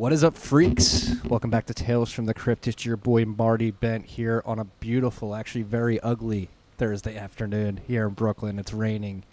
What 0.00 0.14
is 0.14 0.24
up, 0.24 0.34
freaks? 0.34 1.10
Welcome 1.26 1.50
back 1.50 1.66
to 1.66 1.74
Tales 1.74 2.10
from 2.10 2.24
the 2.24 2.32
Crypt. 2.32 2.66
It's 2.66 2.86
your 2.86 2.96
boy 2.96 3.26
Marty 3.26 3.70
Bent 3.70 4.06
here 4.06 4.42
on 4.46 4.58
a 4.58 4.64
beautiful, 4.64 5.34
actually 5.34 5.60
very 5.60 6.00
ugly 6.00 6.48
Thursday 6.78 7.18
afternoon 7.18 7.82
here 7.86 8.08
in 8.08 8.14
Brooklyn. 8.14 8.58
It's 8.58 8.72
raining. 8.72 9.24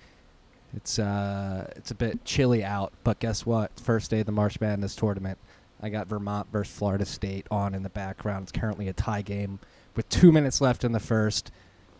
It's 0.75 0.99
uh, 0.99 1.71
it's 1.77 1.91
a 1.91 1.95
bit 1.95 2.25
chilly 2.25 2.65
out, 2.65 2.91
but 3.05 3.19
guess 3.19 3.45
what? 3.45 3.79
First 3.79 4.11
day 4.11 4.19
of 4.19 4.25
the 4.25 4.33
March 4.33 4.59
Madness 4.59 4.93
tournament. 4.93 5.37
I 5.81 5.87
got 5.87 6.07
Vermont 6.07 6.51
versus 6.51 6.75
Florida 6.75 7.05
State 7.05 7.47
on 7.49 7.73
in 7.73 7.83
the 7.83 7.89
background. 7.89 8.43
It's 8.43 8.51
currently 8.51 8.89
a 8.89 8.93
tie 8.93 9.21
game 9.21 9.59
with 9.95 10.09
two 10.09 10.33
minutes 10.33 10.59
left 10.59 10.83
in 10.83 10.91
the 10.91 10.99
first. 10.99 11.49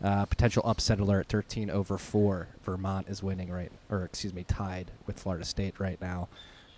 Uh, 0.04 0.26
potential 0.26 0.62
upset 0.66 1.00
alert: 1.00 1.30
13 1.30 1.70
over 1.70 1.98
four. 1.98 2.50
Vermont 2.66 3.08
is 3.08 3.24
winning 3.24 3.50
right, 3.50 3.72
or 3.90 4.04
excuse 4.04 4.34
me, 4.34 4.44
tied 4.44 4.92
with 5.06 5.18
Florida 5.18 5.46
State 5.46 5.80
right 5.80 6.02
now. 6.02 6.28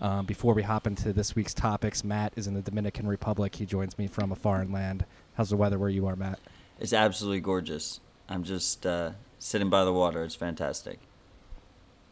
Um, 0.02 0.26
before 0.26 0.54
we 0.54 0.64
hop 0.64 0.88
into 0.88 1.12
this 1.12 1.36
week's 1.36 1.54
topics, 1.54 2.04
Matt 2.04 2.34
is 2.36 2.48
in 2.48 2.54
the 2.54 2.62
Dominican 2.62 3.08
Republic. 3.08 3.56
He 3.56 3.66
joins 3.66 3.98
me 3.98 4.08
from 4.08 4.32
a 4.32 4.36
foreign 4.36 4.72
land. 4.72 5.06
How's 5.36 5.50
the 5.50 5.58
weather 5.58 5.78
where 5.78 5.90
you 5.90 6.08
are, 6.08 6.16
Matt? 6.16 6.40
It's 6.80 6.94
absolutely 6.94 7.42
gorgeous. 7.42 8.00
I'm 8.30 8.44
just 8.44 8.86
uh, 8.86 9.12
sitting 9.40 9.70
by 9.70 9.84
the 9.84 9.92
water. 9.92 10.24
It's 10.24 10.36
fantastic. 10.36 11.00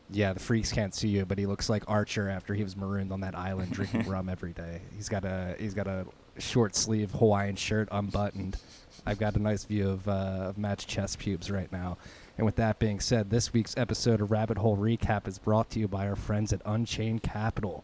Yeah, 0.10 0.34
the 0.34 0.40
freaks 0.40 0.72
can't 0.72 0.94
see 0.96 1.10
you, 1.10 1.26
but 1.26 1.38
he 1.38 1.46
looks 1.46 1.70
like 1.70 1.84
Archer 1.88 2.30
after 2.30 2.54
he 2.54 2.64
was 2.64 2.76
marooned 2.76 3.12
on 3.12 3.22
that 3.22 3.36
island 3.36 3.72
drinking 3.72 4.04
rum 4.10 4.30
every 4.30 4.54
day. 4.54 4.82
He's 4.96 5.10
got 5.10 5.26
a 5.26 5.56
he's 5.60 5.74
got 5.74 5.88
a 5.88 6.06
short 6.38 6.76
sleeve 6.76 7.12
Hawaiian 7.12 7.56
shirt 7.56 7.90
unbuttoned. 7.92 8.58
I've 9.06 9.20
got 9.20 9.36
a 9.36 9.40
nice 9.40 9.64
view 9.64 9.90
of, 9.90 10.08
uh, 10.08 10.48
of 10.50 10.58
Matt's 10.58 10.86
chest 10.86 11.20
pubes 11.20 11.50
right 11.50 11.72
now. 11.72 11.98
And 12.38 12.46
with 12.46 12.56
that 12.58 12.78
being 12.78 13.00
said, 13.00 13.32
this 13.32 13.52
week's 13.52 13.76
episode 13.76 14.22
of 14.22 14.30
Rabbit 14.30 14.60
Hole 14.60 14.78
Recap 14.78 15.28
is 15.28 15.40
brought 15.40 15.72
to 15.72 15.80
you 15.80 15.88
by 15.88 16.08
our 16.08 16.16
friends 16.16 16.54
at 16.54 16.62
Unchained 16.66 17.24
Capital. 17.24 17.84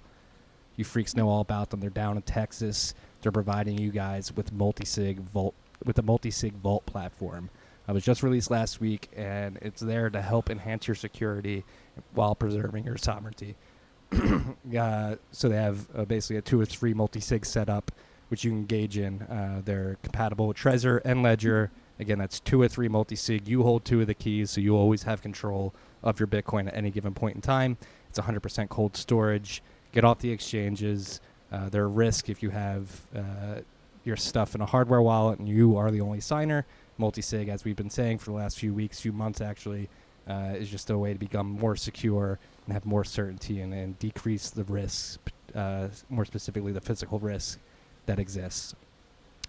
You 0.76 0.86
freaks 0.86 1.16
know 1.16 1.28
all 1.28 1.42
about 1.42 1.72
them. 1.72 1.80
They're 1.80 1.90
down 1.90 2.18
in 2.18 2.22
Texas. 2.24 2.94
They're 3.22 3.32
providing 3.32 3.80
you 3.80 3.90
guys 3.90 4.32
with 4.32 4.52
multi-sig 4.52 5.20
vault 5.20 5.56
with 5.84 5.98
a 5.98 6.04
multi-sig 6.04 6.54
vault 6.54 6.86
platform. 6.86 7.50
I 7.88 7.92
was 7.92 8.06
just 8.06 8.24
released 8.24 8.50
last 8.50 8.80
week, 8.80 9.10
and 9.16 9.58
it's 9.62 9.82
there 9.82 10.10
to 10.10 10.22
help 10.22 10.50
enhance 10.50 10.88
your 10.88 10.96
security 10.96 11.66
while 12.14 12.36
preserving 12.36 12.86
your 12.86 12.98
sovereignty. 12.98 13.56
uh, 14.80 15.16
so 15.32 15.50
they 15.50 15.58
have 15.58 15.88
uh, 15.96 16.06
basically 16.06 16.38
a 16.38 16.42
two 16.42 16.62
or 16.62 16.66
three 16.66 16.94
multi-sig 16.94 17.46
setup, 17.46 17.92
which 18.30 18.44
you 18.44 18.52
can 18.52 18.60
engage 18.60 18.98
in. 18.98 19.24
Uh, 19.24 19.62
they're 19.66 19.98
compatible 20.04 20.48
with 20.48 20.58
Trezor 20.58 21.02
and 21.04 21.24
Ledger. 21.24 21.72
Again, 22.00 22.20
that's 22.20 22.40
two 22.40 22.62
or 22.62 22.68
three 22.68 22.88
multi-sig. 22.88 23.48
You 23.48 23.64
hold 23.64 23.86
two 23.86 24.02
of 24.02 24.08
the 24.08 24.14
keys, 24.14 24.52
so 24.52 24.62
you 24.62 24.76
always 24.76 25.04
have 25.04 25.22
control 25.22 25.74
of 26.02 26.20
your 26.20 26.28
Bitcoin 26.28 26.68
at 26.68 26.76
any 26.76 26.92
given 26.92 27.14
point 27.14 27.36
in 27.36 27.42
time. 27.42 27.78
It's 28.10 28.20
100% 28.20 28.70
cold 28.70 28.98
storage. 28.98 29.62
Get 29.92 30.04
off 30.04 30.20
the 30.20 30.32
exchanges. 30.32 31.22
Uh, 31.52 31.70
they're 31.70 31.86
a 31.86 31.88
risk 31.88 32.30
if 32.30 32.42
you 32.42 32.50
have 32.50 33.02
uh, 33.16 33.62
your 34.04 34.16
stuff 34.16 34.56
in 34.56 34.62
a 34.62 34.66
hardware 34.66 35.02
wallet 35.02 35.40
and 35.40 35.48
you 35.48 35.78
are 35.78 35.92
the 35.92 36.02
only 36.02 36.20
signer. 36.20 36.66
Multi-sig, 36.98 37.48
as 37.48 37.64
we've 37.64 37.76
been 37.76 37.90
saying 37.90 38.18
for 38.18 38.26
the 38.26 38.38
last 38.38 38.58
few 38.58 38.74
weeks, 38.74 39.00
few 39.00 39.14
months 39.14 39.42
actually, 39.42 39.90
uh, 40.28 40.54
is 40.56 40.70
just 40.70 40.90
a 40.90 40.98
way 40.98 41.14
to 41.14 41.20
become 41.20 41.48
more 41.48 41.76
secure 41.76 42.40
and 42.66 42.74
have 42.74 42.86
more 42.86 43.04
certainty 43.04 43.62
and, 43.62 43.74
and 43.74 44.00
decrease 44.00 44.50
the 44.50 44.64
risks, 44.64 45.20
uh, 45.56 45.88
more 46.10 46.26
specifically 46.26 46.72
the 46.72 46.82
physical 46.82 47.20
risk 47.20 47.60
that 48.06 48.20
exists. 48.20 48.76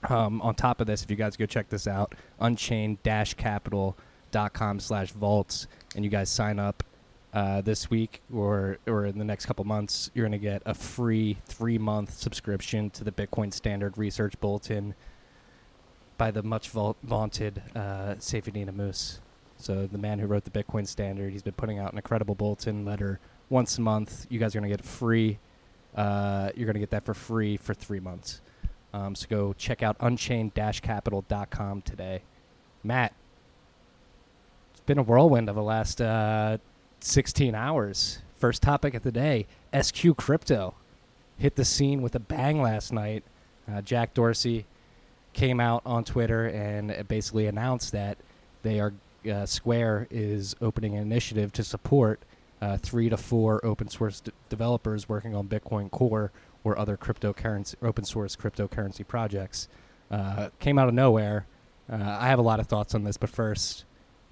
Um, 0.08 0.40
on 0.42 0.54
top 0.54 0.80
of 0.80 0.86
this, 0.86 1.02
if 1.02 1.10
you 1.10 1.16
guys 1.16 1.36
go 1.36 1.46
check 1.46 1.70
this 1.70 1.86
out, 1.86 2.14
unchained-capital.com 2.40 4.80
slash 4.80 5.12
vaults, 5.12 5.66
and 5.96 6.04
you 6.04 6.10
guys 6.10 6.28
sign 6.28 6.58
up 6.58 6.82
uh, 7.32 7.60
this 7.60 7.88
week 7.90 8.20
or 8.32 8.78
or 8.86 9.06
in 9.06 9.18
the 9.18 9.24
next 9.24 9.46
couple 9.46 9.64
months, 9.64 10.10
you're 10.14 10.24
going 10.24 10.32
to 10.32 10.38
get 10.38 10.62
a 10.64 10.74
free 10.74 11.38
three 11.46 11.78
month 11.78 12.14
subscription 12.14 12.90
to 12.90 13.02
the 13.02 13.10
Bitcoin 13.10 13.52
Standard 13.52 13.98
Research 13.98 14.38
Bulletin 14.40 14.94
by 16.16 16.30
the 16.30 16.44
much 16.44 16.70
vaunted 16.70 17.60
uh, 17.74 18.14
Saifedean 18.20 18.68
Ammous. 18.68 19.18
So 19.56 19.86
the 19.86 19.98
man 19.98 20.20
who 20.20 20.26
wrote 20.26 20.44
the 20.44 20.50
Bitcoin 20.50 20.86
Standard, 20.86 21.32
he's 21.32 21.42
been 21.42 21.54
putting 21.54 21.78
out 21.78 21.92
an 21.92 21.98
incredible 21.98 22.34
bulletin 22.34 22.84
letter 22.84 23.18
once 23.48 23.78
a 23.78 23.80
month. 23.80 24.26
You 24.30 24.38
guys 24.38 24.54
are 24.54 24.60
going 24.60 24.70
to 24.70 24.76
get 24.76 24.84
free. 24.84 25.38
Uh, 25.94 26.50
you're 26.54 26.66
going 26.66 26.74
to 26.74 26.80
get 26.80 26.90
that 26.90 27.04
for 27.04 27.14
free 27.14 27.56
for 27.56 27.72
three 27.74 28.00
months. 28.00 28.40
Um, 28.94 29.16
so 29.16 29.26
go 29.28 29.52
check 29.54 29.82
out 29.82 29.96
unchained-capital.com 29.98 31.82
today. 31.82 32.22
Matt, 32.84 33.12
it's 34.70 34.80
been 34.82 34.98
a 34.98 35.02
whirlwind 35.02 35.48
of 35.48 35.56
the 35.56 35.62
last 35.62 36.00
uh, 36.00 36.58
16 37.00 37.56
hours. 37.56 38.20
First 38.36 38.62
topic 38.62 38.94
of 38.94 39.02
the 39.02 39.10
day 39.10 39.46
SQ 39.78 40.16
Crypto 40.16 40.74
hit 41.36 41.56
the 41.56 41.64
scene 41.64 42.02
with 42.02 42.14
a 42.14 42.20
bang 42.20 42.62
last 42.62 42.92
night. 42.92 43.24
Uh, 43.68 43.80
Jack 43.80 44.14
Dorsey 44.14 44.64
came 45.32 45.58
out 45.58 45.82
on 45.84 46.04
Twitter 46.04 46.46
and 46.46 47.08
basically 47.08 47.48
announced 47.48 47.90
that 47.90 48.16
they 48.62 48.78
are 48.78 48.94
uh, 49.28 49.44
Square 49.44 50.06
is 50.12 50.54
opening 50.60 50.94
an 50.94 51.02
initiative 51.02 51.52
to 51.54 51.64
support 51.64 52.20
uh, 52.62 52.76
three 52.76 53.08
to 53.08 53.16
four 53.16 53.64
open 53.66 53.88
source 53.88 54.20
d- 54.20 54.30
developers 54.48 55.08
working 55.08 55.34
on 55.34 55.48
Bitcoin 55.48 55.90
Core 55.90 56.30
or 56.64 56.78
other 56.78 56.96
cryptocurrency, 56.96 57.76
open 57.82 58.04
source 58.04 58.34
cryptocurrency 58.34 59.06
projects. 59.06 59.68
Uh, 60.10 60.48
came 60.58 60.78
out 60.78 60.88
of 60.88 60.94
nowhere. 60.94 61.46
Uh, 61.90 61.96
I 61.96 62.28
have 62.28 62.38
a 62.38 62.42
lot 62.42 62.60
of 62.60 62.66
thoughts 62.66 62.94
on 62.94 63.04
this, 63.04 63.16
but 63.16 63.28
first, 63.28 63.84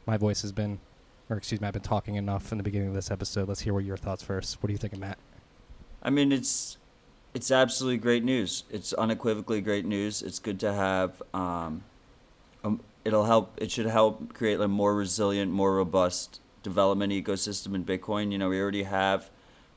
my 0.06 0.16
voice 0.16 0.42
has 0.42 0.52
been, 0.52 0.80
or 1.28 1.36
excuse 1.36 1.60
me, 1.60 1.66
I've 1.66 1.74
been 1.74 1.82
talking 1.82 2.16
enough 2.16 2.50
in 2.50 2.58
the 2.58 2.64
beginning 2.64 2.88
of 2.88 2.94
this 2.94 3.10
episode. 3.10 3.48
Let's 3.48 3.60
hear 3.60 3.74
what 3.74 3.84
your 3.84 3.96
thoughts 3.96 4.22
first. 4.22 4.62
What 4.62 4.68
do 4.68 4.72
you 4.72 4.78
think, 4.78 4.96
Matt? 4.96 5.18
I 6.02 6.10
mean, 6.10 6.32
it's 6.32 6.78
it's 7.34 7.50
absolutely 7.50 7.98
great 7.98 8.24
news. 8.24 8.64
It's 8.70 8.92
unequivocally 8.94 9.60
great 9.60 9.84
news. 9.84 10.22
It's 10.22 10.38
good 10.38 10.58
to 10.60 10.72
have. 10.72 11.22
Um, 11.32 11.84
um, 12.64 12.80
it'll 13.04 13.24
help. 13.24 13.54
It 13.60 13.70
should 13.70 13.86
help 13.86 14.34
create 14.34 14.60
a 14.60 14.68
more 14.68 14.94
resilient, 14.94 15.52
more 15.52 15.74
robust 15.74 16.40
development 16.62 17.12
ecosystem 17.12 17.74
in 17.74 17.84
Bitcoin. 17.84 18.32
You 18.32 18.38
know, 18.38 18.48
we 18.48 18.60
already 18.60 18.84
have 18.84 19.30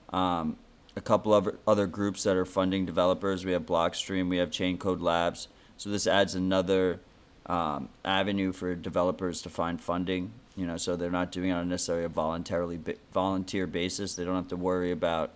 um, 0.10 0.58
a 0.96 1.02
couple 1.02 1.34
of 1.34 1.56
other 1.68 1.88
groups 1.88 2.24
that 2.24 2.36
are 2.36 2.46
funding 2.46 2.86
developers. 2.86 3.46
We 3.46 3.52
have 3.52 3.66
Blockstream, 3.66 4.30
we 4.30 4.38
have 4.38 4.50
Chaincode 4.50 5.02
Labs. 5.02 5.48
So 5.78 5.90
this 5.90 6.08
adds 6.08 6.36
another 6.36 7.02
um, 7.48 7.90
avenue 8.04 8.54
for 8.54 8.76
developers 8.76 9.42
to 9.42 9.50
find 9.50 9.80
funding. 9.80 10.32
You 10.56 10.66
know, 10.66 10.78
so 10.78 10.96
they're 10.96 11.12
not 11.12 11.34
doing 11.34 11.50
it 11.50 11.54
on 11.54 11.68
necessarily 11.68 12.06
a 12.06 12.10
voluntarily 12.10 12.80
volunteer 13.14 13.68
basis. 13.68 14.16
They 14.16 14.24
don't 14.24 14.36
have 14.36 14.48
to 14.48 14.56
worry 14.56 14.92
about, 14.92 15.32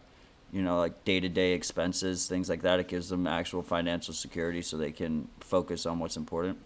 you 0.53 0.61
know, 0.61 0.77
like 0.77 1.03
day 1.03 1.19
to 1.19 1.27
day 1.27 1.51
expenses, 1.51 2.25
things 2.27 2.47
like 2.47 2.61
that. 2.61 2.79
It 2.79 2.87
gives 2.87 3.09
them 3.09 3.27
actual 3.27 3.61
financial 3.61 4.13
security, 4.13 4.61
so 4.61 4.77
they 4.77 4.93
can 4.93 5.27
focus 5.41 5.85
on 5.85 5.99
what's 5.99 6.15
important. 6.15 6.57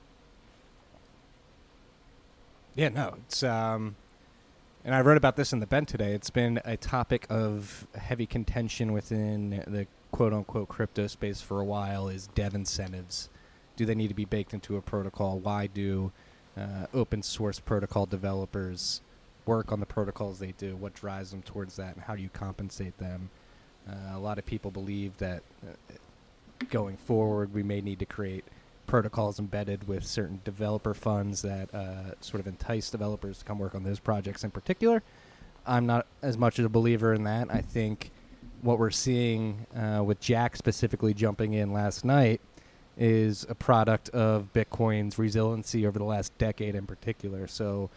Yeah, 2.76 2.90
no, 2.90 3.16
it's 3.26 3.42
um, 3.42 3.96
and 4.86 4.94
I 4.94 5.02
wrote 5.02 5.18
about 5.18 5.36
this 5.36 5.54
in 5.54 5.60
the 5.60 5.66
Bent 5.66 5.88
today. 5.88 6.14
It's 6.14 6.30
been 6.30 6.60
a 6.66 6.76
topic 6.76 7.26
of 7.30 7.88
heavy 7.96 8.26
contention 8.26 8.92
within 8.92 9.64
the 9.66 9.88
quote 10.12 10.34
unquote 10.34 10.68
crypto 10.68 11.08
space 11.08 11.42
for 11.42 11.62
a 11.62 11.66
while. 11.66 12.10
Is 12.10 12.28
dev 12.28 12.54
incentives? 12.54 13.30
Do 13.76 13.86
they 13.86 13.96
need 13.96 14.10
to 14.10 14.14
be 14.14 14.26
baked 14.26 14.54
into 14.54 14.76
a 14.76 14.82
protocol? 14.82 15.40
Why 15.40 15.68
do 15.68 16.12
uh, 16.58 16.88
open 16.94 17.24
source 17.24 17.60
protocol 17.60 18.06
developers 18.06 19.02
work 19.46 19.72
on 19.72 19.80
the 19.80 19.86
protocols 19.86 20.40
they 20.40 20.52
do? 20.52 20.76
What 20.76 20.94
drives 20.94 21.32
them 21.32 21.44
towards 21.44 21.78
that, 21.78 21.96
and 21.96 22.04
how 22.04 22.16
do 22.16 22.22
you 22.22 22.30
compensate 22.30 22.98
them? 22.98 23.30
Uh, 23.88 24.16
a 24.16 24.20
lot 24.20 24.38
of 24.38 24.46
people 24.46 24.70
believe 24.70 25.18
that 25.18 25.44
uh, 25.66 25.94
going 26.70 26.98
forward, 26.98 27.54
we 27.54 27.64
may 27.64 27.80
need 27.80 28.00
to 28.00 28.06
create 28.06 28.44
protocols 28.88 29.40
embedded 29.40 29.88
with 29.88 30.06
certain 30.06 30.42
developer 30.44 30.94
funds 30.94 31.42
that 31.42 31.74
uh, 31.74 32.20
sort 32.22 32.40
of 32.40 32.48
entice 32.48 32.90
developers 32.90 33.40
to 33.40 33.46
come 33.46 33.60
work 33.60 33.76
on 33.76 33.84
those 33.84 34.00
projects 34.00 34.44
in 34.44 34.52
particular. 34.52 35.04
I'm 35.66 35.86
not 35.86 36.08
as 36.22 36.38
much 36.38 36.60
of 36.60 36.66
a 36.66 36.70
believer 36.70 37.14
in 37.14 37.24
that. 37.24 37.48
I 37.50 37.62
think 37.62 38.12
what 38.62 38.80
we're 38.80 38.92
seeing 38.92 39.66
uh, 39.76 40.04
with 40.04 40.20
Jack 40.20 40.56
specifically 40.56 41.14
jumping 41.14 41.54
in 41.54 41.74
last 41.74 42.06
night 42.06 42.42
is 42.98 43.46
a 43.50 43.56
product 43.56 44.10
of 44.10 44.54
Bitcoin's 44.54 45.18
resiliency 45.18 45.88
over 45.88 45.98
the 45.98 46.06
last 46.06 46.38
decade 46.38 46.76
in 46.76 46.86
particular. 46.86 47.48
So 47.48 47.90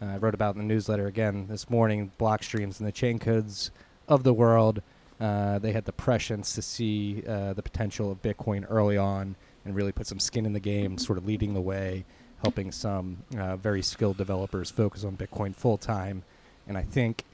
uh, 0.00 0.06
I 0.06 0.16
wrote 0.18 0.34
about 0.34 0.54
in 0.54 0.60
the 0.60 0.66
newsletter 0.66 1.06
again 1.06 1.46
this 1.48 1.70
morning, 1.70 2.12
Blockstreams 2.18 2.78
and 2.78 2.86
the 2.86 2.92
Chaincodes 2.92 3.70
of 4.08 4.24
the 4.24 4.34
world. 4.34 4.82
Uh, 5.20 5.58
they 5.58 5.72
had 5.72 5.84
the 5.84 5.92
prescience 5.92 6.54
to 6.54 6.62
see 6.62 7.22
uh, 7.26 7.52
the 7.52 7.62
potential 7.62 8.10
of 8.10 8.20
Bitcoin 8.22 8.66
early 8.68 8.96
on 8.96 9.36
and 9.64 9.74
really 9.74 9.92
put 9.92 10.06
some 10.06 10.18
skin 10.18 10.46
in 10.46 10.52
the 10.52 10.60
game, 10.60 10.98
sort 10.98 11.18
of 11.18 11.26
leading 11.26 11.54
the 11.54 11.60
way, 11.60 12.04
helping 12.42 12.72
some 12.72 13.18
uh, 13.38 13.56
very 13.56 13.82
skilled 13.82 14.16
developers 14.16 14.70
focus 14.70 15.04
on 15.04 15.16
Bitcoin 15.16 15.54
full 15.54 15.78
time. 15.78 16.22
And 16.66 16.76
I 16.76 16.82
think 16.82 17.24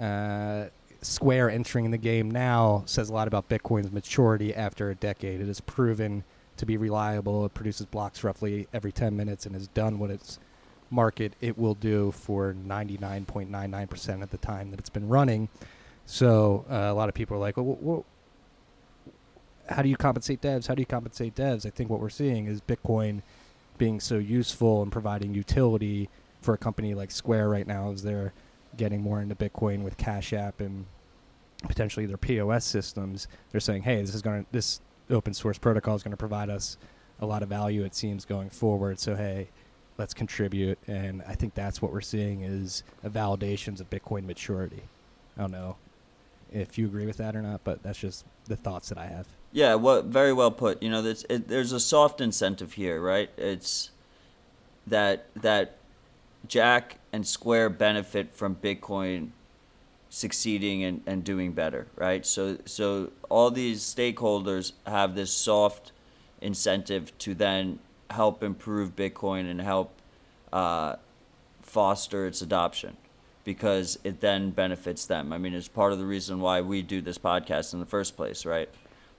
uh, 0.00 0.66
Square 1.02 1.50
entering 1.50 1.90
the 1.90 1.98
game 1.98 2.30
now 2.30 2.82
says 2.86 3.10
a 3.10 3.12
lot 3.12 3.28
about 3.28 3.48
Bitcoin's 3.48 3.92
maturity 3.92 4.54
after 4.54 4.90
a 4.90 4.94
decade. 4.94 5.40
It 5.40 5.46
has 5.46 5.60
proven 5.60 6.24
to 6.56 6.66
be 6.66 6.76
reliable. 6.76 7.44
It 7.44 7.54
produces 7.54 7.86
blocks 7.86 8.24
roughly 8.24 8.66
every 8.72 8.92
10 8.92 9.16
minutes 9.16 9.46
and 9.46 9.54
has 9.54 9.68
done 9.68 9.98
what 9.98 10.10
its 10.10 10.38
market 10.90 11.34
it 11.40 11.58
will 11.58 11.74
do 11.74 12.12
for 12.12 12.54
99.99% 12.66 14.22
of 14.22 14.30
the 14.30 14.38
time 14.38 14.70
that 14.70 14.80
it's 14.80 14.90
been 14.90 15.08
running. 15.08 15.48
So 16.06 16.64
uh, 16.70 16.74
a 16.74 16.94
lot 16.94 17.08
of 17.08 17.14
people 17.14 17.36
are 17.36 17.40
like, 17.40 17.56
well, 17.56 17.78
well, 17.80 18.04
how 19.68 19.82
do 19.82 19.88
you 19.88 19.96
compensate 19.96 20.40
devs? 20.40 20.66
How 20.66 20.74
do 20.74 20.82
you 20.82 20.86
compensate 20.86 21.34
devs? 21.34 21.66
I 21.66 21.70
think 21.70 21.90
what 21.90 22.00
we're 22.00 22.08
seeing 22.08 22.46
is 22.46 22.60
Bitcoin 22.60 23.22
being 23.78 24.00
so 24.00 24.16
useful 24.18 24.82
and 24.82 24.90
providing 24.90 25.34
utility 25.34 26.08
for 26.40 26.54
a 26.54 26.58
company 26.58 26.94
like 26.94 27.10
Square 27.10 27.48
right 27.48 27.66
now 27.66 27.90
as 27.90 28.02
they're 28.02 28.32
getting 28.76 29.00
more 29.00 29.20
into 29.20 29.34
Bitcoin 29.34 29.82
with 29.82 29.96
Cash 29.96 30.32
App 30.32 30.60
and 30.60 30.86
potentially 31.62 32.06
their 32.06 32.16
POS 32.16 32.64
systems. 32.64 33.28
They're 33.50 33.60
saying, 33.60 33.82
hey, 33.82 34.00
this 34.00 34.14
is 34.14 34.22
going 34.22 34.46
this 34.52 34.80
open 35.10 35.34
source 35.34 35.58
protocol 35.58 35.94
is 35.94 36.02
going 36.02 36.12
to 36.12 36.16
provide 36.16 36.50
us 36.50 36.76
a 37.20 37.26
lot 37.26 37.42
of 37.42 37.48
value. 37.48 37.84
It 37.84 37.94
seems 37.94 38.24
going 38.24 38.50
forward. 38.50 38.98
So 38.98 39.16
hey, 39.16 39.48
let's 39.98 40.14
contribute. 40.14 40.78
And 40.86 41.22
I 41.26 41.34
think 41.34 41.54
that's 41.54 41.80
what 41.80 41.92
we're 41.92 42.00
seeing 42.00 42.42
is 42.42 42.82
validations 43.04 43.80
of 43.80 43.90
Bitcoin 43.90 44.24
maturity. 44.24 44.82
I 45.36 45.42
don't 45.42 45.52
know 45.52 45.76
if 46.52 46.78
you 46.78 46.86
agree 46.86 47.06
with 47.06 47.16
that 47.18 47.34
or 47.34 47.42
not, 47.42 47.62
but 47.64 47.82
that's 47.82 47.98
just 47.98 48.24
the 48.46 48.56
thoughts 48.56 48.88
that 48.88 48.98
I 48.98 49.06
have. 49.06 49.26
Yeah, 49.52 49.74
well, 49.76 50.02
very 50.02 50.32
well 50.32 50.50
put. 50.50 50.82
You 50.82 50.90
know, 50.90 51.02
there's 51.02 51.24
it, 51.30 51.48
there's 51.48 51.72
a 51.72 51.80
soft 51.80 52.20
incentive 52.20 52.74
here, 52.74 53.00
right? 53.00 53.30
It's 53.36 53.90
that 54.86 55.26
that 55.34 55.76
Jack 56.46 56.98
and 57.12 57.26
Square 57.26 57.70
benefit 57.70 58.34
from 58.34 58.56
Bitcoin 58.56 59.30
succeeding 60.10 60.84
and, 60.84 61.02
and 61.06 61.24
doing 61.24 61.52
better, 61.52 61.86
right? 61.96 62.24
So 62.26 62.58
so 62.64 63.12
all 63.28 63.50
these 63.50 63.82
stakeholders 63.82 64.72
have 64.86 65.14
this 65.14 65.32
soft 65.32 65.92
incentive 66.40 67.16
to 67.18 67.34
then 67.34 67.78
help 68.10 68.42
improve 68.42 68.94
Bitcoin 68.94 69.50
and 69.50 69.60
help 69.60 69.92
uh, 70.52 70.96
foster 71.62 72.26
its 72.26 72.40
adoption 72.42 72.96
because 73.44 73.98
it 74.04 74.20
then 74.20 74.50
benefits 74.50 75.06
them. 75.06 75.32
I 75.32 75.38
mean, 75.38 75.54
it's 75.54 75.68
part 75.68 75.92
of 75.92 75.98
the 75.98 76.04
reason 76.06 76.40
why 76.40 76.60
we 76.60 76.82
do 76.82 77.00
this 77.00 77.18
podcast 77.18 77.72
in 77.72 77.80
the 77.80 77.86
first 77.86 78.16
place, 78.16 78.44
right? 78.44 78.68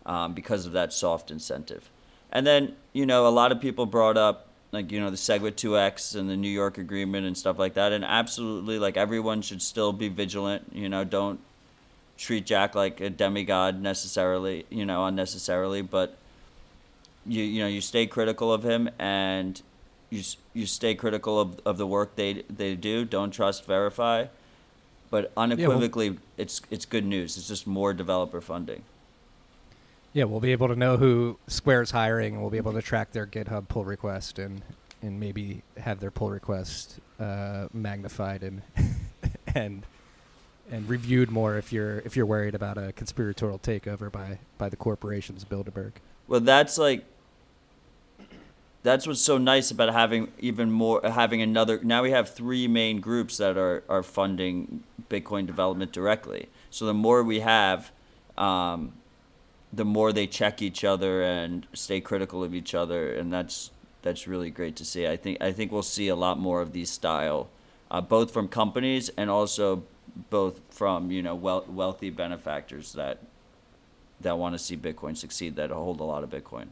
Um, 0.07 0.33
because 0.33 0.65
of 0.65 0.71
that 0.71 0.93
soft 0.93 1.29
incentive. 1.31 1.89
And 2.31 2.47
then, 2.47 2.77
you 2.93 3.05
know, 3.05 3.27
a 3.27 3.29
lot 3.29 3.51
of 3.51 3.59
people 3.59 3.85
brought 3.85 4.15
up, 4.15 4.47
like, 4.71 4.89
you 4.89 5.01
know, 5.01 5.09
the 5.09 5.17
SegWit 5.17 5.55
2X 5.55 6.15
and 6.15 6.29
the 6.29 6.37
New 6.37 6.49
York 6.49 6.77
Agreement 6.77 7.25
and 7.25 7.37
stuff 7.37 7.59
like 7.59 7.73
that. 7.73 7.91
And 7.91 8.05
absolutely, 8.05 8.79
like, 8.79 8.95
everyone 8.95 9.41
should 9.41 9.61
still 9.61 9.91
be 9.91 10.07
vigilant. 10.07 10.71
You 10.71 10.87
know, 10.87 11.03
don't 11.03 11.41
treat 12.17 12.45
Jack 12.45 12.73
like 12.73 13.01
a 13.01 13.09
demigod 13.09 13.81
necessarily, 13.81 14.65
you 14.69 14.85
know, 14.85 15.05
unnecessarily. 15.05 15.81
But, 15.81 16.15
you, 17.25 17.43
you 17.43 17.61
know, 17.61 17.67
you 17.67 17.81
stay 17.81 18.07
critical 18.07 18.53
of 18.53 18.63
him 18.63 18.89
and 18.97 19.61
you 20.09 20.23
you 20.53 20.65
stay 20.65 20.95
critical 20.95 21.37
of, 21.37 21.59
of 21.65 21.77
the 21.77 21.85
work 21.85 22.15
they 22.15 22.43
they 22.49 22.75
do. 22.75 23.03
Don't 23.03 23.31
trust, 23.31 23.65
verify. 23.65 24.27
But 25.09 25.33
unequivocally, 25.35 26.05
yeah, 26.05 26.11
well, 26.11 26.21
it's 26.37 26.61
it's 26.71 26.85
good 26.85 27.05
news. 27.05 27.35
It's 27.35 27.49
just 27.49 27.67
more 27.67 27.93
developer 27.93 28.39
funding. 28.39 28.83
Yeah, 30.17 30.23
we'll 30.23 30.39
be 30.39 30.51
able 30.51 30.69
to 30.69 30.75
know 30.75 30.97
who 30.97 31.37
Square's 31.45 31.91
hiring, 31.91 32.33
and 32.33 32.41
we'll 32.41 32.49
be 32.49 32.57
able 32.57 32.73
to 32.73 32.81
track 32.81 33.11
their 33.11 33.27
GitHub 33.27 33.67
pull 33.67 33.85
request, 33.85 34.39
and 34.39 34.63
and 35.03 35.19
maybe 35.19 35.61
have 35.77 35.99
their 35.99 36.09
pull 36.09 36.31
request 36.31 36.99
uh, 37.19 37.67
magnified 37.71 38.41
and 38.41 38.63
and 39.53 39.85
and 40.71 40.89
reviewed 40.89 41.29
more 41.29 41.59
if 41.59 41.71
you're 41.71 41.99
if 41.99 42.15
you're 42.15 42.25
worried 42.25 42.55
about 42.55 42.79
a 42.79 42.93
conspiratorial 42.93 43.59
takeover 43.59 44.11
by 44.11 44.39
by 44.57 44.69
the 44.69 44.75
corporations 44.75 45.45
Bilderberg. 45.45 45.91
Well, 46.27 46.39
that's 46.39 46.79
like 46.79 47.05
that's 48.81 49.05
what's 49.05 49.21
so 49.21 49.37
nice 49.37 49.69
about 49.69 49.93
having 49.93 50.31
even 50.39 50.71
more 50.71 50.99
having 51.03 51.43
another 51.43 51.79
now 51.83 52.01
we 52.01 52.09
have 52.09 52.33
three 52.33 52.67
main 52.67 53.01
groups 53.01 53.37
that 53.37 53.55
are 53.55 53.83
are 53.87 54.01
funding 54.01 54.81
bitcoin 55.11 55.45
development 55.45 55.91
directly 55.91 56.49
so 56.71 56.87
the 56.87 56.93
more 56.93 57.23
we 57.23 57.41
have 57.41 57.91
um, 58.35 58.93
the 59.77 59.85
more 59.85 60.11
they 60.11 60.27
check 60.27 60.61
each 60.61 60.83
other 60.83 61.21
and 61.21 61.67
stay 61.73 62.01
critical 62.01 62.43
of 62.43 62.53
each 62.53 62.73
other 62.73 63.13
and 63.13 63.31
that's 63.31 63.71
that's 64.01 64.27
really 64.27 64.49
great 64.49 64.75
to 64.75 64.83
see 64.83 65.07
i 65.07 65.15
think 65.15 65.37
i 65.41 65.51
think 65.51 65.71
we'll 65.71 65.83
see 65.83 66.07
a 66.07 66.15
lot 66.15 66.39
more 66.39 66.61
of 66.61 66.73
these 66.73 66.89
style 66.89 67.47
uh, 67.91 68.01
both 68.01 68.31
from 68.31 68.47
companies 68.47 69.09
and 69.17 69.29
also 69.29 69.83
both 70.29 70.59
from 70.69 71.11
you 71.11 71.21
know 71.21 71.35
wealthy 71.35 72.09
benefactors 72.09 72.93
that 72.93 73.19
that 74.19 74.37
want 74.37 74.53
to 74.53 74.59
see 74.59 74.75
bitcoin 74.75 75.15
succeed 75.15 75.55
that 75.55 75.69
hold 75.69 75.99
a 75.99 76.03
lot 76.03 76.23
of 76.23 76.29
bitcoin 76.29 76.67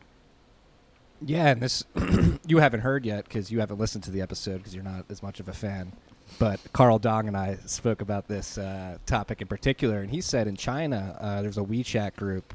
yeah, 1.22 1.48
and 1.48 1.62
this 1.62 1.84
you 2.46 2.58
haven't 2.58 2.82
heard 2.82 3.06
yet 3.06 3.24
because 3.24 3.50
you 3.50 3.60
haven't 3.60 3.80
listened 3.80 4.04
to 4.04 4.12
the 4.12 4.22
episode 4.22 4.58
because 4.58 4.76
you're 4.76 4.84
not 4.84 5.06
as 5.10 5.24
much 5.24 5.40
of 5.40 5.48
a 5.48 5.54
fan. 5.54 5.94
But 6.40 6.60
Carl 6.74 7.00
Dong 7.00 7.28
and 7.28 7.38
I 7.38 7.58
spoke 7.66 8.02
about 8.02 8.28
this 8.28 8.58
uh, 8.58 8.98
topic 9.06 9.42
in 9.42 9.48
particular, 9.48 10.02
and 10.02 10.10
he 10.10 10.22
said 10.22 10.48
in 10.48 10.58
China 10.58 11.18
uh, 11.22 11.42
there's 11.42 11.58
a 11.58 11.62
WeChat 11.62 12.16
group. 12.16 12.54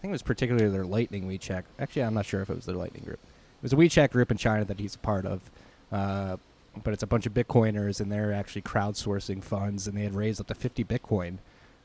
I 0.00 0.02
think 0.02 0.12
it 0.12 0.14
was 0.14 0.22
particularly 0.22 0.70
their 0.70 0.86
Lightning 0.86 1.28
WeChat. 1.28 1.64
Actually, 1.78 2.04
I'm 2.04 2.14
not 2.14 2.24
sure 2.24 2.40
if 2.40 2.48
it 2.48 2.56
was 2.56 2.64
their 2.64 2.74
Lightning 2.74 3.04
group. 3.04 3.18
It 3.22 3.62
was 3.62 3.74
a 3.74 3.76
WeChat 3.76 4.10
group 4.10 4.30
in 4.30 4.38
China 4.38 4.64
that 4.64 4.80
he's 4.80 4.94
a 4.94 4.98
part 4.98 5.26
of. 5.26 5.50
Uh, 5.92 6.38
but 6.82 6.94
it's 6.94 7.02
a 7.02 7.06
bunch 7.06 7.26
of 7.26 7.34
Bitcoiners, 7.34 8.00
and 8.00 8.10
they're 8.10 8.32
actually 8.32 8.62
crowdsourcing 8.62 9.44
funds, 9.44 9.86
and 9.86 9.94
they 9.94 10.04
had 10.04 10.14
raised 10.14 10.40
up 10.40 10.46
to 10.46 10.54
50 10.54 10.84
Bitcoin, 10.84 11.36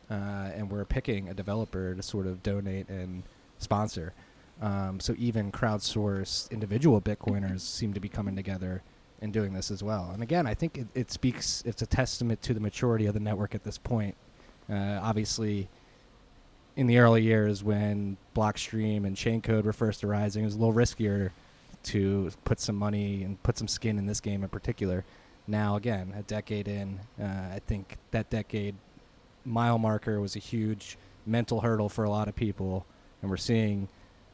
uh, 0.10 0.50
and 0.56 0.72
we're 0.72 0.86
picking 0.86 1.28
a 1.28 1.34
developer 1.34 1.94
to 1.94 2.02
sort 2.02 2.26
of 2.26 2.42
donate 2.42 2.88
and 2.88 3.24
sponsor. 3.58 4.14
Um, 4.62 5.02
so 5.02 5.14
even 5.18 5.52
crowdsourced 5.52 6.50
individual 6.52 7.02
Bitcoiners 7.02 7.60
seem 7.60 7.94
to 7.96 8.00
be 8.00 8.08
coming 8.08 8.38
together 8.38 8.82
and 9.22 9.34
doing 9.34 9.54
this 9.54 9.72
as 9.72 9.84
well. 9.84 10.12
And 10.14 10.24
again, 10.24 10.48
I 10.48 10.54
think 10.54 10.78
it, 10.78 10.88
it 10.96 11.12
speaks, 11.12 11.64
it's 11.66 11.82
a 11.82 11.86
testament 11.86 12.42
to 12.44 12.54
the 12.54 12.62
maturity 12.62 13.08
of 13.08 13.14
the 13.14 13.20
network 13.20 13.56
at 13.56 13.66
this 13.66 13.78
point. 13.78 14.16
Uh, 14.70 15.00
obviously, 15.02 15.68
in 16.76 16.88
the 16.88 16.98
early 16.98 17.24
years 17.24 17.64
when 17.64 18.18
Blockstream 18.36 19.06
and 19.06 19.16
Chaincode 19.16 19.64
were 19.64 19.74
first 19.74 20.04
arising, 20.04 20.44
it 20.44 20.46
was 20.46 20.56
a 20.56 20.60
little 20.60 20.74
riskier 20.74 21.32
to 21.84 22.32
put 22.44 22.60
some 22.60 22.76
money 22.76 23.24
and 23.24 23.42
put 23.44 23.58
some 23.58 23.68
skin 23.68 23.98
in 23.98 24.06
this 24.06 24.20
game 24.20 24.44
in 24.44 24.50
particular. 24.50 25.06
Now, 25.48 25.76
again, 25.76 26.14
a 26.18 26.24
decade 26.24 26.68
in, 26.68 27.00
uh, 27.22 27.54
I 27.54 27.62
think 27.66 27.98
that 28.12 28.30
decade 28.30 28.76
mile 29.46 29.78
marker 29.78 30.20
was 30.20 30.36
a 30.36 30.40
huge 30.40 30.98
mental 31.26 31.62
hurdle 31.62 31.88
for 31.88 32.04
a 32.04 32.10
lot 32.10 32.28
of 32.28 32.36
people, 32.36 32.86
and 33.22 33.30
we're 33.30 33.38
seeing 33.38 33.88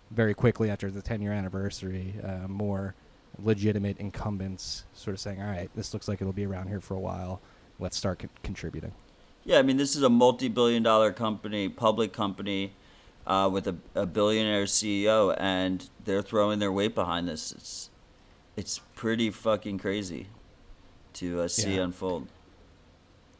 very 0.09 0.33
quickly 0.33 0.69
after 0.69 0.89
the 0.89 1.01
10 1.01 1.21
year 1.21 1.33
anniversary, 1.33 2.15
uh, 2.23 2.47
more 2.47 2.95
legitimate 3.43 3.97
incumbents 3.99 4.85
sort 4.93 5.13
of 5.13 5.19
saying, 5.19 5.41
all 5.41 5.49
right, 5.49 5.69
this 5.75 5.93
looks 5.93 6.07
like 6.07 6.21
it'll 6.21 6.33
be 6.33 6.45
around 6.45 6.67
here 6.67 6.81
for 6.81 6.95
a 6.95 6.99
while. 6.99 7.41
Let's 7.79 7.97
start 7.97 8.19
co- 8.19 8.29
contributing. 8.43 8.93
Yeah, 9.43 9.59
I 9.59 9.61
mean, 9.63 9.77
this 9.77 9.95
is 9.95 10.03
a 10.03 10.09
multi 10.09 10.47
billion 10.47 10.83
dollar 10.83 11.11
company, 11.11 11.69
public 11.69 12.13
company. 12.13 12.73
Uh, 13.27 13.47
with 13.47 13.67
a, 13.67 13.75
a 13.93 14.07
billionaire 14.07 14.63
CEO, 14.63 15.33
and 15.39 15.88
they're 16.05 16.24
throwing 16.24 16.57
their 16.57 16.71
weight 16.71 16.95
behind 16.95 17.27
this. 17.27 17.51
It's 17.51 17.91
it's 18.57 18.79
pretty 18.95 19.29
fucking 19.29 19.77
crazy 19.77 20.27
to 21.13 21.41
uh, 21.41 21.48
see 21.48 21.75
yeah. 21.75 21.83
unfold. 21.83 22.27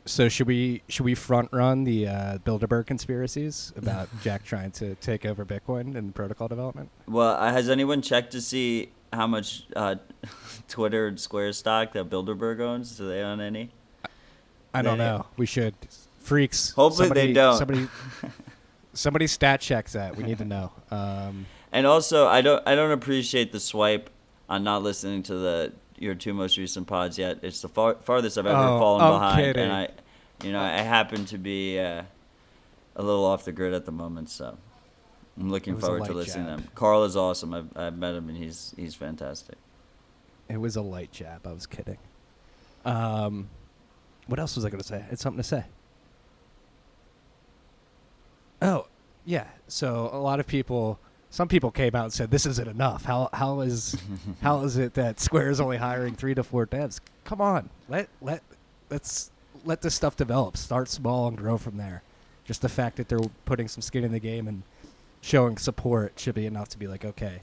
So 0.06 0.30
should 0.30 0.48
we 0.48 0.82
should 0.88 1.06
we 1.06 1.14
front 1.14 1.50
run 1.52 1.84
the 1.84 2.08
uh, 2.08 2.38
Bilderberg 2.40 2.88
conspiracies 2.88 3.72
about 3.76 4.10
Jack 4.22 4.44
trying 4.44 4.72
to 4.72 4.96
take 4.96 5.26
over 5.26 5.46
Bitcoin 5.46 5.96
and 5.96 6.14
protocol 6.14 6.48
development? 6.48 6.90
Well, 7.08 7.36
uh, 7.36 7.52
has 7.52 7.70
anyone 7.70 8.02
checked 8.02 8.32
to 8.32 8.42
see 8.42 8.92
how 9.14 9.28
much 9.28 9.66
uh, 9.76 9.96
Twitter 10.68 11.08
and 11.08 11.20
Square 11.20 11.54
stock 11.54 11.94
that 11.94 12.10
Bilderberg 12.10 12.60
owns? 12.60 12.98
Do 12.98 13.08
they 13.08 13.22
own 13.22 13.40
any? 13.40 13.72
I 14.74 14.82
don't 14.82 14.98
know. 14.98 15.26
We 15.38 15.46
should 15.46 15.76
freaks. 16.22 16.72
Hopefully 16.72 17.08
somebody, 17.08 17.28
they 17.28 17.34
don't. 17.34 17.58
Somebody, 17.58 17.88
somebody 18.94 19.28
stat 19.28 19.62
checks 19.62 19.94
that. 19.94 20.16
We 20.16 20.24
need 20.24 20.38
to 20.38 20.46
know. 20.46 20.72
Um, 20.92 21.46
and 21.72 21.88
also, 21.88 22.28
I 22.28 22.42
don't 22.42 22.68
I 22.68 22.76
don't 22.76 22.92
appreciate 22.92 23.54
the 23.54 23.60
swipe 23.62 24.10
on 24.50 24.66
not 24.66 24.84
listening 24.84 25.24
to 25.24 25.36
the 25.36 25.72
your 25.98 26.16
two 26.16 26.34
most 26.34 26.58
recent 26.58 26.86
pods 26.86 27.18
yet. 27.18 27.40
It's 27.44 27.62
the 27.62 27.70
far, 27.70 27.96
farthest 27.96 28.38
I've 28.38 28.46
ever 28.46 28.58
oh, 28.58 28.78
fallen 28.78 29.02
I'm 29.02 29.14
behind, 29.14 29.46
kidding. 29.46 29.64
and 29.64 29.72
I, 29.72 29.88
you 30.44 30.52
know, 30.52 30.60
I 30.60 30.80
happen 30.80 31.24
to 31.28 31.38
be 31.38 31.80
uh, 31.80 32.04
a 32.98 33.02
little 33.02 33.24
off 33.24 33.46
the 33.46 33.54
grid 33.54 33.74
at 33.74 33.86
the 33.86 33.92
moment, 33.94 34.30
so 34.30 34.58
I'm 35.40 35.50
looking 35.50 35.80
forward 35.80 36.04
to 36.06 36.14
listening 36.14 36.48
jab. 36.48 36.58
to 36.58 36.64
them. 36.64 36.72
Carl 36.76 37.06
is 37.06 37.16
awesome. 37.16 37.54
I've, 37.54 37.78
I've 37.78 37.98
met 37.98 38.16
him, 38.16 38.28
and 38.28 38.38
he's 38.38 38.74
he's 38.76 38.94
fantastic. 38.94 39.56
It 40.50 40.60
was 40.60 40.76
a 40.76 40.82
light 40.82 41.14
jab. 41.14 41.48
I 41.48 41.54
was 41.54 41.68
kidding. 41.68 42.00
Um, 42.84 43.48
what 44.32 44.40
else 44.40 44.56
was 44.56 44.66
I 44.66 44.70
going 44.70 44.82
to 44.82 44.88
say? 44.88 45.06
It's 45.12 45.22
something 45.22 45.42
to 45.42 45.48
say. 45.48 45.66
Oh, 48.62 48.88
yeah. 49.26 49.48
So 49.68 50.10
a 50.12 50.18
lot 50.18 50.40
of 50.40 50.48
people 50.48 51.00
some 51.32 51.48
people 51.48 51.72
came 51.72 51.96
out 51.96 52.04
and 52.04 52.14
said 52.14 52.30
this 52.30 52.46
isn't 52.46 52.68
enough. 52.68 53.06
How 53.06 53.30
how 53.34 53.62
is 53.62 53.96
how 54.42 54.62
is 54.62 54.78
it 54.78 54.94
that 54.96 55.20
Square 55.20 55.50
is 55.50 55.62
only 55.62 55.78
hiring 55.78 56.16
three 56.16 56.36
to 56.36 56.44
four 56.44 56.68
devs? 56.68 57.00
Come 57.24 57.42
on, 57.42 57.70
let 57.90 58.10
let 58.22 58.44
let's 58.90 59.32
let 59.66 59.82
this 59.82 59.96
stuff 59.96 60.16
develop. 60.16 60.58
Start 60.58 60.90
small 60.90 61.28
and 61.28 61.38
grow 61.38 61.58
from 61.58 61.78
there. 61.78 62.04
Just 62.46 62.62
the 62.62 62.70
fact 62.70 62.98
that 62.98 63.08
they're 63.08 63.20
putting 63.46 63.68
some 63.68 63.82
skin 63.82 64.04
in 64.04 64.12
the 64.12 64.20
game 64.20 64.48
and 64.48 64.64
showing 65.22 65.58
support 65.58 66.14
should 66.18 66.36
be 66.36 66.46
enough 66.46 66.68
to 66.70 66.78
be 66.78 66.88
like, 66.88 67.06
okay, 67.06 67.42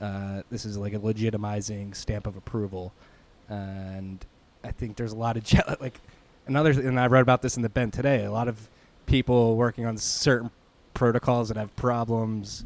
uh, 0.00 0.42
this 0.50 0.64
is 0.64 0.76
like 0.76 0.92
a 0.92 0.98
legitimizing 0.98 1.94
stamp 1.94 2.26
of 2.26 2.36
approval. 2.36 2.92
And 3.48 4.18
I 4.64 4.72
think 4.72 4.96
there's 4.96 5.12
a 5.12 5.16
lot 5.16 5.36
of 5.36 5.44
je- 5.44 5.60
like 5.80 6.00
another, 6.46 6.70
and 6.70 6.98
I 6.98 7.06
read 7.06 7.22
about 7.22 7.42
this 7.42 7.56
in 7.56 7.62
the 7.62 7.68
Bent 7.68 7.94
today. 7.94 8.24
A 8.24 8.32
lot 8.32 8.48
of 8.48 8.68
people 9.06 9.56
working 9.56 9.86
on 9.86 9.96
certain 9.96 10.50
protocols 10.94 11.48
that 11.48 11.56
have 11.56 11.74
problems 11.76 12.64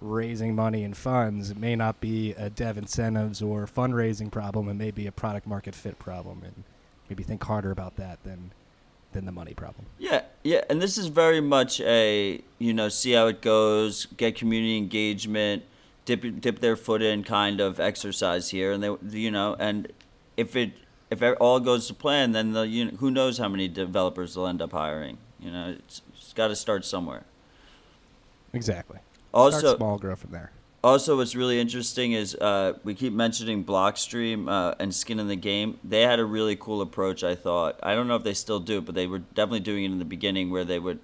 raising 0.00 0.54
money 0.54 0.84
and 0.84 0.96
funds, 0.96 1.50
it 1.50 1.56
may 1.56 1.74
not 1.74 2.00
be 2.00 2.32
a 2.32 2.50
dev 2.50 2.76
incentives 2.78 3.40
or 3.42 3.66
fundraising 3.66 4.30
problem. 4.30 4.68
It 4.68 4.74
may 4.74 4.90
be 4.90 5.06
a 5.06 5.12
product 5.12 5.46
market 5.46 5.74
fit 5.74 5.98
problem, 5.98 6.42
and 6.44 6.64
maybe 7.08 7.22
think 7.22 7.42
harder 7.42 7.70
about 7.70 7.96
that 7.96 8.22
than 8.24 8.52
than 9.12 9.24
the 9.24 9.32
money 9.32 9.54
problem. 9.54 9.86
Yeah, 9.98 10.22
yeah, 10.44 10.62
and 10.68 10.82
this 10.82 10.98
is 10.98 11.06
very 11.06 11.40
much 11.40 11.80
a 11.80 12.42
you 12.58 12.74
know 12.74 12.88
see 12.88 13.12
how 13.12 13.26
it 13.28 13.42
goes, 13.42 14.06
get 14.16 14.36
community 14.36 14.76
engagement, 14.76 15.64
dip 16.04 16.40
dip 16.40 16.60
their 16.60 16.76
foot 16.76 17.02
in 17.02 17.24
kind 17.24 17.60
of 17.60 17.80
exercise 17.80 18.50
here, 18.50 18.72
and 18.72 18.82
they 18.82 19.18
you 19.18 19.30
know 19.30 19.56
and 19.58 19.92
if 20.36 20.54
it 20.56 20.72
if 21.10 21.22
all 21.40 21.60
goes 21.60 21.86
to 21.88 21.94
plan, 21.94 22.32
then 22.32 22.52
the 22.52 22.62
you 22.62 22.86
know, 22.86 22.90
who 22.98 23.10
knows 23.10 23.38
how 23.38 23.48
many 23.48 23.68
developers 23.68 24.34
they'll 24.34 24.46
end 24.46 24.62
up 24.62 24.72
hiring. 24.72 25.18
You 25.38 25.50
know, 25.50 25.76
it's, 25.78 26.02
it's 26.14 26.32
got 26.32 26.48
to 26.48 26.56
start 26.56 26.84
somewhere. 26.84 27.24
Exactly. 28.52 28.98
Also, 29.32 29.58
Start 29.58 29.76
small, 29.76 29.98
grow 29.98 30.16
from 30.16 30.30
there. 30.30 30.50
Also, 30.82 31.16
what's 31.16 31.34
really 31.34 31.60
interesting 31.60 32.12
is 32.12 32.34
uh, 32.36 32.74
we 32.84 32.94
keep 32.94 33.12
mentioning 33.12 33.64
Blockstream 33.64 34.48
uh, 34.48 34.74
and 34.78 34.94
Skin 34.94 35.18
in 35.18 35.28
the 35.28 35.36
Game. 35.36 35.78
They 35.82 36.02
had 36.02 36.20
a 36.20 36.24
really 36.24 36.56
cool 36.56 36.80
approach, 36.80 37.24
I 37.24 37.34
thought. 37.34 37.78
I 37.82 37.94
don't 37.94 38.08
know 38.08 38.16
if 38.16 38.22
they 38.22 38.34
still 38.34 38.60
do, 38.60 38.80
but 38.80 38.94
they 38.94 39.06
were 39.06 39.18
definitely 39.18 39.60
doing 39.60 39.84
it 39.84 39.90
in 39.90 39.98
the 39.98 40.04
beginning 40.04 40.50
where 40.50 40.64
they 40.64 40.78
would 40.78 41.00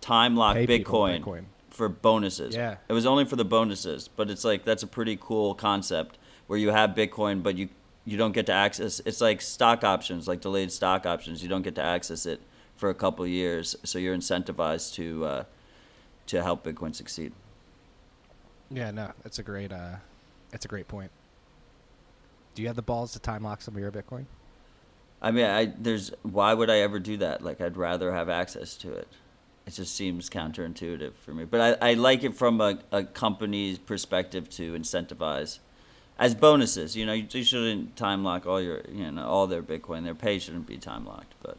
time 0.00 0.36
lock 0.36 0.56
Bitcoin, 0.56 1.22
Bitcoin. 1.22 1.44
for 1.70 1.88
bonuses. 1.88 2.54
Yeah. 2.54 2.76
It 2.88 2.92
was 2.92 3.06
only 3.06 3.24
for 3.24 3.36
the 3.36 3.44
bonuses, 3.44 4.08
but 4.08 4.30
it's 4.30 4.44
like 4.44 4.64
that's 4.64 4.82
a 4.82 4.86
pretty 4.86 5.18
cool 5.20 5.54
concept 5.54 6.18
where 6.46 6.58
you 6.58 6.70
have 6.70 6.90
Bitcoin, 6.90 7.42
but 7.42 7.56
you 7.56 7.70
you 8.08 8.16
don't 8.16 8.32
get 8.32 8.46
to 8.46 8.52
access. 8.52 9.02
It's 9.04 9.20
like 9.20 9.42
stock 9.42 9.84
options, 9.84 10.26
like 10.26 10.40
delayed 10.40 10.72
stock 10.72 11.04
options. 11.04 11.42
You 11.42 11.48
don't 11.50 11.60
get 11.60 11.74
to 11.74 11.82
access 11.82 12.24
it 12.24 12.40
for 12.74 12.88
a 12.88 12.94
couple 12.94 13.26
years, 13.26 13.76
so 13.84 13.98
you're 13.98 14.16
incentivized 14.16 14.94
to 14.94 15.24
uh, 15.26 15.44
to 16.28 16.42
help 16.42 16.64
Bitcoin 16.64 16.94
succeed. 16.94 17.32
Yeah, 18.70 18.90
no, 18.92 19.12
that's 19.22 19.38
a 19.38 19.42
great 19.42 19.72
uh, 19.72 19.96
that's 20.50 20.64
a 20.64 20.68
great 20.68 20.88
point. 20.88 21.10
Do 22.54 22.62
you 22.62 22.68
have 22.68 22.76
the 22.76 22.82
balls 22.82 23.12
to 23.12 23.18
time 23.18 23.42
lock 23.42 23.60
some 23.60 23.74
of 23.74 23.80
your 23.80 23.92
Bitcoin? 23.92 24.24
I 25.20 25.30
mean, 25.30 25.44
I 25.44 25.66
there's 25.78 26.10
why 26.22 26.54
would 26.54 26.70
I 26.70 26.78
ever 26.78 26.98
do 26.98 27.18
that? 27.18 27.44
Like, 27.44 27.60
I'd 27.60 27.76
rather 27.76 28.12
have 28.12 28.30
access 28.30 28.74
to 28.78 28.92
it. 28.94 29.08
It 29.66 29.74
just 29.74 29.94
seems 29.94 30.30
counterintuitive 30.30 31.12
for 31.12 31.34
me. 31.34 31.44
But 31.44 31.78
I, 31.82 31.90
I 31.90 31.94
like 31.94 32.24
it 32.24 32.34
from 32.34 32.58
a, 32.62 32.78
a 32.90 33.04
company's 33.04 33.78
perspective 33.78 34.48
to 34.50 34.72
incentivize 34.72 35.58
as 36.18 36.34
bonuses. 36.34 36.96
You 36.96 37.06
know, 37.06 37.12
you, 37.12 37.26
you 37.30 37.44
shouldn't 37.44 37.96
time 37.96 38.24
lock 38.24 38.46
all 38.46 38.60
your 38.60 38.82
you 38.92 39.10
know 39.10 39.26
all 39.26 39.46
their 39.46 39.62
Bitcoin. 39.62 40.04
Their 40.04 40.14
pay 40.14 40.38
shouldn't 40.38 40.66
be 40.66 40.76
time 40.78 41.06
locked. 41.06 41.34
But 41.42 41.56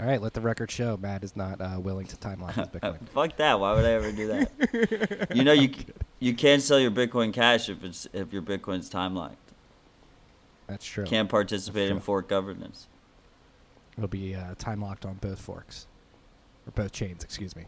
All 0.00 0.06
right, 0.06 0.20
let 0.20 0.34
the 0.34 0.40
record 0.40 0.70
show 0.70 0.96
Matt 0.96 1.24
is 1.24 1.36
not 1.36 1.60
uh, 1.60 1.78
willing 1.80 2.06
to 2.06 2.16
time 2.16 2.40
lock 2.40 2.54
his 2.54 2.68
Bitcoin. 2.68 3.08
fuck 3.08 3.36
that. 3.36 3.58
Why 3.60 3.74
would 3.74 3.84
I 3.84 3.92
ever 3.92 4.12
do 4.12 4.28
that? 4.28 5.28
you 5.34 5.44
know, 5.44 5.52
you 5.52 5.70
you 6.20 6.34
can't 6.34 6.62
sell 6.62 6.78
your 6.78 6.90
Bitcoin 6.90 7.32
cash 7.32 7.68
if 7.68 7.82
it's 7.84 8.06
if 8.12 8.32
your 8.32 8.42
Bitcoin's 8.42 8.88
time 8.88 9.14
locked. 9.14 9.36
That's 10.68 10.84
true. 10.86 11.04
Can't 11.04 11.28
participate 11.28 11.90
in 11.90 12.00
fork 12.00 12.28
governance. 12.28 12.86
It'll 13.98 14.08
be 14.08 14.34
uh, 14.34 14.54
time 14.56 14.80
locked 14.80 15.04
on 15.04 15.14
both 15.14 15.38
forks, 15.38 15.86
or 16.66 16.70
both 16.70 16.92
chains. 16.92 17.22
Excuse 17.24 17.54
me. 17.54 17.64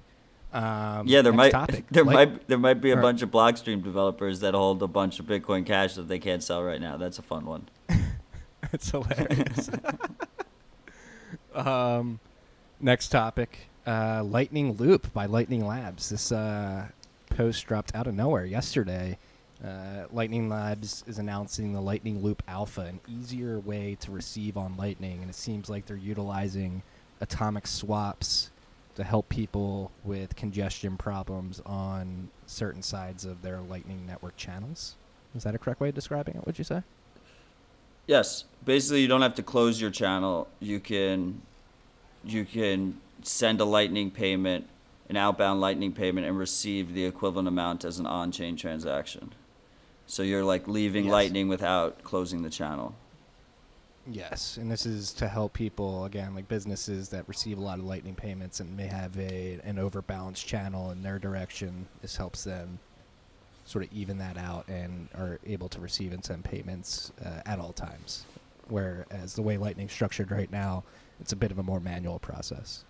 Um, 0.54 1.06
Yeah, 1.06 1.20
there 1.22 1.32
might 1.32 1.50
topic. 1.50 1.84
there 1.90 2.04
Light- 2.04 2.30
might 2.30 2.48
there 2.48 2.58
might 2.58 2.80
be 2.80 2.92
a 2.92 2.96
bunch 2.96 3.22
of 3.22 3.30
Blockstream 3.30 3.82
developers 3.82 4.40
that 4.40 4.54
hold 4.54 4.82
a 4.82 4.86
bunch 4.86 5.18
of 5.18 5.26
Bitcoin 5.26 5.66
Cash 5.66 5.94
that 5.94 6.08
they 6.08 6.18
can't 6.20 6.42
sell 6.42 6.62
right 6.62 6.80
now. 6.80 6.96
That's 6.96 7.18
a 7.18 7.22
fun 7.22 7.44
one. 7.44 7.68
It's 8.72 8.90
hilarious. 8.90 9.70
um, 11.54 12.18
next 12.80 13.08
topic: 13.10 13.68
uh, 13.86 14.24
Lightning 14.24 14.72
Loop 14.72 15.12
by 15.12 15.26
Lightning 15.26 15.64
Labs. 15.66 16.08
This 16.08 16.32
uh, 16.32 16.88
post 17.30 17.66
dropped 17.66 17.94
out 17.94 18.06
of 18.06 18.14
nowhere 18.14 18.44
yesterday. 18.46 19.18
Uh, 19.64 20.06
Lightning 20.12 20.48
Labs 20.48 21.04
is 21.06 21.18
announcing 21.18 21.72
the 21.72 21.80
Lightning 21.80 22.22
Loop 22.22 22.42
Alpha, 22.48 22.80
an 22.80 23.00
easier 23.06 23.60
way 23.60 23.96
to 24.00 24.10
receive 24.10 24.56
on 24.56 24.76
Lightning, 24.76 25.20
and 25.20 25.30
it 25.30 25.36
seems 25.36 25.68
like 25.70 25.86
they're 25.86 25.96
utilizing 25.96 26.82
atomic 27.20 27.66
swaps 27.66 28.50
to 28.94 29.04
help 29.04 29.28
people 29.28 29.90
with 30.04 30.36
congestion 30.36 30.96
problems 30.96 31.60
on 31.66 32.28
certain 32.46 32.82
sides 32.82 33.24
of 33.24 33.42
their 33.42 33.60
Lightning 33.60 34.06
Network 34.06 34.36
channels. 34.36 34.94
Is 35.34 35.42
that 35.44 35.54
a 35.54 35.58
correct 35.58 35.80
way 35.80 35.88
of 35.88 35.94
describing 35.94 36.36
it? 36.36 36.46
Would 36.46 36.58
you 36.58 36.64
say? 36.64 36.82
Yes, 38.06 38.44
basically 38.64 39.00
you 39.00 39.08
don't 39.08 39.22
have 39.22 39.34
to 39.36 39.42
close 39.42 39.80
your 39.80 39.90
channel. 39.90 40.48
You 40.60 40.78
can 40.78 41.42
you 42.24 42.44
can 42.44 43.00
send 43.22 43.60
a 43.60 43.64
Lightning 43.64 44.10
payment, 44.10 44.66
an 45.08 45.16
outbound 45.16 45.60
Lightning 45.60 45.92
payment, 45.92 46.26
and 46.26 46.38
receive 46.38 46.94
the 46.94 47.04
equivalent 47.04 47.48
amount 47.48 47.84
as 47.84 47.98
an 47.98 48.06
on-chain 48.06 48.56
transaction. 48.56 49.32
So 50.06 50.22
you're 50.22 50.44
like 50.44 50.68
leaving 50.68 51.04
Yes. 51.04 51.12
Lightning 51.12 51.48
without 51.48 52.04
closing 52.04 52.42
the 52.42 52.50
channel. 52.50 52.94
Yes, 54.06 54.58
and 54.58 54.70
this 54.70 54.84
is 54.84 55.12
to 55.14 55.28
help 55.28 55.54
people 55.54 56.04
again, 56.04 56.34
like 56.34 56.46
businesses 56.46 57.08
that 57.08 57.26
receive 57.26 57.56
a 57.56 57.60
lot 57.60 57.78
of 57.78 57.84
lightning 57.86 58.14
payments 58.14 58.60
and 58.60 58.76
may 58.76 58.86
have 58.86 59.18
a 59.18 59.60
an 59.64 59.78
overbalanced 59.78 60.46
channel 60.46 60.90
in 60.90 61.02
their 61.02 61.18
direction. 61.18 61.86
This 62.02 62.16
helps 62.16 62.44
them 62.44 62.78
sort 63.64 63.84
of 63.84 63.92
even 63.92 64.18
that 64.18 64.36
out 64.36 64.68
and 64.68 65.08
are 65.14 65.38
able 65.46 65.68
to 65.70 65.80
receive 65.80 66.12
and 66.12 66.22
send 66.22 66.44
payments 66.44 67.12
uh, 67.24 67.40
at 67.46 67.58
all 67.58 67.72
times. 67.72 68.26
Whereas 68.68 69.34
the 69.34 69.42
way 69.42 69.56
Lightning's 69.56 69.92
structured 69.92 70.30
right 70.30 70.50
now, 70.50 70.84
it's 71.20 71.32
a 71.32 71.36
bit 71.36 71.50
of 71.50 71.58
a 71.58 71.62
more 71.62 71.80
manual 71.80 72.18
process. 72.18 72.84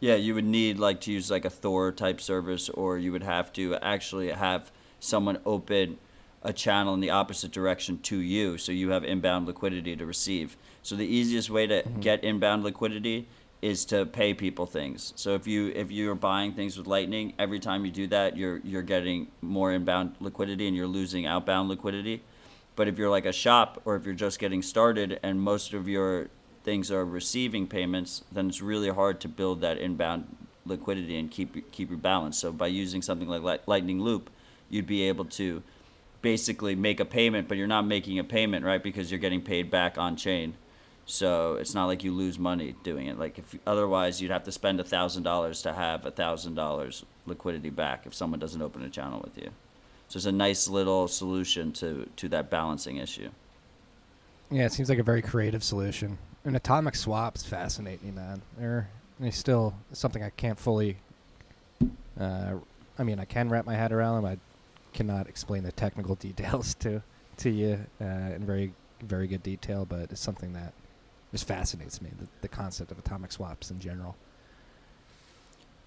Yeah, 0.00 0.16
you 0.16 0.34
would 0.34 0.44
need 0.44 0.78
like 0.78 1.00
to 1.02 1.12
use 1.12 1.30
like 1.30 1.44
a 1.44 1.50
Thor 1.50 1.92
type 1.92 2.20
service, 2.20 2.68
or 2.68 2.98
you 2.98 3.12
would 3.12 3.22
have 3.22 3.52
to 3.54 3.76
actually 3.76 4.30
have 4.30 4.70
someone 4.98 5.38
open 5.46 5.98
a 6.46 6.52
channel 6.52 6.94
in 6.94 7.00
the 7.00 7.10
opposite 7.10 7.50
direction 7.50 7.98
to 7.98 8.18
you, 8.18 8.56
so 8.56 8.70
you 8.70 8.90
have 8.90 9.04
inbound 9.04 9.46
liquidity 9.46 9.96
to 9.96 10.06
receive. 10.06 10.56
So 10.82 10.94
the 10.94 11.04
easiest 11.04 11.50
way 11.50 11.66
to 11.66 11.82
mm-hmm. 11.82 12.00
get 12.00 12.22
inbound 12.22 12.62
liquidity 12.62 13.26
is 13.60 13.84
to 13.86 14.06
pay 14.06 14.32
people 14.32 14.64
things. 14.64 15.12
So 15.16 15.34
if 15.34 15.48
you 15.48 15.72
if 15.74 15.90
you're 15.90 16.14
buying 16.14 16.52
things 16.52 16.78
with 16.78 16.86
Lightning, 16.86 17.32
every 17.38 17.58
time 17.58 17.84
you 17.84 17.90
do 17.90 18.06
that, 18.08 18.36
you're 18.36 18.58
you're 18.58 18.82
getting 18.82 19.26
more 19.42 19.72
inbound 19.72 20.14
liquidity 20.20 20.68
and 20.68 20.76
you're 20.76 20.86
losing 20.86 21.26
outbound 21.26 21.68
liquidity. 21.68 22.22
But 22.76 22.86
if 22.86 22.96
you're 22.96 23.10
like 23.10 23.26
a 23.26 23.32
shop 23.32 23.82
or 23.84 23.96
if 23.96 24.04
you're 24.04 24.14
just 24.14 24.38
getting 24.38 24.62
started 24.62 25.18
and 25.24 25.40
most 25.40 25.72
of 25.72 25.88
your 25.88 26.28
things 26.62 26.92
are 26.92 27.04
receiving 27.04 27.66
payments, 27.66 28.22
then 28.30 28.48
it's 28.48 28.62
really 28.62 28.90
hard 28.90 29.20
to 29.22 29.28
build 29.28 29.62
that 29.62 29.78
inbound 29.78 30.36
liquidity 30.64 31.18
and 31.18 31.28
keep 31.28 31.72
keep 31.72 31.88
your 31.88 31.98
balance. 31.98 32.38
So 32.38 32.52
by 32.52 32.68
using 32.68 33.02
something 33.02 33.28
like 33.28 33.42
Light- 33.42 33.66
Lightning 33.66 34.00
Loop, 34.00 34.30
you'd 34.70 34.86
be 34.86 35.02
able 35.02 35.24
to 35.24 35.62
basically 36.22 36.74
make 36.74 37.00
a 37.00 37.04
payment, 37.04 37.48
but 37.48 37.56
you're 37.56 37.66
not 37.66 37.86
making 37.86 38.18
a 38.18 38.24
payment, 38.24 38.64
right? 38.64 38.82
Because 38.82 39.10
you're 39.10 39.20
getting 39.20 39.42
paid 39.42 39.70
back 39.70 39.98
on 39.98 40.16
chain. 40.16 40.54
So 41.06 41.54
it's 41.54 41.72
not 41.72 41.86
like 41.86 42.02
you 42.02 42.12
lose 42.12 42.38
money 42.38 42.74
doing 42.82 43.06
it. 43.06 43.18
Like 43.18 43.38
if 43.38 43.54
otherwise 43.66 44.20
you'd 44.20 44.32
have 44.32 44.42
to 44.44 44.52
spend 44.52 44.84
thousand 44.84 45.22
dollars 45.22 45.62
to 45.62 45.72
have 45.72 46.02
thousand 46.14 46.54
dollars 46.54 47.04
liquidity 47.26 47.70
back 47.70 48.06
if 48.06 48.14
someone 48.14 48.40
doesn't 48.40 48.60
open 48.60 48.82
a 48.82 48.90
channel 48.90 49.20
with 49.22 49.38
you. 49.38 49.50
So 50.08 50.16
it's 50.16 50.26
a 50.26 50.32
nice 50.32 50.68
little 50.68 51.06
solution 51.06 51.72
to 51.74 52.08
to 52.16 52.28
that 52.30 52.50
balancing 52.50 52.96
issue. 52.96 53.30
Yeah, 54.50 54.66
it 54.66 54.72
seems 54.72 54.88
like 54.88 54.98
a 54.98 55.04
very 55.04 55.22
creative 55.22 55.62
solution. 55.62 56.18
And 56.44 56.56
atomic 56.56 56.94
swaps 56.96 57.44
fascinate 57.44 58.02
me, 58.04 58.10
man. 58.10 58.42
They're 58.58 58.88
they 59.20 59.30
still 59.30 59.74
something 59.92 60.22
I 60.22 60.30
can't 60.30 60.58
fully. 60.58 60.96
Uh, 62.18 62.54
I 62.98 63.02
mean, 63.02 63.18
I 63.18 63.24
can 63.24 63.48
wrap 63.48 63.64
my 63.64 63.74
head 63.74 63.92
around 63.92 64.22
them. 64.22 64.32
I 64.32 64.38
cannot 64.96 65.28
explain 65.28 65.62
the 65.62 65.72
technical 65.72 66.14
details 66.28 66.74
to 66.76 67.02
to 67.38 67.50
you 67.50 67.78
uh, 68.00 68.04
in 68.34 68.44
very 68.44 68.72
very 69.02 69.26
good 69.28 69.42
detail, 69.42 69.84
but 69.84 70.10
it's 70.10 70.20
something 70.20 70.54
that 70.54 70.72
just 71.30 71.46
fascinates 71.46 72.00
me. 72.00 72.10
The, 72.18 72.26
the 72.40 72.48
concept 72.48 72.90
of 72.90 72.98
atomic 72.98 73.30
swaps 73.30 73.70
in 73.70 73.78
general. 73.78 74.16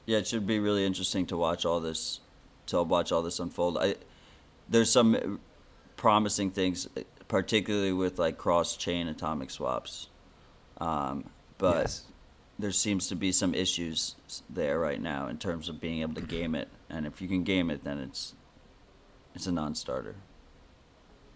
Yeah, 0.05 0.19
it 0.19 0.27
should 0.27 0.45
be 0.47 0.59
really 0.59 0.85
interesting 0.85 1.25
to 1.27 1.37
watch 1.37 1.65
all 1.65 1.79
this, 1.79 2.19
to 2.67 2.83
watch 2.83 3.11
all 3.11 3.21
this 3.23 3.39
unfold. 3.39 3.77
I, 3.79 3.95
there's 4.67 4.91
some 4.91 5.39
promising 5.97 6.51
things, 6.51 6.87
particularly 7.27 7.93
with 7.93 8.19
like 8.19 8.37
cross-chain 8.37 9.07
atomic 9.07 9.49
swaps, 9.49 10.07
um, 10.79 11.25
but 11.57 11.77
Yes. 11.81 12.03
there 12.59 12.71
seems 12.71 13.07
to 13.07 13.15
be 13.15 13.31
some 13.31 13.53
issues 13.55 14.15
there 14.49 14.79
right 14.79 15.01
now 15.01 15.27
in 15.27 15.37
terms 15.37 15.67
of 15.69 15.79
being 15.81 16.01
able 16.01 16.15
to 16.15 16.21
game 16.21 16.53
it. 16.55 16.69
And 16.89 17.05
if 17.07 17.21
you 17.21 17.27
can 17.27 17.43
game 17.43 17.69
it, 17.71 17.83
then 17.83 17.97
it's 17.99 18.33
it's 19.39 19.47
a 19.47 19.53
non-starter. 19.53 20.15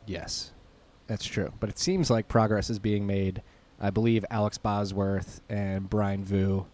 Yes, 0.05 0.51
that's 1.07 1.23
true. 1.23 1.53
But 1.61 1.69
it 1.69 1.79
seems 1.79 2.09
like 2.09 2.27
progress 2.27 2.69
is 2.69 2.77
being 2.77 3.07
made. 3.07 3.41
I 3.79 3.91
believe 3.91 4.25
Alex 4.29 4.57
Bosworth 4.57 5.39
and 5.47 5.89
Brian 5.89 6.25
Vu, 6.25 6.65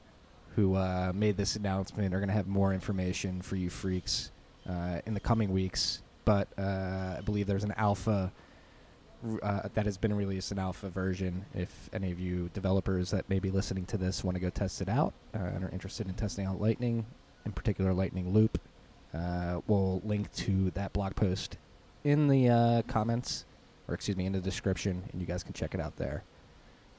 who 0.55 0.74
uh, 0.74 1.12
made 1.13 1.38
this 1.38 1.55
announcement, 1.55 2.15
are 2.15 2.17
going 2.17 2.29
to 2.29 2.33
have 2.33 2.48
more 2.48 2.74
information 2.74 3.43
for 3.43 3.57
you 3.57 3.69
freaks 3.69 4.31
uh, 4.67 5.01
in 5.05 5.13
the 5.13 5.19
coming 5.19 5.51
weeks. 5.51 6.01
But 6.25 6.48
uh, 6.57 7.17
I 7.19 7.21
believe 7.24 7.45
there's 7.45 7.63
an 7.63 7.75
alpha 7.77 8.31
uh, 9.43 9.69
that 9.75 9.86
has 9.86 10.00
been 10.00 10.15
released, 10.15 10.51
an 10.51 10.57
alpha 10.57 10.89
version. 10.89 11.45
If 11.53 11.91
any 11.93 12.12
of 12.12 12.19
you 12.19 12.50
developers 12.55 13.12
that 13.12 13.29
may 13.29 13.38
be 13.38 13.51
listening 13.51 13.86
to 13.86 13.98
this 13.98 14.24
want 14.24 14.33
to 14.33 14.41
go 14.41 14.50
test 14.50 14.81
it 14.81 14.89
out 14.89 15.13
uh, 15.36 15.38
and 15.38 15.63
are 15.63 15.69
interested 15.69 16.07
in 16.07 16.15
testing 16.15 16.48
out 16.48 16.59
Lightning, 16.59 17.05
in 17.45 17.51
particular 17.51 17.93
Lightning 17.93 18.33
Loop, 18.33 18.59
Uh, 19.13 19.62
we'll 19.68 20.01
link 20.06 20.32
to 20.34 20.72
that 20.72 20.94
blog 20.94 21.16
post 21.16 21.58
in 22.04 22.28
the 22.28 22.50
uh, 22.50 22.82
comments, 22.84 23.46
or 23.88 23.94
excuse 23.94 24.16
me, 24.16 24.25
in 24.25 24.34
the 24.34 24.39
description, 24.39 25.04
and 25.12 25.20
you 25.20 25.28
guys 25.28 25.44
can 25.44 25.54
check 25.54 25.74
it 25.74 25.80
out 25.80 25.96
there. 25.98 26.24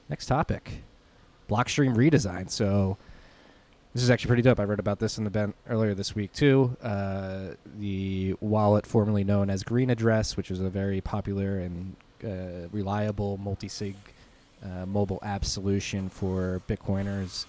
Next 0.09 0.27
topic 0.27 0.83
Blockstream 1.49 1.97
redesign. 1.97 2.49
So, 2.49 2.97
this 3.93 4.05
is 4.05 4.11
actually 4.11 4.29
pretty 4.29 4.43
dope. 4.43 4.61
I 4.61 4.65
read 4.65 4.79
about 4.79 5.01
this 5.01 5.19
in 5.19 5.25
the 5.25 5.31
Bent 5.31 5.57
earlier 5.69 5.95
this 5.95 6.15
week, 6.15 6.33
too. 6.33 6.77
Uh, 6.81 7.55
the 7.79 8.37
wallet 8.41 8.87
formerly 8.87 9.25
known 9.25 9.51
as 9.51 9.65
Green 9.65 9.91
Address, 9.91 10.37
which 10.37 10.53
is 10.53 10.61
a 10.61 10.71
very 10.71 11.01
popular 11.01 11.59
and 11.59 11.97
uh, 12.25 12.69
reliable 12.71 13.37
multi 13.39 13.67
sig 13.67 13.97
uh, 14.65 14.87
mobile 14.87 15.19
app 15.23 15.45
solution 15.45 16.09
for 16.09 16.63
Bitcoiners. 16.69 17.47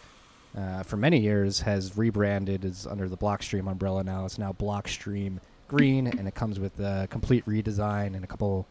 Uh, 0.58 0.84
for 0.84 0.98
many 0.98 1.20
years, 1.20 1.62
has 1.62 1.98
rebranded 1.98 2.66
as 2.66 2.86
under 2.86 3.08
the 3.08 3.18
Blockstream 3.18 3.72
umbrella. 3.72 4.04
Now 4.04 4.26
it's 4.26 4.38
now 4.38 4.52
Blockstream 4.52 5.40
Green, 5.70 6.08
and 6.08 6.28
it 6.28 6.36
comes 6.36 6.60
with 6.60 6.78
a 6.82 7.08
complete 7.10 7.46
redesign 7.46 8.16
and 8.16 8.24
a 8.24 8.28
couple 8.28 8.68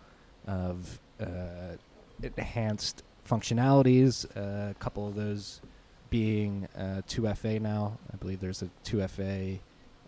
of 0.46 1.00
uh, 1.18 1.76
enhanced 2.22 3.02
functionalities. 3.26 4.26
Uh, 4.36 4.70
a 4.70 4.74
couple 4.74 5.08
of 5.08 5.14
those 5.14 5.62
being 6.10 6.68
uh, 6.76 7.00
2FA 7.08 7.60
now. 7.60 7.96
I 8.12 8.16
believe 8.16 8.40
there's 8.40 8.62
a 8.62 8.68
2FA 8.84 9.58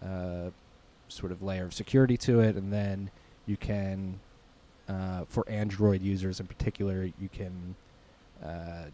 uh, 0.04 0.50
sort 1.08 1.32
of 1.32 1.42
layer 1.42 1.64
of 1.64 1.72
security 1.72 2.16
to 2.18 2.40
it, 2.40 2.56
and 2.56 2.72
then 2.72 3.10
you 3.46 3.56
can, 3.56 4.18
uh, 4.88 5.24
for 5.28 5.48
Android 5.48 6.02
users 6.02 6.40
in 6.40 6.46
particular, 6.46 7.04
you 7.18 7.28
can 7.32 7.74
uh, 8.44 8.86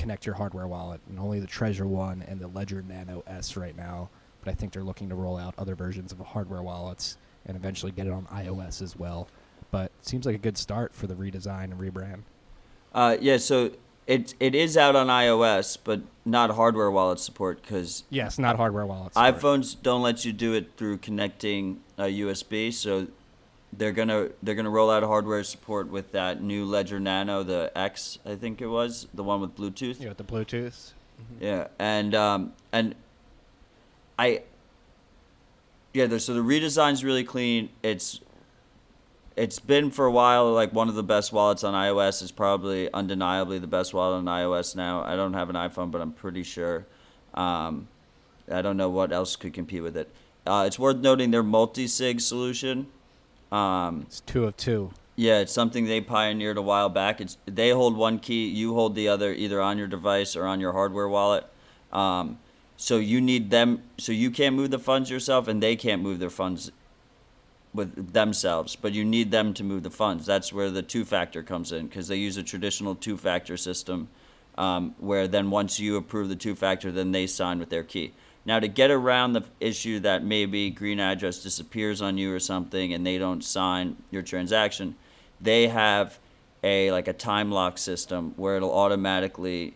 connect 0.00 0.24
your 0.24 0.34
hardware 0.34 0.66
wallet, 0.66 1.00
and 1.08 1.18
only 1.18 1.40
the 1.40 1.46
Trezor 1.46 1.84
One 1.84 2.24
and 2.26 2.40
the 2.40 2.48
Ledger 2.48 2.82
Nano 2.82 3.22
S 3.26 3.56
right 3.56 3.76
now. 3.76 4.08
But 4.42 4.50
I 4.50 4.54
think 4.54 4.72
they're 4.72 4.82
looking 4.82 5.10
to 5.10 5.14
roll 5.14 5.36
out 5.36 5.54
other 5.58 5.74
versions 5.74 6.10
of 6.10 6.18
hardware 6.20 6.62
wallets 6.62 7.18
and 7.44 7.56
eventually 7.56 7.92
get 7.92 8.06
it 8.06 8.12
on 8.12 8.24
iOS 8.26 8.80
as 8.80 8.96
well. 8.96 9.28
But 9.70 9.92
it 10.00 10.06
seems 10.06 10.24
like 10.24 10.34
a 10.34 10.38
good 10.38 10.56
start 10.56 10.94
for 10.94 11.06
the 11.06 11.14
redesign 11.14 11.64
and 11.64 11.74
rebrand. 11.78 12.22
Uh, 12.94 13.18
yeah, 13.20 13.36
so 13.36 13.72
it 14.06 14.34
it 14.40 14.54
is 14.54 14.76
out 14.76 14.96
on 14.96 15.08
iOS, 15.08 15.76
but 15.84 16.00
not 16.24 16.50
hardware 16.52 16.90
wallet 16.90 17.20
support 17.20 17.60
because 17.60 18.04
Yes, 18.08 18.38
not 18.38 18.56
hardware 18.56 18.86
wallets. 18.86 19.16
iPhones 19.16 19.76
don't 19.80 20.02
let 20.02 20.24
you 20.24 20.32
do 20.32 20.54
it 20.54 20.72
through 20.78 20.96
connecting 20.98 21.80
a 21.98 22.04
USB. 22.04 22.72
So 22.72 23.08
they're 23.72 23.92
gonna 23.92 24.30
they're 24.42 24.54
gonna 24.54 24.70
roll 24.70 24.90
out 24.90 25.02
hardware 25.02 25.44
support 25.44 25.88
with 25.88 26.12
that 26.12 26.42
new 26.42 26.64
Ledger 26.64 27.00
Nano, 27.00 27.42
the 27.42 27.70
X, 27.76 28.18
I 28.26 28.34
think 28.34 28.60
it 28.60 28.66
was, 28.66 29.06
the 29.14 29.22
one 29.22 29.40
with 29.40 29.56
Bluetooth. 29.56 30.00
Yeah, 30.00 30.08
with 30.08 30.18
the 30.18 30.24
Bluetooth. 30.24 30.92
Yeah, 31.40 31.68
and 31.78 32.14
um, 32.14 32.52
and 32.72 32.94
I 34.18 34.42
yeah, 35.92 36.18
so 36.18 36.34
the 36.34 36.40
redesign's 36.40 37.02
really 37.04 37.24
clean. 37.24 37.70
It's 37.82 38.20
it's 39.36 39.58
been 39.58 39.90
for 39.90 40.06
a 40.06 40.10
while 40.10 40.52
like 40.52 40.72
one 40.72 40.88
of 40.88 40.94
the 40.94 41.02
best 41.02 41.32
wallets 41.32 41.64
on 41.64 41.74
iOS. 41.74 42.22
is 42.22 42.30
probably 42.30 42.92
undeniably 42.92 43.58
the 43.58 43.66
best 43.66 43.94
wallet 43.94 44.18
on 44.18 44.24
iOS 44.26 44.76
now. 44.76 45.02
I 45.02 45.16
don't 45.16 45.34
have 45.34 45.50
an 45.50 45.56
iPhone, 45.56 45.90
but 45.90 46.00
I'm 46.00 46.12
pretty 46.12 46.42
sure. 46.42 46.86
Um, 47.34 47.88
I 48.50 48.62
don't 48.62 48.76
know 48.76 48.90
what 48.90 49.12
else 49.12 49.36
could 49.36 49.54
compete 49.54 49.82
with 49.82 49.96
it. 49.96 50.10
Uh, 50.46 50.64
it's 50.66 50.78
worth 50.78 50.96
noting 50.96 51.30
their 51.30 51.42
multi-sig 51.42 52.20
solution. 52.20 52.88
Um, 53.52 54.02
It's 54.06 54.20
two 54.20 54.44
of 54.44 54.56
two. 54.56 54.92
yeah, 55.16 55.40
it's 55.40 55.52
something 55.52 55.86
they 55.86 56.00
pioneered 56.00 56.56
a 56.56 56.62
while 56.62 56.88
back. 56.88 57.20
It's 57.20 57.36
they 57.46 57.70
hold 57.70 57.96
one 57.96 58.18
key, 58.18 58.46
you 58.48 58.74
hold 58.74 58.94
the 58.94 59.08
other, 59.08 59.32
either 59.32 59.60
on 59.60 59.76
your 59.78 59.88
device 59.88 60.36
or 60.36 60.46
on 60.46 60.60
your 60.60 60.72
hardware 60.72 61.08
wallet. 61.08 61.44
Um, 61.92 62.38
so 62.76 62.98
you 62.98 63.20
need 63.20 63.50
them. 63.50 63.82
So 63.98 64.12
you 64.12 64.30
can't 64.30 64.54
move 64.56 64.70
the 64.70 64.78
funds 64.78 65.10
yourself, 65.10 65.48
and 65.48 65.62
they 65.62 65.76
can't 65.76 66.00
move 66.02 66.18
their 66.20 66.30
funds 66.30 66.70
with 67.74 68.12
themselves. 68.12 68.76
But 68.76 68.92
you 68.94 69.04
need 69.04 69.30
them 69.30 69.52
to 69.54 69.64
move 69.64 69.82
the 69.82 69.90
funds. 69.90 70.26
That's 70.26 70.52
where 70.52 70.70
the 70.70 70.82
two-factor 70.82 71.42
comes 71.42 71.72
in, 71.72 71.88
because 71.88 72.08
they 72.08 72.16
use 72.16 72.36
a 72.36 72.42
traditional 72.42 72.94
two-factor 72.94 73.56
system, 73.56 74.08
um, 74.56 74.94
where 74.98 75.28
then 75.28 75.50
once 75.50 75.78
you 75.78 75.96
approve 75.96 76.28
the 76.28 76.36
two-factor, 76.36 76.90
then 76.90 77.12
they 77.12 77.26
sign 77.26 77.58
with 77.58 77.68
their 77.68 77.84
key. 77.84 78.12
Now, 78.50 78.58
to 78.58 78.66
get 78.66 78.90
around 78.90 79.34
the 79.34 79.44
issue 79.60 80.00
that 80.00 80.24
maybe 80.24 80.70
green 80.70 80.98
address 80.98 81.40
disappears 81.40 82.02
on 82.02 82.18
you 82.18 82.34
or 82.34 82.40
something, 82.40 82.92
and 82.92 83.06
they 83.06 83.16
don't 83.16 83.44
sign 83.44 83.94
your 84.10 84.22
transaction, 84.22 84.96
they 85.40 85.68
have 85.68 86.18
a 86.64 86.90
like 86.90 87.06
a 87.06 87.12
time 87.12 87.52
lock 87.52 87.78
system 87.78 88.34
where 88.36 88.56
it'll 88.56 88.76
automatically 88.76 89.74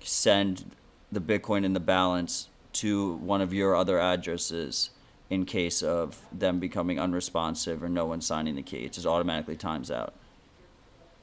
send 0.00 0.64
the 1.12 1.20
Bitcoin 1.20 1.62
in 1.62 1.74
the 1.74 1.78
balance 1.78 2.48
to 2.72 3.16
one 3.16 3.42
of 3.42 3.52
your 3.52 3.76
other 3.76 4.00
addresses 4.00 4.88
in 5.28 5.44
case 5.44 5.82
of 5.82 6.24
them 6.32 6.58
becoming 6.58 6.98
unresponsive 6.98 7.82
or 7.82 7.88
no 7.90 8.06
one 8.06 8.22
signing 8.22 8.54
the 8.54 8.62
key. 8.62 8.86
It 8.86 8.94
just 8.94 9.06
automatically 9.06 9.56
times 9.56 9.90
out. 9.90 10.14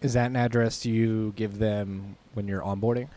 Is 0.03 0.13
that 0.13 0.27
an 0.27 0.35
address 0.35 0.85
you 0.85 1.33
give 1.35 1.57
them 1.57 2.17
when 2.35 2.47
you're 2.47 2.61
onboarding? 2.61 3.07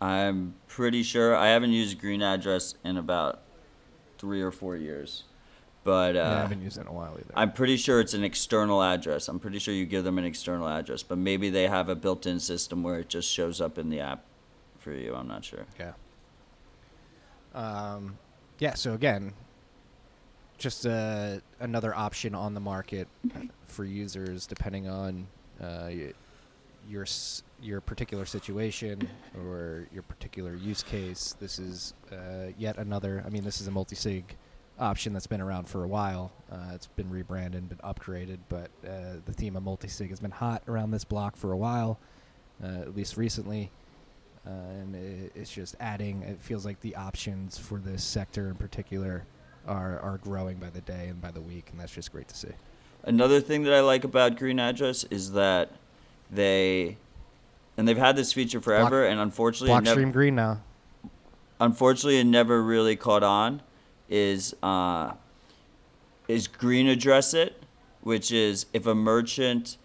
I'm 0.00 0.54
pretty 0.68 1.02
sure 1.02 1.34
I 1.34 1.48
haven't 1.48 1.72
used 1.72 1.98
Green 2.00 2.22
Address 2.22 2.74
in 2.84 2.96
about 2.96 3.42
three 4.18 4.42
or 4.42 4.50
four 4.52 4.76
years, 4.76 5.24
but 5.84 6.14
uh, 6.16 6.18
Yeah, 6.20 6.36
I 6.36 6.40
haven't 6.42 6.62
used 6.62 6.78
it 6.78 6.82
in 6.82 6.86
a 6.86 6.92
while 6.92 7.12
either. 7.14 7.32
I'm 7.34 7.52
pretty 7.52 7.76
sure 7.76 8.00
it's 8.00 8.14
an 8.14 8.22
external 8.24 8.82
address. 8.82 9.28
I'm 9.28 9.38
pretty 9.40 9.58
sure 9.58 9.74
you 9.74 9.86
give 9.86 10.04
them 10.04 10.18
an 10.18 10.24
external 10.24 10.68
address, 10.68 11.02
but 11.02 11.18
maybe 11.18 11.50
they 11.50 11.66
have 11.66 11.88
a 11.88 11.94
built-in 11.96 12.38
system 12.40 12.82
where 12.82 12.98
it 13.00 13.08
just 13.08 13.28
shows 13.30 13.60
up 13.60 13.76
in 13.78 13.90
the 13.90 14.00
app 14.00 14.24
for 14.78 14.92
you. 14.92 15.14
I'm 15.14 15.26
not 15.28 15.44
sure. 15.44 15.66
Yeah. 15.78 15.92
Um, 17.54 18.18
yeah. 18.58 18.74
So 18.74 18.94
again, 18.94 19.32
just 20.58 20.86
uh, 20.86 21.38
another 21.60 21.94
option 21.94 22.34
on 22.34 22.54
the 22.54 22.60
market 22.60 23.08
for 23.66 23.84
users, 23.84 24.46
depending 24.46 24.88
on 24.88 25.26
uh, 25.60 25.90
your 26.88 27.06
your 27.60 27.80
particular 27.80 28.24
situation 28.24 29.08
or 29.36 29.88
your 29.92 30.02
particular 30.02 30.54
use 30.54 30.82
case. 30.82 31.34
This 31.40 31.58
is 31.58 31.94
uh, 32.12 32.52
yet 32.56 32.78
another. 32.78 33.22
I 33.26 33.30
mean, 33.30 33.44
this 33.44 33.60
is 33.60 33.66
a 33.66 33.70
multi-sig 33.70 34.36
option 34.78 35.12
that's 35.12 35.26
been 35.26 35.40
around 35.40 35.68
for 35.68 35.84
a 35.84 35.88
while. 35.88 36.30
Uh, 36.50 36.70
it's 36.74 36.86
been 36.86 37.10
rebranded, 37.10 37.68
been 37.68 37.78
upgraded, 37.78 38.38
but 38.48 38.70
uh, 38.86 39.16
the 39.24 39.32
theme 39.32 39.56
of 39.56 39.62
multi-sig 39.62 40.10
has 40.10 40.20
been 40.20 40.30
hot 40.30 40.62
around 40.68 40.92
this 40.92 41.04
block 41.04 41.36
for 41.36 41.52
a 41.52 41.56
while, 41.56 41.98
uh, 42.62 42.82
at 42.82 42.96
least 42.96 43.16
recently. 43.16 43.70
Uh, 44.46 44.50
and 44.50 44.94
it, 44.94 45.32
it's 45.34 45.50
just 45.50 45.74
adding. 45.80 46.22
It 46.22 46.40
feels 46.40 46.64
like 46.64 46.80
the 46.80 46.94
options 46.94 47.58
for 47.58 47.78
this 47.78 48.04
sector 48.04 48.48
in 48.48 48.54
particular 48.54 49.24
are 49.66 49.98
are 50.00 50.18
growing 50.18 50.56
by 50.56 50.70
the 50.70 50.80
day 50.80 51.08
and 51.08 51.20
by 51.20 51.30
the 51.30 51.40
week, 51.40 51.68
and 51.70 51.80
that's 51.80 51.92
just 51.92 52.12
great 52.12 52.28
to 52.28 52.36
see. 52.36 52.48
Another 53.02 53.40
thing 53.40 53.64
that 53.64 53.74
I 53.74 53.80
like 53.80 54.04
about 54.04 54.36
Green 54.36 54.58
Address 54.58 55.04
is 55.04 55.32
that 55.32 55.72
they, 56.30 56.96
and 57.78 57.86
they've 57.86 57.96
had 57.96 58.16
this 58.16 58.32
feature 58.32 58.60
forever, 58.60 59.06
and 59.06 59.20
unfortunately, 59.20 59.74
it 59.74 59.84
never, 59.84 60.00
Blockstream 60.00 60.12
Green 60.12 60.34
now. 60.34 60.60
unfortunately, 61.60 62.18
it 62.18 62.24
never 62.24 62.62
really 62.62 62.96
caught 62.96 63.22
on. 63.22 63.62
Is 64.10 64.54
uh, 64.62 65.12
is 66.26 66.48
Green 66.48 66.88
Address 66.88 67.34
it, 67.34 67.62
which 68.02 68.32
is 68.32 68.66
if 68.72 68.86
a 68.86 68.94
merchant 68.94 69.78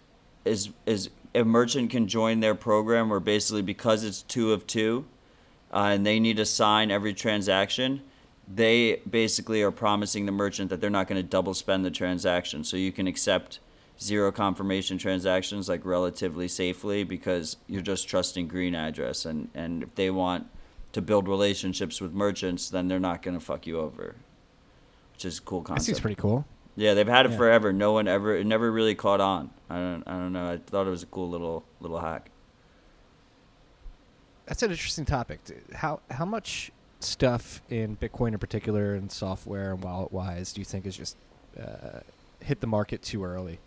is 0.43 0.71
is 0.85 1.11
a 1.35 1.43
merchant 1.43 1.91
can 1.91 2.07
join 2.07 2.39
their 2.39 2.55
program, 2.55 3.09
where 3.09 3.19
basically 3.19 3.61
because 3.61 4.03
it's 4.03 4.23
two 4.23 4.53
of 4.53 4.65
two, 4.65 5.05
uh, 5.71 5.91
and 5.93 6.05
they 6.05 6.19
need 6.19 6.37
to 6.37 6.45
sign 6.45 6.89
every 6.89 7.13
transaction, 7.13 8.01
they 8.51 9.01
basically 9.09 9.61
are 9.61 9.71
promising 9.71 10.25
the 10.25 10.31
merchant 10.31 10.69
that 10.71 10.81
they're 10.81 10.89
not 10.89 11.07
going 11.07 11.21
to 11.21 11.27
double 11.27 11.53
spend 11.53 11.85
the 11.85 11.91
transaction. 11.91 12.63
So 12.63 12.75
you 12.75 12.91
can 12.91 13.05
accept 13.05 13.59
zero 14.01 14.31
confirmation 14.31 14.97
transactions 14.97 15.69
like 15.69 15.85
relatively 15.85 16.47
safely 16.47 17.03
because 17.03 17.57
you're 17.67 17.81
just 17.81 18.07
trusting 18.07 18.47
green 18.47 18.75
address. 18.75 19.25
And, 19.25 19.49
and 19.53 19.83
if 19.83 19.95
they 19.95 20.09
want 20.09 20.47
to 20.93 21.01
build 21.01 21.27
relationships 21.27 21.99
with 22.01 22.13
merchants 22.13 22.69
then 22.69 22.87
they're 22.87 22.99
not 22.99 23.21
going 23.23 23.37
to 23.37 23.43
fuck 23.43 23.65
you 23.65 23.79
over 23.79 24.15
which 25.13 25.25
is 25.25 25.39
a 25.39 25.41
cool 25.41 25.61
That 25.61 25.67
concept. 25.69 25.85
seems 25.85 25.99
pretty 25.99 26.15
cool. 26.21 26.45
yeah 26.75 26.93
they've 26.93 27.07
had 27.07 27.25
it 27.25 27.31
Yeah. 27.31 27.37
forever. 27.37 27.73
No 27.73 27.93
one 27.93 28.07
ever 28.07 28.35
it 28.35 28.45
never 28.45 28.71
really 28.71 28.93
caught 28.95 29.19
on. 29.21 29.49
I 29.69 29.75
don't 29.77 30.03
i 30.07 30.11
don't 30.11 30.33
know. 30.33 30.51
I 30.53 30.57
thought 30.57 30.85
it 30.87 30.91
was 30.91 31.03
a 31.03 31.07
cool 31.07 31.29
little 31.29 31.63
little 31.79 31.99
hack. 31.99 32.29
That's 34.45 34.61
an 34.63 34.71
interesting 34.71 35.05
topic. 35.05 35.39
How 35.73 35.99
how 36.11 36.25
much 36.25 36.71
stuff 36.99 37.61
in 37.69 37.97
Bitcoin 37.97 38.33
in 38.33 38.39
particular 38.39 38.93
and 38.95 39.11
software 39.11 39.71
and 39.73 39.83
wallet 39.83 40.11
wise 40.11 40.53
do 40.53 40.61
you 40.61 40.65
think 40.65 40.85
is 40.85 40.95
just 40.97 41.17
uh, 41.59 41.99
hit 42.39 42.59
the 42.61 42.67
market 42.67 43.01
too 43.01 43.23
early, 43.23 43.59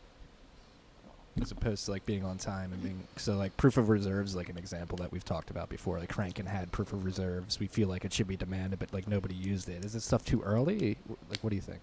as 1.41 1.51
opposed 1.51 1.85
to 1.85 1.91
like 1.91 2.07
being 2.07 2.25
on 2.25 2.39
time 2.39 2.73
and 2.73 2.83
being 2.83 3.03
so 3.17 3.37
like 3.37 3.57
proof 3.57 3.77
of 3.77 3.89
reserves 3.89 4.35
like 4.35 4.49
an 4.49 4.57
example 4.57 4.97
that 4.99 5.13
we've 5.13 5.25
talked 5.25 5.51
about 5.51 5.69
before. 5.69 5.99
Like 5.99 6.09
Kraken 6.09 6.47
had 6.47 6.73
proof 6.73 6.93
of 6.93 7.05
reserves. 7.05 7.61
We 7.61 7.67
feel 7.67 7.89
like 7.89 8.05
it 8.05 8.13
should 8.13 8.29
be 8.29 8.37
demanded, 8.37 8.79
but 8.79 8.93
like 8.93 9.07
nobody 9.07 9.35
used 9.35 9.69
it. 9.69 9.85
Is 9.85 9.93
this 9.93 10.05
stuff 10.05 10.25
too 10.25 10.43
early? 10.43 10.97
Like 11.29 11.43
what 11.43 11.51
do 11.51 11.57
you 11.57 11.63
think? 11.63 11.81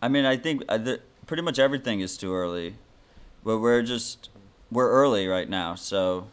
I 0.00 0.08
mean, 0.08 0.24
I 0.24 0.36
think 0.36 0.64
uh, 0.68 0.96
pretty 1.26 1.42
much 1.42 1.58
everything 1.58 2.00
is 2.00 2.16
too 2.16 2.34
early, 2.34 2.74
but 3.44 3.58
we're 3.58 3.82
just 3.82 4.30
we're 4.70 4.90
early 4.90 5.28
right 5.28 5.48
now. 5.48 5.76
So 5.76 6.26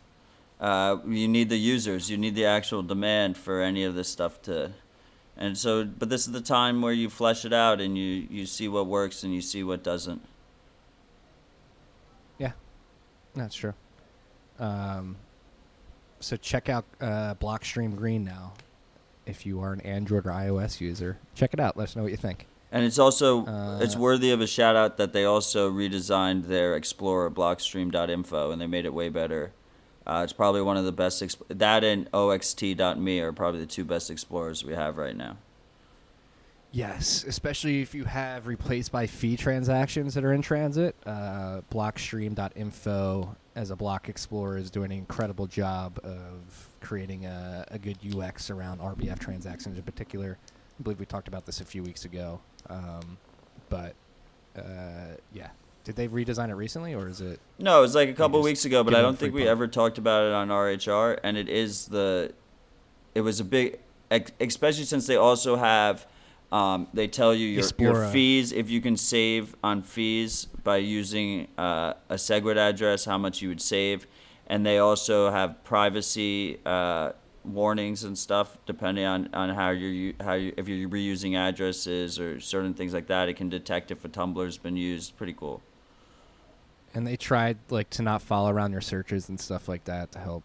uh, 0.59 0.97
you 1.07 1.27
need 1.27 1.49
the 1.49 1.59
users, 1.59 2.09
you 2.09 2.17
need 2.17 2.35
the 2.35 2.45
actual 2.45 2.81
demand 2.81 3.37
for 3.37 3.61
any 3.61 3.83
of 3.83 3.95
this 3.95 4.09
stuff 4.09 4.41
to 4.43 4.71
And 5.37 5.57
so, 5.57 5.85
but 5.85 6.09
this 6.09 6.25
is 6.25 6.33
the 6.33 6.41
time 6.41 6.81
where 6.81 6.91
you 6.91 7.09
flesh 7.09 7.45
it 7.45 7.53
out 7.53 7.79
and 7.79 7.97
you 7.97 8.27
you 8.29 8.45
see 8.45 8.67
what 8.67 8.87
works 8.87 9.23
and 9.23 9.33
you 9.33 9.41
see 9.41 9.63
what 9.63 9.83
doesn't. 9.83 10.21
That's 13.35 13.55
true. 13.55 13.73
Um, 14.59 15.15
so 16.19 16.35
check 16.35 16.69
out 16.69 16.85
uh, 16.99 17.35
Blockstream 17.35 17.95
Green 17.95 18.23
now. 18.25 18.53
If 19.25 19.45
you 19.45 19.61
are 19.61 19.71
an 19.73 19.81
Android 19.81 20.25
or 20.25 20.31
iOS 20.31 20.81
user, 20.81 21.17
check 21.35 21.53
it 21.53 21.59
out. 21.59 21.77
Let 21.77 21.85
us 21.85 21.95
know 21.95 22.01
what 22.03 22.11
you 22.11 22.17
think. 22.17 22.47
And 22.71 22.83
it's 22.85 22.99
also 22.99 23.79
it's 23.81 23.95
Uh, 23.95 23.99
worthy 23.99 24.31
of 24.31 24.41
a 24.41 24.47
shout 24.47 24.75
out 24.75 24.97
that 24.97 25.13
they 25.13 25.23
also 25.25 25.71
redesigned 25.71 26.47
their 26.47 26.75
Explorer 26.75 27.29
Blockstream.info 27.31 28.51
and 28.51 28.61
they 28.61 28.67
made 28.67 28.85
it 28.85 28.93
way 28.93 29.09
better. 29.09 29.51
Uh, 30.05 30.21
it's 30.23 30.33
probably 30.33 30.61
one 30.61 30.77
of 30.77 30.85
the 30.85 30.91
best. 30.91 31.21
Exp- 31.21 31.41
that 31.49 31.83
and 31.83 32.09
OXT.me 32.13 33.19
are 33.19 33.31
probably 33.31 33.59
the 33.59 33.65
two 33.67 33.85
best 33.85 34.09
explorers 34.09 34.63
we 34.65 34.73
have 34.73 34.97
right 34.97 35.15
now. 35.15 35.37
Yes, 36.71 37.25
especially 37.27 37.81
if 37.81 37.95
you 37.95 38.03
have 38.05 38.45
replaced 38.45 38.91
by 38.91 39.07
fee 39.07 39.35
transactions 39.35 40.13
that 40.13 40.23
are 40.23 40.33
in 40.33 40.41
transit. 40.41 40.95
Uh, 41.05 41.61
Blockstream.info 41.71 43.35
as 43.55 43.71
a 43.71 43.75
block 43.75 44.07
explorer 44.07 44.57
is 44.57 44.69
doing 44.69 44.91
an 44.91 44.97
incredible 44.97 45.47
job 45.47 45.99
of 46.03 46.67
creating 46.79 47.25
a, 47.25 47.65
a 47.71 47.79
good 47.79 47.97
UX 48.15 48.49
around 48.49 48.79
RBF 48.79 49.17
transactions 49.19 49.77
in 49.77 49.83
particular. 49.83 50.37
I 50.79 50.83
believe 50.83 50.99
we 50.99 51.05
talked 51.05 51.27
about 51.27 51.45
this 51.45 51.59
a 51.59 51.65
few 51.65 51.83
weeks 51.83 52.05
ago. 52.05 52.39
Um, 52.69 53.17
but 53.69 53.95
uh, 54.55 55.15
yeah, 55.33 55.49
did 55.83 55.95
they 55.95 56.07
redesign 56.07 56.49
it 56.49 56.55
recently 56.55 56.93
or 56.93 57.09
is 57.09 57.19
it? 57.19 57.39
No, 57.57 57.79
it 57.79 57.81
was 57.81 57.95
like 57.95 58.09
a 58.09 58.13
couple 58.13 58.41
weeks 58.43 58.65
ago, 58.65 58.83
but 58.83 58.93
I 58.93 59.01
don't 59.01 59.17
think 59.17 59.33
we 59.33 59.41
pump. 59.41 59.51
ever 59.51 59.67
talked 59.67 59.97
about 59.97 60.27
it 60.27 60.33
on 60.33 60.49
RHR. 60.49 61.19
And 61.23 61.35
it 61.35 61.49
is 61.49 61.87
the, 61.87 62.31
it 63.15 63.21
was 63.21 63.39
a 63.39 63.43
big, 63.43 63.79
especially 64.39 64.85
since 64.85 65.07
they 65.07 65.15
also 65.15 65.55
have, 65.55 66.05
um, 66.51 66.87
they 66.93 67.07
tell 67.07 67.33
you 67.33 67.47
your, 67.47 67.65
your 67.77 68.07
fees 68.07 68.51
if 68.51 68.69
you 68.69 68.81
can 68.81 68.97
save 68.97 69.55
on 69.63 69.83
fees 69.83 70.47
by 70.63 70.77
using 70.77 71.47
uh, 71.57 71.93
a 72.09 72.15
SegWit 72.15 72.57
address, 72.57 73.05
how 73.05 73.17
much 73.17 73.41
you 73.41 73.49
would 73.49 73.61
save, 73.61 74.07
and 74.47 74.65
they 74.65 74.79
also 74.79 75.29
have 75.29 75.63
privacy 75.63 76.59
uh, 76.65 77.11
warnings 77.43 78.03
and 78.03 78.17
stuff 78.17 78.57
depending 78.65 79.05
on, 79.05 79.29
on 79.33 79.49
how 79.49 79.69
you're 79.69 80.13
how 80.21 80.33
you, 80.33 80.53
if 80.57 80.67
you're 80.67 80.89
reusing 80.89 81.35
addresses 81.35 82.19
or 82.19 82.39
certain 82.39 82.73
things 82.73 82.93
like 82.93 83.07
that. 83.07 83.29
It 83.29 83.35
can 83.35 83.49
detect 83.49 83.91
if 83.91 84.03
a 84.03 84.09
tumbler's 84.09 84.57
been 84.57 84.75
used. 84.75 85.17
Pretty 85.17 85.33
cool. 85.33 85.61
And 86.93 87.05
they 87.05 87.15
tried 87.15 87.57
like 87.69 87.91
to 87.91 88.01
not 88.01 88.21
follow 88.21 88.49
around 88.49 88.71
your 88.71 88.81
searches 88.81 89.29
and 89.29 89.39
stuff 89.39 89.67
like 89.67 89.83
that 89.85 90.11
to 90.13 90.19
help 90.19 90.43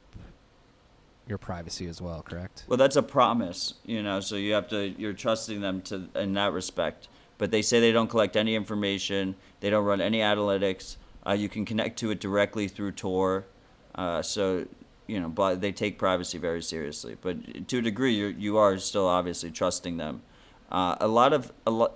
your 1.26 1.38
privacy 1.38 1.86
as 1.86 2.00
well. 2.00 2.22
Correct? 2.22 2.64
Well, 2.66 2.76
that's 2.76 2.96
a 2.96 3.02
promise, 3.02 3.74
you 3.84 4.02
know. 4.02 4.20
So 4.20 4.36
you 4.36 4.52
have 4.52 4.68
to 4.68 4.94
you're 4.98 5.12
trusting 5.12 5.60
them 5.60 5.82
to 5.82 6.08
in 6.14 6.34
that 6.34 6.52
respect. 6.52 7.08
But 7.36 7.50
they 7.50 7.62
say 7.62 7.80
they 7.80 7.92
don't 7.92 8.08
collect 8.08 8.36
any 8.36 8.54
information. 8.54 9.34
They 9.60 9.70
don't 9.70 9.84
run 9.84 10.00
any 10.00 10.18
analytics. 10.18 10.96
Uh, 11.26 11.32
you 11.32 11.48
can 11.48 11.64
connect 11.64 11.98
to 12.00 12.10
it 12.10 12.20
directly 12.20 12.68
through 12.68 12.92
Tor. 12.92 13.46
Uh, 13.94 14.22
so 14.22 14.66
you 15.06 15.20
know, 15.20 15.28
but 15.28 15.60
they 15.60 15.72
take 15.72 15.98
privacy 15.98 16.38
very 16.38 16.62
seriously. 16.62 17.16
But 17.20 17.68
to 17.68 17.78
a 17.78 17.82
degree, 17.82 18.14
you 18.14 18.26
you 18.26 18.56
are 18.56 18.78
still 18.78 19.06
obviously 19.06 19.50
trusting 19.50 19.96
them. 19.96 20.22
Uh, 20.70 20.96
a 21.00 21.08
lot 21.08 21.32
of 21.32 21.52
a 21.66 21.70
lot 21.70 21.94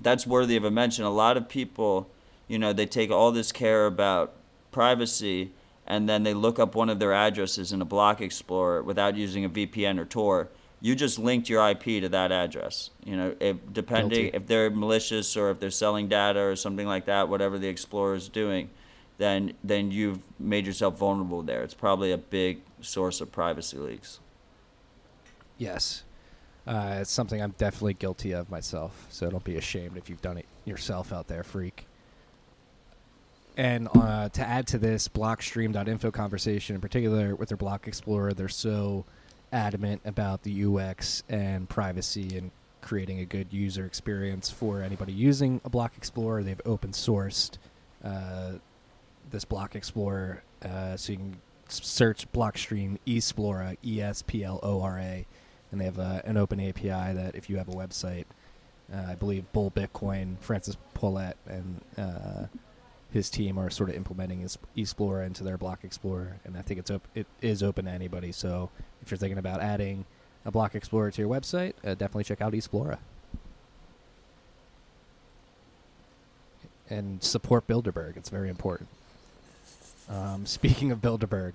that's 0.00 0.26
worthy 0.26 0.56
of 0.56 0.64
a 0.64 0.70
mention. 0.70 1.04
A 1.04 1.10
lot 1.10 1.36
of 1.36 1.48
people, 1.48 2.08
you 2.48 2.58
know, 2.58 2.72
they 2.72 2.86
take 2.86 3.10
all 3.10 3.32
this 3.32 3.52
care 3.52 3.86
about 3.86 4.34
privacy 4.72 5.52
and 5.86 6.08
then 6.08 6.22
they 6.22 6.34
look 6.34 6.58
up 6.58 6.74
one 6.74 6.88
of 6.88 6.98
their 6.98 7.12
addresses 7.12 7.72
in 7.72 7.82
a 7.82 7.84
block 7.84 8.20
explorer 8.20 8.82
without 8.82 9.16
using 9.16 9.44
a 9.44 9.50
VPN 9.50 9.98
or 9.98 10.04
Tor. 10.04 10.48
You 10.80 10.94
just 10.94 11.18
linked 11.18 11.48
your 11.48 11.66
IP 11.68 11.84
to 11.84 12.08
that 12.10 12.30
address. 12.30 12.90
You 13.04 13.16
know, 13.16 13.34
if, 13.40 13.56
depending 13.72 14.24
Guilty. 14.24 14.36
if 14.36 14.46
they're 14.46 14.70
malicious 14.70 15.36
or 15.36 15.50
if 15.50 15.60
they're 15.60 15.70
selling 15.70 16.08
data 16.08 16.40
or 16.40 16.56
something 16.56 16.86
like 16.86 17.06
that, 17.06 17.28
whatever 17.28 17.58
the 17.58 17.68
explorer 17.68 18.14
is 18.14 18.28
doing, 18.28 18.70
then 19.18 19.54
then 19.62 19.90
you've 19.90 20.18
made 20.38 20.66
yourself 20.66 20.98
vulnerable 20.98 21.42
there. 21.42 21.62
It's 21.62 21.74
probably 21.74 22.12
a 22.12 22.18
big 22.18 22.60
source 22.80 23.20
of 23.20 23.32
privacy 23.32 23.78
leaks. 23.78 24.20
Yes. 25.56 26.02
Uh, 26.66 26.98
it's 27.00 27.10
something 27.10 27.42
I'm 27.42 27.54
definitely 27.58 27.94
guilty 27.94 28.32
of 28.32 28.50
myself. 28.50 29.06
So 29.10 29.30
don't 29.30 29.44
be 29.44 29.56
ashamed 29.56 29.96
if 29.96 30.08
you've 30.08 30.22
done 30.22 30.38
it 30.38 30.46
yourself 30.64 31.12
out 31.12 31.28
there, 31.28 31.42
freak. 31.42 31.86
And 33.56 33.88
uh, 33.94 34.28
to 34.30 34.42
add 34.42 34.66
to 34.68 34.78
this 34.78 35.08
blockstream.info 35.08 36.10
conversation 36.10 36.74
in 36.74 36.80
particular 36.80 37.36
with 37.36 37.48
their 37.48 37.56
block 37.56 37.86
explorer, 37.86 38.32
they're 38.32 38.48
so 38.48 39.04
adamant 39.52 40.00
about 40.04 40.42
the 40.42 40.64
UX 40.64 41.22
and 41.28 41.68
privacy 41.68 42.36
and 42.36 42.50
creating 42.80 43.20
a 43.20 43.24
good 43.24 43.52
user 43.52 43.86
experience 43.86 44.50
for 44.50 44.82
anybody 44.82 45.12
using 45.12 45.60
a 45.64 45.70
block 45.70 45.96
explorer. 45.96 46.42
They've 46.42 46.60
open 46.66 46.90
sourced 46.90 47.56
uh, 48.04 48.54
this 49.30 49.44
block 49.44 49.76
explorer 49.76 50.42
uh, 50.64 50.96
so 50.96 51.12
you 51.12 51.18
can 51.18 51.36
search 51.68 52.30
blockstream 52.32 52.98
esplora 53.06 53.76
E 53.84 54.02
S 54.02 54.22
P 54.22 54.44
L 54.44 54.60
O 54.62 54.82
R 54.82 54.98
A 54.98 55.26
and 55.74 55.80
they 55.80 55.86
have 55.86 55.98
uh, 55.98 56.22
an 56.24 56.36
open 56.36 56.60
API 56.60 56.88
that 56.88 57.34
if 57.34 57.50
you 57.50 57.56
have 57.56 57.68
a 57.68 57.72
website, 57.72 58.26
uh, 58.92 59.06
I 59.08 59.14
believe 59.16 59.50
Bull 59.52 59.72
Bitcoin, 59.72 60.38
Francis 60.38 60.76
Pouliot, 60.94 61.34
and 61.48 61.80
uh, 61.98 62.46
his 63.14 63.30
team 63.30 63.56
are 63.58 63.70
sort 63.70 63.90
of 63.90 63.94
implementing 63.94 64.40
his 64.40 64.58
Explorer 64.76 65.22
into 65.22 65.44
their 65.44 65.56
Block 65.56 65.84
Explorer, 65.84 66.38
and 66.44 66.56
I 66.56 66.62
think 66.62 66.80
it's 66.80 66.90
op- 66.90 67.06
it 67.14 67.28
is 67.40 67.62
open 67.62 67.84
to 67.84 67.90
anybody. 67.92 68.32
So 68.32 68.70
if 69.00 69.10
you're 69.12 69.18
thinking 69.18 69.38
about 69.38 69.60
adding 69.60 70.04
a 70.44 70.50
Block 70.50 70.74
Explorer 70.74 71.12
to 71.12 71.22
your 71.22 71.30
website, 71.30 71.74
uh, 71.84 71.94
definitely 71.94 72.24
check 72.24 72.40
out 72.40 72.54
Esplora. 72.54 72.98
And 76.90 77.22
support 77.22 77.68
Bilderberg. 77.68 78.16
It's 78.16 78.30
very 78.30 78.48
important. 78.50 78.88
Um, 80.10 80.44
speaking 80.46 80.90
of 80.90 81.00
Bilderberg, 81.00 81.54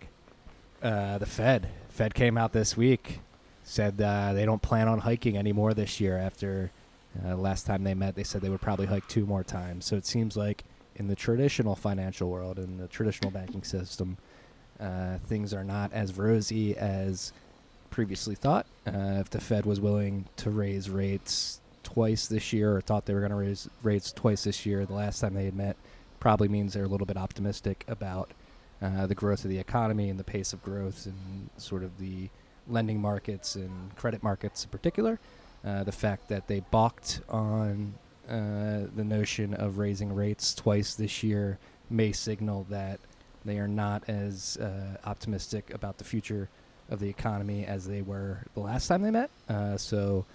uh, 0.81 1.17
the 1.17 1.25
Fed. 1.25 1.67
Fed 1.89 2.13
came 2.13 2.37
out 2.37 2.53
this 2.53 2.77
week, 2.77 3.19
said 3.65 4.01
uh, 4.01 4.31
they 4.31 4.45
don't 4.45 4.61
plan 4.61 4.87
on 4.87 4.99
hiking 4.99 5.37
anymore 5.37 5.73
this 5.73 5.99
year. 5.99 6.17
After 6.17 6.71
uh, 7.25 7.35
last 7.35 7.65
time 7.65 7.83
they 7.83 7.93
met, 7.93 8.15
they 8.15 8.23
said 8.23 8.41
they 8.41 8.49
would 8.49 8.61
probably 8.61 8.85
hike 8.85 9.09
two 9.09 9.25
more 9.25 9.43
times. 9.43 9.83
So 9.83 9.97
it 9.97 10.05
seems 10.05 10.37
like 10.37 10.63
in 10.99 11.07
the 11.07 11.15
traditional 11.15 11.75
financial 11.75 12.29
world, 12.29 12.59
in 12.59 12.77
the 12.77 12.87
traditional 12.87 13.31
banking 13.31 13.63
system, 13.63 14.17
uh, 14.79 15.17
things 15.25 15.53
are 15.53 15.63
not 15.63 15.91
as 15.93 16.17
rosy 16.17 16.77
as 16.77 17.33
previously 17.89 18.35
thought. 18.35 18.67
Uh, 18.85 19.17
if 19.19 19.29
the 19.29 19.39
Fed 19.39 19.65
was 19.65 19.79
willing 19.79 20.25
to 20.35 20.49
raise 20.49 20.89
rates 20.89 21.61
twice 21.83 22.27
this 22.27 22.53
year, 22.53 22.75
or 22.75 22.81
thought 22.81 23.05
they 23.05 23.13
were 23.13 23.21
going 23.21 23.31
to 23.31 23.37
raise 23.37 23.69
rates 23.81 24.11
twice 24.11 24.43
this 24.43 24.65
year, 24.65 24.85
the 24.85 24.93
last 24.93 25.21
time 25.21 25.33
they 25.33 25.45
had 25.45 25.55
met, 25.55 25.77
probably 26.19 26.49
means 26.49 26.73
they're 26.73 26.83
a 26.83 26.87
little 26.87 27.07
bit 27.07 27.17
optimistic 27.17 27.85
about 27.87 28.31
uh, 28.81 29.07
the 29.07 29.15
growth 29.15 29.43
of 29.45 29.49
the 29.49 29.57
economy 29.57 30.09
and 30.09 30.19
the 30.19 30.23
pace 30.23 30.53
of 30.53 30.61
growth 30.61 31.05
and 31.05 31.49
sort 31.57 31.83
of 31.83 31.97
the 31.97 32.29
lending 32.67 33.01
markets 33.01 33.55
and 33.55 33.95
credit 33.95 34.21
markets 34.21 34.65
in 34.65 34.69
particular. 34.69 35.19
Uh, 35.65 35.83
the 35.83 35.91
fact 35.91 36.29
that 36.29 36.47
they 36.47 36.61
balked 36.71 37.21
on 37.27 37.93
uh, 38.29 38.87
the 38.95 39.03
notion 39.03 39.53
of 39.53 39.77
raising 39.77 40.13
rates 40.13 40.53
twice 40.53 40.95
this 40.95 41.23
year 41.23 41.57
may 41.89 42.11
signal 42.11 42.65
that 42.69 42.99
they 43.43 43.57
are 43.57 43.67
not 43.67 44.07
as 44.07 44.57
uh, 44.57 44.97
optimistic 45.05 45.73
about 45.73 45.97
the 45.97 46.03
future 46.03 46.49
of 46.89 46.99
the 46.99 47.09
economy 47.09 47.65
as 47.65 47.87
they 47.87 48.01
were 48.01 48.39
the 48.53 48.59
last 48.59 48.87
time 48.87 49.01
they 49.01 49.11
met. 49.11 49.29
Uh, 49.47 49.77
so 49.77 50.25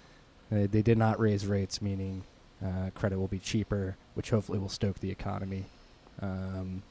uh, 0.51 0.67
they 0.71 0.81
did 0.81 0.97
not 0.97 1.19
raise 1.19 1.45
rates, 1.45 1.81
meaning 1.81 2.23
uh, 2.63 2.89
credit 2.95 3.17
will 3.19 3.27
be 3.27 3.39
cheaper, 3.39 3.95
which 4.15 4.29
hopefully 4.29 4.59
will 4.59 4.69
stoke 4.69 4.99
the 4.99 5.11
economy. 5.11 5.65
Um, 6.21 6.81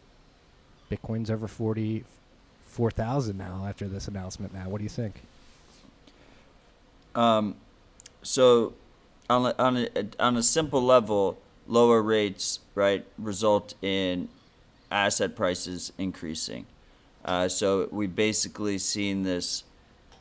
Bitcoin's 0.91 1.31
over 1.31 1.49
forty 1.49 2.05
four 2.67 2.91
thousand 2.91 3.39
now 3.39 3.65
after 3.67 3.89
this 3.89 4.09
announcement. 4.09 4.53
Now, 4.53 4.69
what 4.69 4.79
do 4.79 4.85
you 4.85 4.91
think? 4.91 5.23
Um, 7.15 7.57
so, 8.23 8.75
on 9.31 9.47
a, 9.47 9.55
on 9.59 9.77
a 9.77 9.89
on 10.21 10.37
a 10.37 10.43
simple 10.43 10.83
level, 10.83 11.39
lower 11.67 12.03
rates 12.03 12.61
right 12.75 13.05
result 13.19 13.75
in 13.83 14.29
asset 14.91 15.35
prices 15.35 15.93
increasing. 15.99 16.67
Uh, 17.25 17.49
so 17.49 17.89
we 17.91 18.07
basically 18.07 18.77
seen 18.79 19.23
this 19.23 19.65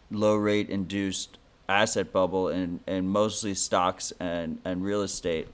low 0.09 0.35
rate 0.35 0.69
induced 0.69 1.37
asset 1.67 2.11
bubble 2.13 2.47
in, 2.49 2.79
in 2.87 3.07
mostly 3.07 3.53
stocks 3.53 4.13
and, 4.19 4.59
and 4.63 4.83
real 4.83 5.01
estate. 5.01 5.47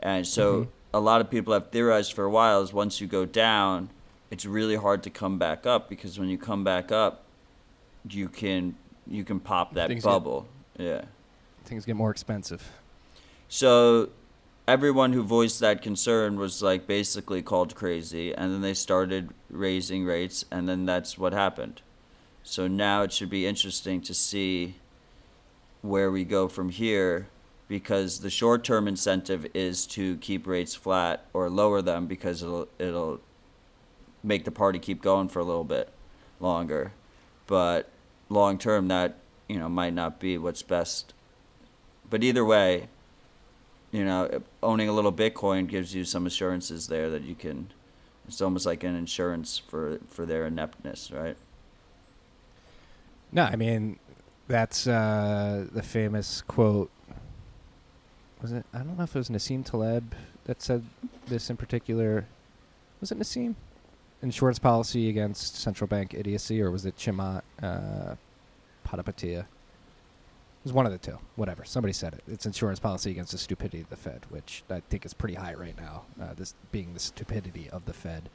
And 0.00 0.26
so 0.26 0.62
Mhm. 0.62 0.68
a 0.94 1.00
lot 1.00 1.20
of 1.20 1.30
people 1.30 1.52
have 1.52 1.70
theorized 1.70 2.12
for 2.12 2.24
a 2.24 2.30
while 2.30 2.60
is 2.62 2.72
once 2.72 3.00
you 3.00 3.06
go 3.06 3.24
down, 3.24 3.88
it's 4.30 4.44
really 4.44 4.76
hard 4.76 5.02
to 5.04 5.10
come 5.10 5.38
back 5.38 5.64
up 5.66 5.88
because 5.88 6.18
when 6.18 6.28
you 6.28 6.38
come 6.38 6.64
back 6.64 6.90
up, 6.90 7.22
you 8.08 8.28
can 8.28 8.74
you 9.06 9.22
can 9.22 9.38
pop 9.38 9.74
that 9.74 9.88
Things 9.88 10.02
get- 10.02 10.10
bubble. 10.10 10.46
Yeah. 10.78 11.02
Things 11.64 11.84
get 11.84 11.96
more 11.96 12.10
expensive. 12.10 12.70
So 13.48 14.10
everyone 14.66 15.12
who 15.12 15.22
voiced 15.22 15.60
that 15.60 15.82
concern 15.82 16.36
was 16.36 16.62
like 16.62 16.86
basically 16.86 17.42
called 17.42 17.74
crazy 17.74 18.34
and 18.34 18.52
then 18.52 18.60
they 18.60 18.74
started 18.74 19.30
raising 19.50 20.04
rates 20.04 20.44
and 20.50 20.68
then 20.68 20.86
that's 20.86 21.18
what 21.18 21.32
happened. 21.32 21.82
So 22.42 22.66
now 22.66 23.02
it 23.02 23.12
should 23.12 23.30
be 23.30 23.46
interesting 23.46 24.02
to 24.02 24.14
see 24.14 24.76
where 25.80 26.10
we 26.10 26.24
go 26.24 26.48
from 26.48 26.68
here 26.68 27.28
because 27.68 28.20
the 28.20 28.30
short 28.30 28.64
term 28.64 28.86
incentive 28.86 29.46
is 29.54 29.86
to 29.86 30.16
keep 30.18 30.46
rates 30.46 30.74
flat 30.74 31.24
or 31.32 31.48
lower 31.48 31.80
them 31.80 32.06
because 32.06 32.42
it'll 32.42 32.68
it'll 32.78 33.20
make 34.22 34.44
the 34.44 34.50
party 34.50 34.78
keep 34.78 35.02
going 35.02 35.28
for 35.28 35.38
a 35.38 35.44
little 35.44 35.64
bit 35.64 35.88
longer. 36.40 36.92
But 37.46 37.88
long 38.28 38.58
term 38.58 38.88
that, 38.88 39.16
you 39.48 39.58
know, 39.58 39.68
might 39.68 39.94
not 39.94 40.20
be 40.20 40.36
what's 40.38 40.62
best. 40.62 41.13
But 42.10 42.22
either 42.22 42.44
way, 42.44 42.88
you 43.90 44.04
know, 44.04 44.42
owning 44.62 44.88
a 44.88 44.92
little 44.92 45.12
Bitcoin 45.12 45.66
gives 45.66 45.94
you 45.94 46.04
some 46.04 46.26
assurances 46.26 46.88
there 46.88 47.10
that 47.10 47.22
you 47.22 47.34
can 47.34 47.70
it's 48.26 48.40
almost 48.40 48.66
like 48.66 48.84
an 48.84 48.94
insurance 48.94 49.58
for 49.58 49.98
for 50.08 50.26
their 50.26 50.46
ineptness, 50.46 51.10
right? 51.10 51.36
No, 53.32 53.44
I 53.44 53.56
mean 53.56 53.98
that's 54.48 54.86
uh, 54.86 55.66
the 55.72 55.82
famous 55.82 56.42
quote. 56.42 56.90
Was 58.40 58.52
it? 58.52 58.64
I 58.72 58.78
don't 58.78 58.96
know 58.96 59.04
if 59.04 59.14
it 59.14 59.18
was 59.18 59.28
Nassim 59.28 59.64
Taleb 59.64 60.14
that 60.44 60.62
said 60.62 60.84
this 61.26 61.50
in 61.50 61.56
particular. 61.56 62.26
Was 63.00 63.10
it 63.12 63.18
Nassim? 63.18 63.54
Insurance 64.22 64.58
policy 64.58 65.08
against 65.08 65.56
central 65.56 65.86
bank 65.86 66.14
idiocy, 66.14 66.60
or 66.62 66.70
was 66.70 66.86
it 66.86 66.96
Chamath 66.96 67.42
uh? 67.62 68.14
Was 70.64 70.72
one 70.72 70.86
of 70.86 70.92
the 70.92 70.98
two. 70.98 71.18
Whatever. 71.36 71.64
Somebody 71.64 71.92
said 71.92 72.14
it. 72.14 72.24
It's 72.26 72.46
insurance 72.46 72.80
policy 72.80 73.10
against 73.10 73.32
the 73.32 73.38
stupidity 73.38 73.82
of 73.82 73.90
the 73.90 73.96
Fed, 73.96 74.22
which 74.30 74.64
I 74.70 74.80
think 74.80 75.04
is 75.04 75.12
pretty 75.12 75.34
high 75.34 75.52
right 75.52 75.76
now. 75.78 76.04
Uh, 76.20 76.32
this 76.34 76.54
being 76.72 76.94
the 76.94 77.00
stupidity 77.00 77.68
of 77.68 77.84
the 77.84 77.92
Fed. 77.92 78.30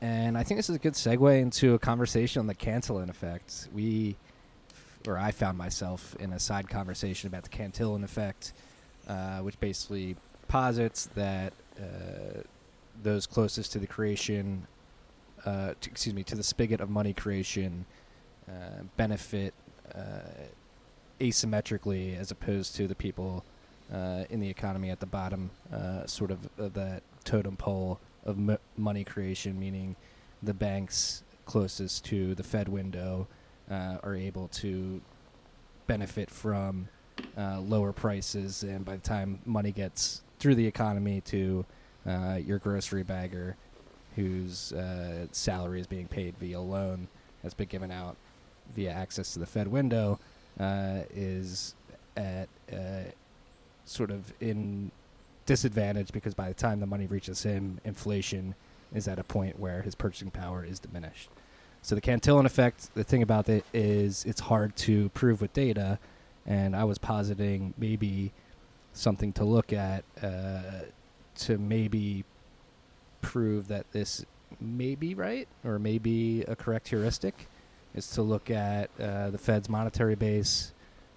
And 0.00 0.36
I 0.36 0.42
think 0.42 0.58
this 0.58 0.68
is 0.68 0.74
a 0.74 0.80
good 0.80 0.94
segue 0.94 1.40
into 1.40 1.74
a 1.74 1.78
conversation 1.78 2.40
on 2.40 2.48
the 2.48 2.54
Cantillon 2.54 3.08
effect. 3.08 3.68
We, 3.72 4.16
or 5.06 5.16
I 5.18 5.30
found 5.30 5.56
myself 5.56 6.16
in 6.18 6.32
a 6.32 6.40
side 6.40 6.68
conversation 6.68 7.28
about 7.28 7.44
the 7.44 7.48
Cantillon 7.48 8.02
effect, 8.02 8.52
uh, 9.08 9.38
which 9.38 9.58
basically 9.60 10.16
posits 10.48 11.06
that 11.14 11.52
uh, 11.78 12.40
those 13.04 13.26
closest 13.26 13.70
to 13.72 13.78
the 13.78 13.86
creation, 13.86 14.66
uh, 15.44 15.74
to, 15.80 15.90
excuse 15.90 16.14
me, 16.14 16.24
to 16.24 16.34
the 16.34 16.42
spigot 16.42 16.80
of 16.80 16.90
money 16.90 17.12
creation, 17.12 17.86
uh, 18.48 18.82
benefit 18.96 19.54
uh, 19.94 20.00
asymmetrically 21.20 22.18
as 22.18 22.30
opposed 22.30 22.76
to 22.76 22.86
the 22.86 22.94
people 22.94 23.44
uh, 23.92 24.24
in 24.30 24.40
the 24.40 24.48
economy 24.48 24.90
at 24.90 25.00
the 25.00 25.06
bottom, 25.06 25.50
sort 26.06 26.30
of 26.30 26.48
that 26.56 27.02
totem 27.24 27.56
pole 27.56 28.00
of 28.24 28.36
m- 28.36 28.58
money 28.76 29.04
creation, 29.04 29.58
meaning 29.58 29.96
the 30.42 30.54
banks 30.54 31.22
closest 31.46 32.04
to 32.04 32.34
the 32.34 32.42
Fed 32.42 32.68
window 32.68 33.26
uh, 33.70 33.96
are 34.02 34.14
able 34.14 34.48
to 34.48 35.00
benefit 35.86 36.30
from 36.30 36.88
uh, 37.38 37.60
lower 37.60 37.92
prices, 37.92 38.62
and 38.62 38.84
by 38.84 38.96
the 38.96 39.02
time 39.02 39.38
money 39.46 39.72
gets 39.72 40.22
through 40.38 40.54
the 40.54 40.66
economy 40.66 41.20
to 41.22 41.64
uh, 42.06 42.38
your 42.44 42.58
grocery 42.58 43.02
bagger, 43.02 43.56
whose 44.16 44.72
uh, 44.72 45.26
salary 45.32 45.80
is 45.80 45.86
being 45.86 46.08
paid 46.08 46.36
via 46.38 46.60
loan, 46.60 47.08
has 47.42 47.54
been 47.54 47.68
given 47.68 47.90
out 47.90 48.16
via 48.74 48.90
access 48.90 49.32
to 49.32 49.38
the 49.38 49.46
Fed 49.46 49.68
window, 49.68 50.18
uh, 50.58 51.00
is 51.14 51.74
at 52.16 52.48
uh, 52.72 53.10
sort 53.84 54.10
of 54.10 54.32
in 54.40 54.90
disadvantage 55.44 56.12
because 56.12 56.34
by 56.34 56.48
the 56.48 56.54
time 56.54 56.80
the 56.80 56.86
money 56.86 57.06
reaches 57.06 57.42
him, 57.42 57.80
inflation 57.84 58.54
is 58.94 59.08
at 59.08 59.18
a 59.18 59.24
point 59.24 59.58
where 59.58 59.82
his 59.82 59.94
purchasing 59.94 60.30
power 60.30 60.64
is 60.64 60.78
diminished. 60.78 61.28
So 61.82 61.94
the 61.94 62.00
Cantillon 62.00 62.46
effect, 62.46 62.92
the 62.94 63.04
thing 63.04 63.22
about 63.22 63.48
it 63.48 63.64
is 63.72 64.24
it's 64.24 64.40
hard 64.40 64.74
to 64.76 65.08
prove 65.10 65.40
with 65.40 65.52
data, 65.52 65.98
and 66.44 66.74
I 66.74 66.84
was 66.84 66.98
positing 66.98 67.74
maybe 67.78 68.32
something 68.92 69.32
to 69.34 69.44
look 69.44 69.72
at 69.72 70.04
uh, 70.22 70.82
to 71.36 71.58
maybe 71.58 72.24
prove 73.20 73.68
that 73.68 73.92
this 73.92 74.24
may 74.60 74.94
be 74.94 75.14
right 75.14 75.46
or 75.64 75.78
may 75.78 75.98
be 75.98 76.42
a 76.44 76.56
correct 76.56 76.88
heuristic 76.88 77.46
is 77.96 78.08
to 78.10 78.22
look 78.22 78.50
at 78.50 78.90
uh, 79.00 79.30
the 79.30 79.38
Fed's 79.38 79.68
monetary 79.68 80.14
base 80.14 80.72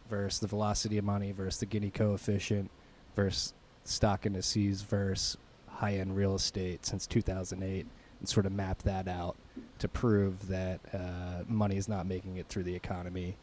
versus 0.09 0.39
the 0.39 0.47
velocity 0.47 0.97
of 0.97 1.05
money 1.05 1.31
versus 1.31 1.59
the 1.59 1.65
Gini 1.65 1.93
coefficient 1.93 2.71
versus 3.15 3.53
stock 3.83 4.25
indices 4.25 4.81
versus 4.81 5.37
high 5.67 5.95
end 5.95 6.15
real 6.15 6.35
estate 6.35 6.85
since 6.85 7.05
2008 7.05 7.85
and 8.19 8.29
sort 8.29 8.45
of 8.45 8.51
map 8.51 8.81
that 8.83 9.07
out 9.07 9.35
to 9.79 9.87
prove 9.87 10.47
that 10.47 10.79
uh, 10.93 11.43
money 11.47 11.77
is 11.77 11.87
not 11.87 12.05
making 12.05 12.37
it 12.37 12.47
through 12.47 12.63
the 12.63 12.75
economy. 12.75 13.35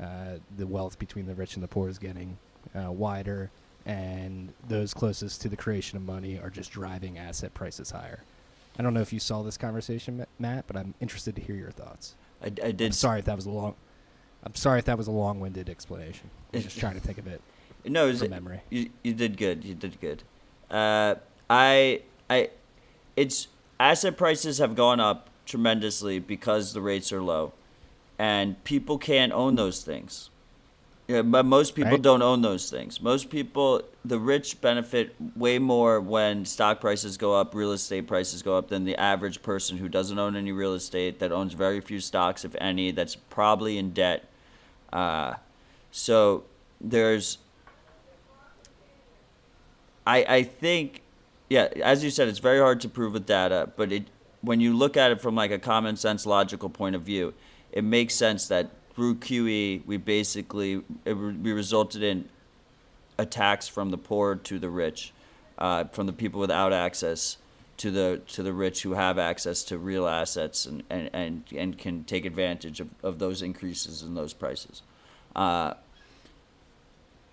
Uh, 0.00 0.38
the 0.56 0.66
wealth 0.66 0.98
between 0.98 1.26
the 1.26 1.34
rich 1.34 1.54
and 1.54 1.62
the 1.62 1.68
poor 1.68 1.88
is 1.88 1.98
getting 1.98 2.36
uh, 2.74 2.90
wider, 2.90 3.50
and 3.86 4.52
those 4.66 4.92
closest 4.92 5.40
to 5.40 5.48
the 5.48 5.56
creation 5.56 5.96
of 5.96 6.02
money 6.02 6.38
are 6.38 6.50
just 6.50 6.72
driving 6.72 7.16
asset 7.16 7.54
prices 7.54 7.92
higher. 7.92 8.24
I 8.76 8.82
don't 8.82 8.92
know 8.92 9.00
if 9.00 9.12
you 9.12 9.20
saw 9.20 9.42
this 9.42 9.56
conversation, 9.56 10.26
Matt, 10.40 10.66
but 10.66 10.76
I'm 10.76 10.94
interested 11.00 11.36
to 11.36 11.42
hear 11.42 11.54
your 11.54 11.70
thoughts. 11.70 12.16
I, 12.42 12.46
I 12.46 12.50
did. 12.50 12.82
I'm 12.82 12.92
sorry 12.92 13.18
if 13.20 13.24
that 13.26 13.36
was 13.36 13.46
a 13.46 13.50
long. 13.50 13.74
I'm 14.42 14.54
sorry 14.54 14.78
if 14.78 14.84
that 14.86 14.98
was 14.98 15.06
a 15.06 15.10
long-winded 15.10 15.70
explanation. 15.70 16.30
I 16.52 16.58
was 16.58 16.64
just 16.64 16.78
trying 16.78 16.94
to 16.94 17.00
think 17.00 17.18
of 17.18 17.26
it. 17.26 17.40
No, 17.86 18.08
it 18.08 18.16
from 18.16 18.30
memory. 18.30 18.62
You 18.70 18.88
you 19.02 19.12
did 19.12 19.36
good. 19.36 19.62
You 19.62 19.74
did 19.74 20.00
good. 20.00 20.22
Uh, 20.70 21.16
I 21.50 22.00
I, 22.30 22.48
it's 23.14 23.48
asset 23.78 24.16
prices 24.16 24.56
have 24.56 24.74
gone 24.74 25.00
up 25.00 25.28
tremendously 25.44 26.18
because 26.18 26.72
the 26.72 26.80
rates 26.80 27.12
are 27.12 27.22
low, 27.22 27.52
and 28.18 28.62
people 28.64 28.96
can't 28.96 29.32
own 29.32 29.56
those 29.56 29.82
things. 29.82 30.30
Yeah, 31.06 31.20
but 31.20 31.44
most 31.44 31.74
people 31.74 31.92
Right. 31.92 32.02
don't 32.02 32.22
own 32.22 32.40
those 32.40 32.70
things. 32.70 33.00
Most 33.02 33.28
people, 33.28 33.82
the 34.06 34.18
rich 34.18 34.60
benefit 34.62 35.14
way 35.36 35.58
more 35.58 36.00
when 36.00 36.46
stock 36.46 36.80
prices 36.80 37.18
go 37.18 37.34
up, 37.34 37.54
real 37.54 37.72
estate 37.72 38.06
prices 38.06 38.42
go 38.42 38.56
up 38.56 38.68
than 38.68 38.84
the 38.84 38.96
average 38.96 39.42
person 39.42 39.76
who 39.76 39.88
doesn't 39.88 40.18
own 40.18 40.34
any 40.34 40.50
real 40.50 40.72
estate, 40.72 41.18
that 41.18 41.30
owns 41.30 41.52
very 41.52 41.80
few 41.80 42.00
stocks, 42.00 42.42
if 42.44 42.54
any, 42.58 42.90
that's 42.90 43.16
probably 43.16 43.76
in 43.76 43.90
debt. 43.92 44.24
Uh, 44.92 45.34
so 45.90 46.44
there's, 46.80 47.36
I 50.06 50.24
I 50.26 50.42
think, 50.42 51.02
yeah, 51.50 51.68
as 51.82 52.02
you 52.02 52.10
said, 52.10 52.28
it's 52.28 52.38
very 52.38 52.58
hard 52.60 52.80
to 52.82 52.88
prove 52.88 53.12
with 53.12 53.26
data, 53.26 53.68
but 53.76 53.92
it 53.92 54.04
when 54.40 54.60
you 54.60 54.74
look 54.76 54.96
at 54.96 55.10
it 55.10 55.20
from 55.20 55.34
like 55.34 55.50
a 55.50 55.58
common 55.58 55.96
sense 55.96 56.24
logical 56.26 56.68
point 56.68 56.94
of 56.96 57.02
view, 57.02 57.34
it 57.72 57.84
makes 57.84 58.14
sense 58.14 58.46
that 58.48 58.70
through 58.94 59.16
QE 59.16 59.84
we 59.86 59.96
basically 59.96 60.82
it, 61.04 61.14
we 61.14 61.52
resulted 61.52 62.02
in 62.02 62.28
a 63.18 63.26
tax 63.26 63.68
from 63.68 63.90
the 63.90 63.98
poor 63.98 64.34
to 64.34 64.58
the 64.58 64.68
rich, 64.68 65.12
uh, 65.58 65.84
from 65.84 66.06
the 66.06 66.12
people 66.12 66.40
without 66.40 66.72
access 66.72 67.36
to 67.76 67.90
the 67.90 68.20
to 68.28 68.42
the 68.42 68.52
rich 68.52 68.82
who 68.82 68.92
have 68.94 69.18
access 69.18 69.64
to 69.64 69.78
real 69.78 70.06
assets 70.06 70.66
and, 70.66 70.82
and, 70.90 71.10
and, 71.12 71.44
and 71.56 71.78
can 71.78 72.04
take 72.04 72.24
advantage 72.24 72.80
of, 72.80 72.88
of 73.02 73.18
those 73.18 73.42
increases 73.42 74.02
in 74.02 74.14
those 74.14 74.32
prices. 74.32 74.82
Uh, 75.34 75.74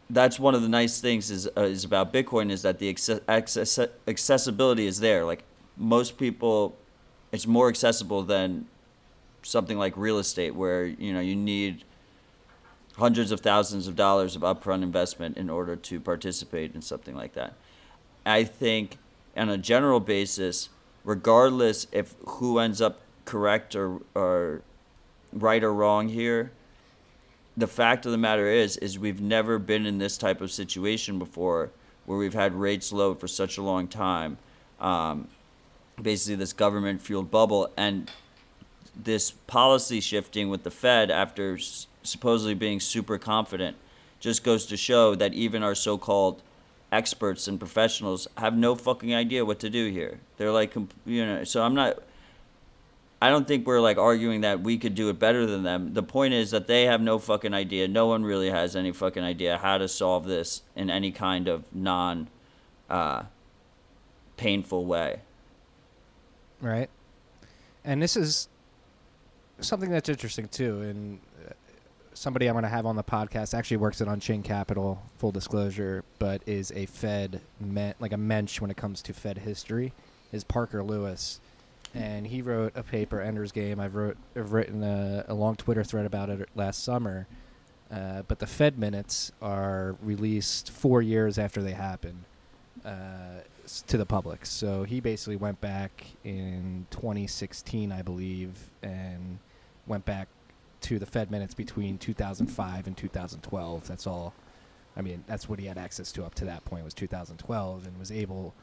that's 0.10 0.40
one 0.40 0.56
of 0.56 0.62
the 0.62 0.70
nice 0.70 1.00
things 1.00 1.32
is 1.32 1.48
uh, 1.56 1.62
is 1.62 1.84
about 1.84 2.12
Bitcoin 2.12 2.52
is 2.52 2.64
that 2.64 2.80
the 2.80 2.90
access, 3.28 3.80
accessibility 4.08 4.88
is 4.88 5.00
there. 5.00 5.26
Like 5.26 5.44
most 5.78 6.18
people, 6.18 6.76
it's 7.32 7.48
more 7.48 7.70
accessible 7.70 8.24
than 8.24 8.68
something 9.44 9.78
like 9.78 9.96
real 9.96 10.20
estate, 10.20 10.56
where 10.56 10.86
you 10.86 11.14
know 11.14 11.20
you 11.20 11.36
need 11.36 11.84
hundreds 12.98 13.32
of 13.32 13.40
thousands 13.40 13.88
of 13.88 13.96
dollars 13.96 14.36
of 14.36 14.42
upfront 14.42 14.84
investment 14.84 15.38
in 15.38 15.50
order 15.50 15.76
to 15.76 16.00
participate 16.00 16.76
in 16.76 16.82
something 16.82 17.16
like 17.16 17.34
that. 17.34 17.54
I 18.26 18.44
think 18.44 18.98
on 19.36 19.50
a 19.50 19.58
general 19.58 20.00
basis, 20.00 20.70
regardless 21.04 21.88
if 21.92 22.16
who 22.26 22.60
ends 22.60 22.82
up 22.82 23.02
correct 23.26 23.76
or 23.76 24.02
or 24.14 24.62
right 25.34 25.64
or 25.64 25.74
wrong 25.74 26.10
here, 26.10 26.52
the 27.56 27.68
fact 27.68 28.06
of 28.06 28.12
the 28.12 28.18
matter 28.18 28.48
is 28.48 28.78
is 28.78 28.98
we've 28.98 29.22
never 29.22 29.60
been 29.60 29.86
in 29.86 29.98
this 29.98 30.18
type 30.18 30.42
of 30.42 30.52
situation 30.52 31.20
before 31.20 31.72
where 32.06 32.18
we've 32.18 32.34
had 32.34 32.54
rates 32.54 32.92
low 32.92 33.14
for 33.14 33.28
such 33.28 33.58
a 33.58 33.62
long 33.62 33.88
time 33.88 34.38
um, 34.80 35.28
basically 36.02 36.36
this 36.36 36.54
government 36.54 37.02
fueled 37.02 37.30
bubble 37.30 37.72
and 37.78 38.10
this 39.04 39.32
policy 39.32 40.00
shifting 40.00 40.50
with 40.50 40.64
the 40.64 40.72
fed 40.72 41.10
after 41.12 41.56
s- 41.56 41.88
supposedly 42.04 42.54
being 42.54 42.80
super 42.80 43.18
confident 43.18 43.76
just 44.20 44.44
goes 44.44 44.66
to 44.68 44.78
show 44.78 45.16
that 45.16 45.34
even 45.34 45.64
our 45.64 45.76
so-called 45.76 46.42
experts 46.92 47.48
and 47.48 47.58
professionals 47.60 48.28
have 48.38 48.56
no 48.56 48.76
fucking 48.76 49.16
idea 49.16 49.46
what 49.46 49.60
to 49.60 49.70
do 49.70 49.90
here 49.90 50.20
they're 50.38 50.52
like 50.52 50.76
you 51.06 51.26
know 51.26 51.44
so 51.44 51.64
i'm 51.64 51.74
not 51.74 51.98
I 53.24 53.30
don't 53.30 53.48
think 53.48 53.68
we're 53.68 53.80
like 53.80 54.00
arguing 54.00 54.42
that 54.42 54.62
we 54.62 54.80
could 54.80 54.96
do 54.96 55.08
it 55.10 55.20
better 55.20 55.46
than 55.46 55.62
them. 55.62 55.94
The 55.94 56.02
point 56.02 56.34
is 56.34 56.50
that 56.50 56.66
they 56.66 56.86
have 56.86 57.02
no 57.02 57.20
fucking 57.20 57.54
idea. 57.54 57.88
No 57.88 58.08
one 58.08 58.24
really 58.24 58.50
has 58.50 58.76
any 58.76 58.92
fucking 58.92 59.24
idea 59.24 59.60
how 59.60 59.78
to 59.78 59.88
solve 59.88 60.26
this 60.26 60.64
in 60.76 60.90
any 60.90 61.12
kind 61.12 61.48
of 61.48 61.64
non 61.72 62.30
uh, 62.90 63.26
painful 64.38 64.86
way. 64.86 65.20
right? 66.62 66.90
And 67.86 68.02
this 68.02 68.18
is 68.18 68.48
something 69.62 69.90
that's 69.90 70.10
interesting 70.10 70.48
too. 70.48 70.82
And 70.82 71.20
uh, 71.48 71.54
somebody 72.14 72.48
I'm 72.48 72.54
going 72.54 72.64
to 72.64 72.70
have 72.70 72.86
on 72.86 72.96
the 72.96 73.04
podcast 73.04 73.54
actually 73.54 73.78
works 73.78 74.02
at 74.02 74.08
Unchained 74.08 74.44
Capital, 74.44 75.02
full 75.18 75.32
disclosure, 75.32 76.04
but 76.20 76.42
is 76.46 76.72
a 76.76 76.86
Fed, 76.86 77.42
men, 77.60 77.94
like 78.00 78.14
a 78.14 78.18
mensch 78.18 78.62
when 78.62 78.72
it 78.72 78.78
comes 78.78 79.02
to 79.04 79.14
Fed 79.14 79.40
history, 79.40 79.94
is 80.32 80.44
Parker 80.44 80.84
Lewis. 80.84 81.40
And 81.94 82.26
he 82.28 82.42
wrote 82.42 82.72
a 82.76 82.84
paper, 82.84 83.22
Ender's 83.22 83.52
Game. 83.52 83.80
I've, 83.80 83.96
wrote, 83.96 84.18
I've 84.36 84.54
written 84.54 84.84
a, 84.84 85.26
a 85.28 85.34
long 85.34 85.56
Twitter 85.56 85.84
thread 85.84 86.06
about 86.06 86.30
it 86.30 86.48
last 86.56 86.84
summer. 86.84 87.28
Uh, 87.92 88.22
but 88.28 88.40
the 88.40 88.48
Fed 88.48 88.80
minutes 88.80 89.34
are 89.42 89.98
released 90.02 90.72
four 90.72 91.02
years 91.02 91.38
after 91.38 91.62
they 91.62 91.74
happen 91.74 92.24
uh, 92.86 93.42
to 93.88 93.98
the 93.98 94.06
public. 94.06 94.46
So 94.46 94.84
he 94.84 95.02
basically 95.02 95.36
went 95.36 95.60
back 95.60 96.06
in 96.24 96.86
2016, 96.92 97.92
I 97.92 98.02
believe, 98.02 98.70
and 98.82 99.40
went 99.88 100.06
back 100.06 100.28
to 100.82 101.00
the 101.00 101.06
Fed 101.06 101.32
minutes 101.32 101.54
between 101.54 101.98
2005 101.98 102.88
and 102.88 102.98
2012. 102.98 103.88
That's 103.88 104.08
all. 104.08 104.34
I 104.96 105.02
mean, 105.02 105.24
that's 105.28 105.48
what 105.48 105.60
he 105.60 105.66
had 105.66 105.78
access 105.78 106.12
to 106.14 106.26
up 106.26 106.36
to 106.36 106.46
that 106.46 106.66
point 106.66 106.84
was 106.84 106.94
2012, 106.94 107.88
and 107.88 108.00
was 108.00 108.12
able 108.12 108.54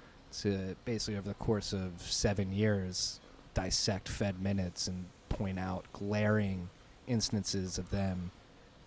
to 0.40 0.76
basically 0.85 1.16
over 1.18 1.28
the 1.28 1.35
course 1.35 1.72
of 1.72 2.02
seven 2.02 2.52
years 2.52 3.20
dissect 3.54 4.09
Fed 4.09 4.40
minutes 4.42 4.87
and 4.87 5.07
point 5.28 5.59
out 5.59 5.85
glaring 5.92 6.68
instances 7.07 7.78
of 7.78 7.90
them 7.90 8.31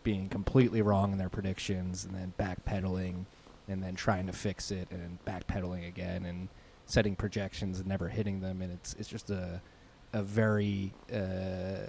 being 0.03 0.29
completely 0.29 0.81
wrong 0.81 1.11
in 1.11 1.17
their 1.17 1.29
predictions 1.29 2.05
and 2.05 2.15
then 2.15 2.33
backpedaling 2.39 3.25
and 3.67 3.83
then 3.83 3.95
trying 3.95 4.27
to 4.27 4.33
fix 4.33 4.71
it 4.71 4.87
and 4.91 5.17
backpedaling 5.25 5.87
again 5.87 6.25
and 6.25 6.47
setting 6.85 7.15
projections 7.15 7.79
and 7.79 7.87
never 7.87 8.07
hitting 8.07 8.41
them 8.41 8.61
and 8.61 8.71
it's 8.71 8.95
it's 8.99 9.09
just 9.09 9.29
a 9.29 9.61
a 10.13 10.21
very 10.21 10.93
uh, 11.13 11.87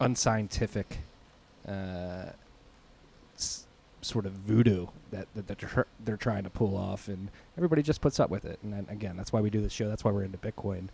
unscientific 0.00 0.98
uh, 1.68 2.26
s- 3.36 3.66
sort 4.02 4.26
of 4.26 4.32
voodoo 4.32 4.86
that, 5.10 5.26
that 5.34 5.46
they're, 5.46 5.56
tr- 5.56 5.88
they're 6.04 6.16
trying 6.16 6.44
to 6.44 6.50
pull 6.50 6.76
off 6.76 7.08
and 7.08 7.30
everybody 7.56 7.82
just 7.82 8.00
puts 8.00 8.20
up 8.20 8.30
with 8.30 8.44
it. 8.44 8.58
And 8.62 8.72
then, 8.72 8.86
again 8.90 9.16
that's 9.16 9.32
why 9.32 9.40
we 9.40 9.50
do 9.50 9.60
this 9.60 9.72
show. 9.72 9.88
That's 9.88 10.04
why 10.04 10.10
we're 10.10 10.24
into 10.24 10.38
bitcoin. 10.38 10.88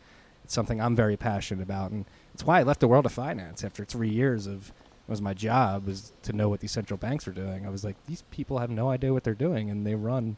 It's 0.45 0.55
something 0.55 0.81
i'm 0.81 0.97
very 0.97 1.17
passionate 1.17 1.63
about 1.63 1.91
and 1.91 2.05
it's 2.35 2.45
why 2.45 2.61
i 2.61 2.63
left 2.63 2.81
the 2.81 2.89
world 2.89 3.07
of 3.07 3.13
finance 3.13 3.63
after 3.63 3.85
three 3.85 4.09
years 4.09 4.47
of 4.47 4.71
it 4.71 5.11
was 5.11 5.21
my 5.23 5.35
job 5.35 5.87
was 5.87 6.13
to 6.23 6.33
know 6.33 6.49
what 6.49 6.61
these 6.61 6.71
central 6.73 6.97
banks 6.97 7.27
were 7.27 7.33
doing. 7.33 7.67
I 7.67 7.71
was 7.71 7.85
like 7.85 7.97
these 8.07 8.23
people 8.31 8.59
have 8.59 8.71
no 8.71 8.89
idea 8.91 9.13
what 9.13 9.25
they're 9.25 9.35
doing 9.35 9.69
and 9.71 9.87
they 9.87 9.95
run 9.97 10.37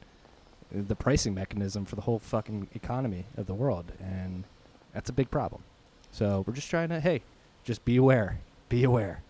the 0.71 0.97
pricing 0.97 1.35
mechanism 1.35 1.85
for 1.85 1.95
the 1.97 2.03
whole 2.03 2.19
fucking 2.19 2.69
economy 2.75 3.27
of 3.37 3.47
the 3.47 3.55
world 3.55 3.93
and 4.01 4.45
that's 4.95 5.11
a 5.11 5.13
big 5.13 5.31
problem. 5.31 5.63
So 6.11 6.43
we're 6.47 6.55
just 6.55 6.71
trying 6.71 6.89
to 6.89 7.01
hey 7.01 7.23
just 7.65 7.85
be 7.85 7.97
aware 7.97 8.39
be 8.73 8.85
aware 8.85 9.21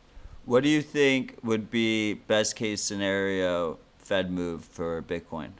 What 0.45 0.63
do 0.63 0.69
you 0.69 0.81
think 0.83 1.37
would 1.43 1.71
be 1.71 2.15
best 2.15 2.55
case 2.57 2.81
scenario 2.81 3.79
Fed 3.99 4.31
move 4.31 4.65
for 4.65 5.03
Bitcoin? 5.03 5.51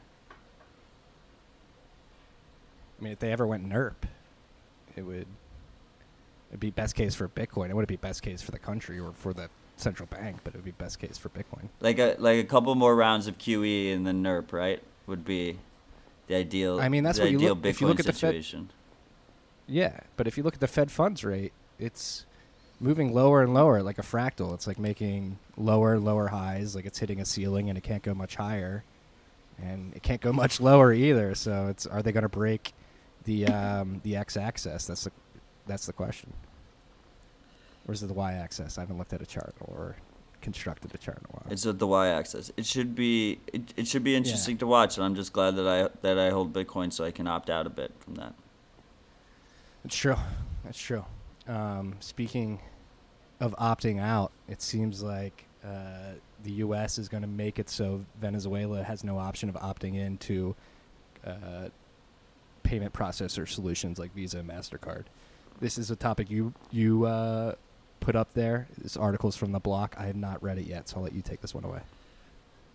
I 2.99 3.03
mean, 3.03 3.13
if 3.13 3.19
they 3.19 3.31
ever 3.31 3.45
went 3.45 3.67
NIRP, 3.67 3.95
it 4.95 5.01
would 5.01 5.27
it'd 6.49 6.59
be 6.59 6.69
best 6.69 6.95
case 6.95 7.15
for 7.15 7.27
Bitcoin. 7.27 7.69
It 7.69 7.75
wouldn't 7.75 7.89
be 7.89 7.95
best 7.97 8.21
case 8.21 8.41
for 8.41 8.51
the 8.51 8.59
country 8.59 8.99
or 8.99 9.11
for 9.11 9.33
the 9.33 9.49
central 9.75 10.07
bank, 10.07 10.37
but 10.43 10.53
it 10.53 10.57
would 10.57 10.65
be 10.65 10.71
best 10.71 10.99
case 10.99 11.17
for 11.17 11.29
Bitcoin. 11.29 11.67
Like 11.81 11.99
a 11.99 12.15
like 12.19 12.37
a 12.39 12.43
couple 12.43 12.73
more 12.75 12.95
rounds 12.95 13.27
of 13.27 13.37
QE 13.37 13.93
and 13.93 14.05
then 14.07 14.23
NIRP, 14.23 14.53
right? 14.53 14.81
Would 15.07 15.25
be 15.25 15.57
the 16.27 16.35
ideal. 16.35 16.79
I 16.79 16.87
mean, 16.89 17.03
that's 17.03 17.17
the 17.17 17.25
what 17.25 17.31
you 17.31 17.37
ideal 17.39 17.49
look- 17.55 17.63
Bitcoin 17.63 17.69
if 17.69 17.81
you 17.81 17.87
look 17.87 17.99
at 17.99 18.05
the 18.05 18.13
Fed- 18.13 18.19
situation. 18.31 18.69
Yeah, 19.67 19.99
but 20.17 20.27
if 20.27 20.37
you 20.37 20.43
look 20.43 20.53
at 20.53 20.59
the 20.61 20.67
Fed 20.67 20.91
funds 20.91 21.23
rate, 21.23 21.51
it's 21.79 22.25
moving 22.79 23.13
lower 23.13 23.41
and 23.41 23.53
lower 23.53 23.81
like 23.81 23.97
a 23.97 24.03
fractal. 24.03 24.53
It's 24.53 24.67
like 24.67 24.79
making 24.79 25.37
lower 25.57 25.93
and 25.93 26.05
lower 26.05 26.27
highs, 26.27 26.75
like 26.75 26.85
it's 26.85 26.99
hitting 26.99 27.19
a 27.19 27.25
ceiling 27.25 27.69
and 27.69 27.77
it 27.77 27.81
can't 27.81 28.03
go 28.03 28.13
much 28.13 28.35
higher. 28.35 28.83
And 29.61 29.93
it 29.95 30.03
can't 30.03 30.21
go 30.21 30.33
much 30.43 30.59
lower 30.59 30.93
either. 30.93 31.35
So 31.35 31.67
it's 31.67 31.85
are 31.85 32.01
they 32.01 32.11
going 32.11 32.23
to 32.23 32.29
break 32.29 32.73
the 33.25 33.47
um, 33.47 34.01
the 34.03 34.15
x 34.15 34.37
axis? 34.37 34.85
That's 34.85 35.05
the 35.05 35.11
that's 35.65 35.85
the 35.85 35.93
question. 35.93 36.33
Or 37.87 37.93
is 37.93 38.01
it 38.01 38.07
the 38.07 38.13
y 38.13 38.33
axis? 38.33 38.77
I 38.77 38.81
haven't 38.81 38.97
looked 38.97 39.13
at 39.13 39.21
a 39.21 39.25
chart 39.25 39.55
or 39.59 39.95
constructed 40.43 40.93
a 40.93 40.97
chart 40.97 41.17
in 41.17 41.25
a 41.29 41.33
while. 41.37 41.51
It's 41.51 41.65
at 41.65 41.79
the 41.79 41.87
y-axis. 41.87 42.51
It 42.55 42.65
should 42.67 42.93
be 42.93 43.39
it, 43.47 43.73
it 43.75 43.87
should 43.87 44.03
be 44.03 44.15
interesting 44.15 44.57
to 44.59 44.67
watch, 44.67 44.97
and 44.97 45.05
I'm 45.05 45.15
just 45.15 45.33
glad 45.33 45.55
that 45.55 45.67
I 45.67 45.89
that 46.01 46.19
I 46.19 46.29
hold 46.29 46.53
Bitcoin 46.53 46.93
so 46.93 47.03
I 47.03 47.11
can 47.11 47.25
opt 47.27 47.49
out 47.49 47.65
a 47.65 47.69
bit 47.71 47.91
from 47.99 48.15
that. 48.15 48.35
It's 49.85 49.95
true. 49.95 50.17
That's 50.63 50.77
true. 50.77 51.05
Um, 51.47 51.95
speaking 51.99 52.59
of 53.39 53.55
opting 53.57 53.99
out, 53.99 54.31
it 54.47 54.61
seems 54.61 55.03
like 55.03 55.45
uh, 55.63 56.13
the 56.43 56.51
U.S. 56.51 56.97
is 56.97 57.09
going 57.09 57.23
to 57.23 57.29
make 57.29 57.59
it 57.59 57.69
so 57.69 58.05
Venezuela 58.19 58.83
has 58.83 59.03
no 59.03 59.17
option 59.17 59.49
of 59.49 59.55
opting 59.55 59.95
into 59.95 60.55
uh, 61.25 61.69
payment 62.63 62.93
processor 62.93 63.47
solutions 63.47 63.99
like 63.99 64.13
Visa 64.13 64.39
and 64.39 64.49
Mastercard. 64.49 65.03
This 65.59 65.77
is 65.77 65.91
a 65.91 65.95
topic 65.95 66.29
you 66.29 66.53
you 66.71 67.05
uh, 67.05 67.55
put 67.99 68.15
up 68.15 68.33
there. 68.33 68.67
This 68.77 68.97
article's 68.97 69.35
from 69.35 69.51
the 69.51 69.59
block. 69.59 69.95
I 69.97 70.05
have 70.07 70.15
not 70.15 70.41
read 70.41 70.57
it 70.57 70.65
yet, 70.65 70.89
so 70.89 70.97
I'll 70.97 71.03
let 71.03 71.13
you 71.13 71.21
take 71.21 71.41
this 71.41 71.53
one 71.53 71.63
away. 71.63 71.81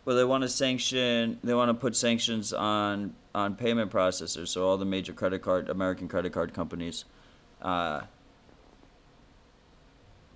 Well, 0.04 0.16
they 0.16 0.24
want 0.24 0.42
to 0.42 0.48
sanction. 0.48 1.38
They 1.44 1.52
want 1.52 1.68
to 1.68 1.74
put 1.74 1.96
sanctions 1.96 2.52
on 2.52 3.14
on 3.34 3.56
payment 3.56 3.90
processors. 3.90 4.48
So 4.48 4.66
all 4.66 4.78
the 4.78 4.86
major 4.86 5.12
credit 5.12 5.42
card, 5.42 5.68
American 5.68 6.08
credit 6.08 6.32
card 6.32 6.54
companies. 6.54 7.04
Uh, 7.60 8.02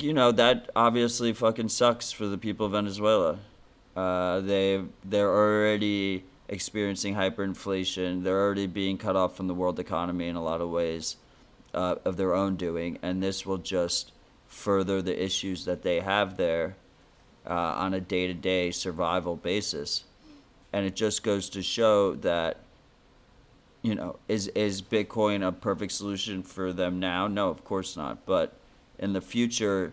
you 0.03 0.13
know 0.13 0.33
that 0.33 0.71
obviously 0.75 1.33
fucking 1.33 1.69
sucks 1.69 2.13
for 2.13 2.27
the 2.27 2.39
people 2.39 2.67
of 2.67 2.73
Venezuela. 2.73 3.39
Uh, 3.97 4.41
they 4.41 4.83
they're 5.05 5.31
already 5.31 6.25
experiencing 6.49 7.15
hyperinflation. 7.15 8.25
They're 8.25 8.41
already 8.41 8.67
being 8.67 8.99
cut 8.99 9.17
off 9.17 9.37
from 9.37 9.47
the 9.47 9.55
world 9.55 9.79
economy 9.79 10.29
in 10.29 10.37
a 10.37 10.43
lot 10.43 10.61
of 10.61 10.71
ways 10.71 11.17
uh, 11.75 11.97
of 12.05 12.17
their 12.17 12.35
own 12.35 12.57
doing, 12.57 12.99
and 13.03 13.23
this 13.23 13.47
will 13.47 13.59
just 13.59 14.13
further 14.49 15.01
the 15.01 15.23
issues 15.23 15.65
that 15.65 15.83
they 15.83 16.01
have 16.01 16.37
there 16.37 16.77
uh, 17.47 17.53
on 17.53 17.95
a 17.95 18.01
day 18.01 18.27
to 18.27 18.35
day 18.35 18.71
survival 18.71 19.37
basis. 19.37 20.05
And 20.73 20.87
it 20.87 20.97
just 20.97 21.23
goes 21.23 21.51
to 21.51 21.63
show 21.63 22.15
that, 22.17 22.59
you 23.83 23.95
know, 23.95 24.19
is, 24.27 24.49
is 24.49 24.81
Bitcoin 24.81 25.47
a 25.47 25.53
perfect 25.53 25.93
solution 25.93 26.43
for 26.43 26.73
them 26.73 26.99
now? 26.99 27.27
No, 27.27 27.51
of 27.51 27.63
course 27.63 27.95
not. 27.95 28.25
But 28.25 28.55
in 29.03 29.13
the 29.13 29.21
future, 29.21 29.93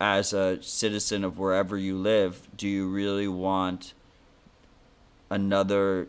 as 0.00 0.32
a 0.32 0.60
citizen 0.60 1.22
of 1.22 1.38
wherever 1.38 1.78
you 1.78 1.96
live, 1.96 2.48
do 2.56 2.68
you 2.68 2.88
really 2.88 3.28
want 3.28 3.94
another 5.30 6.08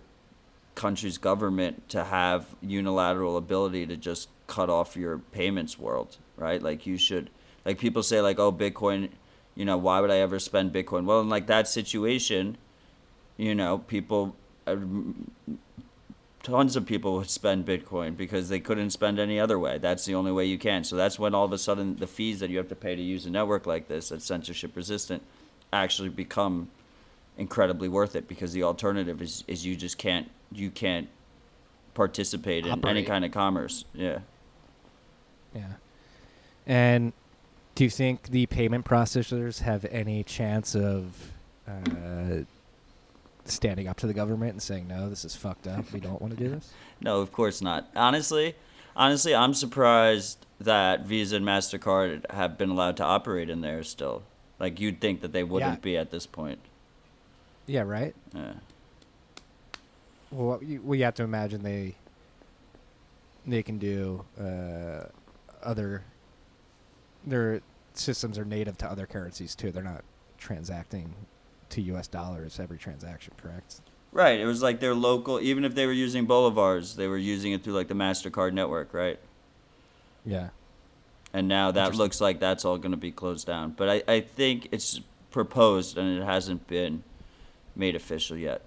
country's 0.73 1.19
government 1.19 1.87
to 1.89 2.03
have 2.05 2.47
unilateral 2.61 3.37
ability 3.37 3.85
to 3.85 3.95
just 3.95 4.27
cut 4.47 4.71
off 4.71 4.97
your 4.97 5.19
payments 5.19 5.77
world, 5.77 6.17
right? 6.35 6.63
Like 6.63 6.87
you 6.87 6.97
should 6.97 7.29
like 7.63 7.77
people 7.77 8.01
say 8.01 8.19
like 8.21 8.39
oh 8.39 8.51
Bitcoin, 8.51 9.09
you 9.53 9.63
know, 9.63 9.77
why 9.77 9.99
would 10.01 10.09
I 10.09 10.17
ever 10.17 10.39
spend 10.39 10.73
Bitcoin? 10.73 11.05
Well, 11.05 11.21
in 11.21 11.29
like 11.29 11.45
that 11.45 11.67
situation, 11.67 12.57
you 13.37 13.53
know, 13.53 13.77
people 13.77 14.35
tons 16.43 16.75
of 16.75 16.85
people 16.85 17.15
would 17.15 17.29
spend 17.29 17.65
Bitcoin 17.65 18.15
because 18.15 18.49
they 18.49 18.59
couldn't 18.59 18.91
spend 18.91 19.17
any 19.17 19.39
other 19.39 19.57
way. 19.57 19.77
That's 19.77 20.05
the 20.05 20.13
only 20.13 20.31
way 20.31 20.45
you 20.45 20.59
can. 20.59 20.83
So 20.83 20.95
that's 20.97 21.17
when 21.17 21.33
all 21.33 21.45
of 21.45 21.53
a 21.53 21.57
sudden 21.57 21.95
the 21.95 22.07
fees 22.07 22.41
that 22.41 22.49
you 22.49 22.57
have 22.57 22.67
to 22.67 22.75
pay 22.75 22.95
to 22.95 23.01
use 23.01 23.25
a 23.25 23.29
network 23.29 23.65
like 23.65 23.87
this 23.87 24.09
that's 24.09 24.25
censorship 24.25 24.75
resistant 24.75 25.23
actually 25.71 26.09
become 26.09 26.69
incredibly 27.37 27.87
worth 27.87 28.15
it 28.15 28.27
because 28.27 28.53
the 28.53 28.61
alternative 28.61 29.21
is, 29.21 29.43
is 29.47 29.65
you 29.65 29.75
just 29.75 29.97
can't 29.97 30.29
you 30.51 30.69
can't 30.69 31.07
participate 31.95 32.65
in 32.65 32.85
any 32.85 33.03
kind 33.03 33.25
of 33.25 33.31
commerce. 33.31 33.85
Yeah. 33.93 34.19
Yeah. 35.55 35.73
And 36.67 37.13
do 37.75 37.83
you 37.83 37.89
think 37.89 38.29
the 38.29 38.45
payment 38.47 38.85
processors 38.85 39.59
have 39.59 39.85
any 39.85 40.23
chance 40.23 40.75
of 40.75 41.31
uh, 41.67 42.41
standing 43.45 43.87
up 43.87 43.97
to 43.97 44.07
the 44.07 44.13
government 44.13 44.51
and 44.53 44.61
saying, 44.61 44.87
no, 44.87 45.09
this 45.09 45.25
is 45.25 45.35
fucked 45.35 45.67
up. 45.67 45.91
We 45.91 45.99
don't 45.99 46.21
want 46.21 46.37
to 46.37 46.41
do 46.43 46.49
this? 46.49 46.71
No, 47.01 47.19
of 47.19 47.33
course 47.33 47.61
not. 47.61 47.89
Honestly, 47.97 48.55
honestly, 48.95 49.35
I'm 49.35 49.53
surprised 49.53 50.45
that 50.61 51.01
Visa 51.05 51.35
and 51.35 51.45
Mastercard 51.45 52.29
have 52.31 52.57
been 52.57 52.69
allowed 52.69 52.95
to 52.97 53.03
operate 53.03 53.49
in 53.49 53.59
there 53.59 53.83
still. 53.83 54.23
Like 54.57 54.79
you'd 54.79 55.01
think 55.01 55.19
that 55.19 55.33
they 55.33 55.43
wouldn't 55.43 55.73
Yeah. 55.73 55.79
be 55.81 55.97
at 55.97 56.11
this 56.11 56.25
point. 56.25 56.59
Yeah, 57.65 57.81
right? 57.81 58.15
Yeah. 58.33 58.53
Well, 60.31 60.63
you, 60.63 60.81
well, 60.81 60.95
you 60.97 61.03
have 61.03 61.15
to 61.15 61.23
imagine 61.23 61.61
they 61.63 61.95
they 63.45 63.61
can 63.63 63.77
do 63.77 64.23
uh, 64.39 65.07
other. 65.61 66.03
Their 67.25 67.61
systems 67.93 68.37
are 68.37 68.45
native 68.45 68.77
to 68.79 68.87
other 68.89 69.05
currencies 69.05 69.55
too. 69.55 69.71
They're 69.71 69.83
not 69.83 70.03
transacting 70.37 71.13
to 71.73 71.81
U.S. 71.83 72.07
dollars 72.07 72.59
every 72.59 72.77
transaction, 72.77 73.33
correct? 73.41 73.81
Right. 74.11 74.39
It 74.39 74.45
was 74.45 74.61
like 74.61 74.79
their 74.79 74.93
local. 74.95 75.39
Even 75.41 75.65
if 75.65 75.75
they 75.75 75.85
were 75.85 75.91
using 75.93 76.27
bolivars, 76.27 76.95
they 76.95 77.07
were 77.07 77.17
using 77.17 77.51
it 77.53 77.63
through 77.63 77.73
like 77.73 77.87
the 77.87 77.95
Mastercard 77.95 78.53
network, 78.53 78.93
right? 78.93 79.19
Yeah. 80.25 80.49
and 81.33 81.47
now 81.47 81.71
that 81.71 81.95
looks 81.95 82.21
like 82.21 82.39
that's 82.39 82.63
all 82.63 82.77
going 82.77 82.91
to 82.91 82.97
be 82.97 83.11
closed 83.11 83.45
down. 83.47 83.71
But 83.71 83.89
I, 83.89 84.03
I 84.07 84.19
think 84.21 84.69
it's 84.71 85.01
proposed 85.31 85.97
and 85.97 86.17
it 86.21 86.23
hasn't 86.23 86.67
been 86.67 87.03
made 87.75 87.95
official 87.95 88.37
yet. 88.37 88.61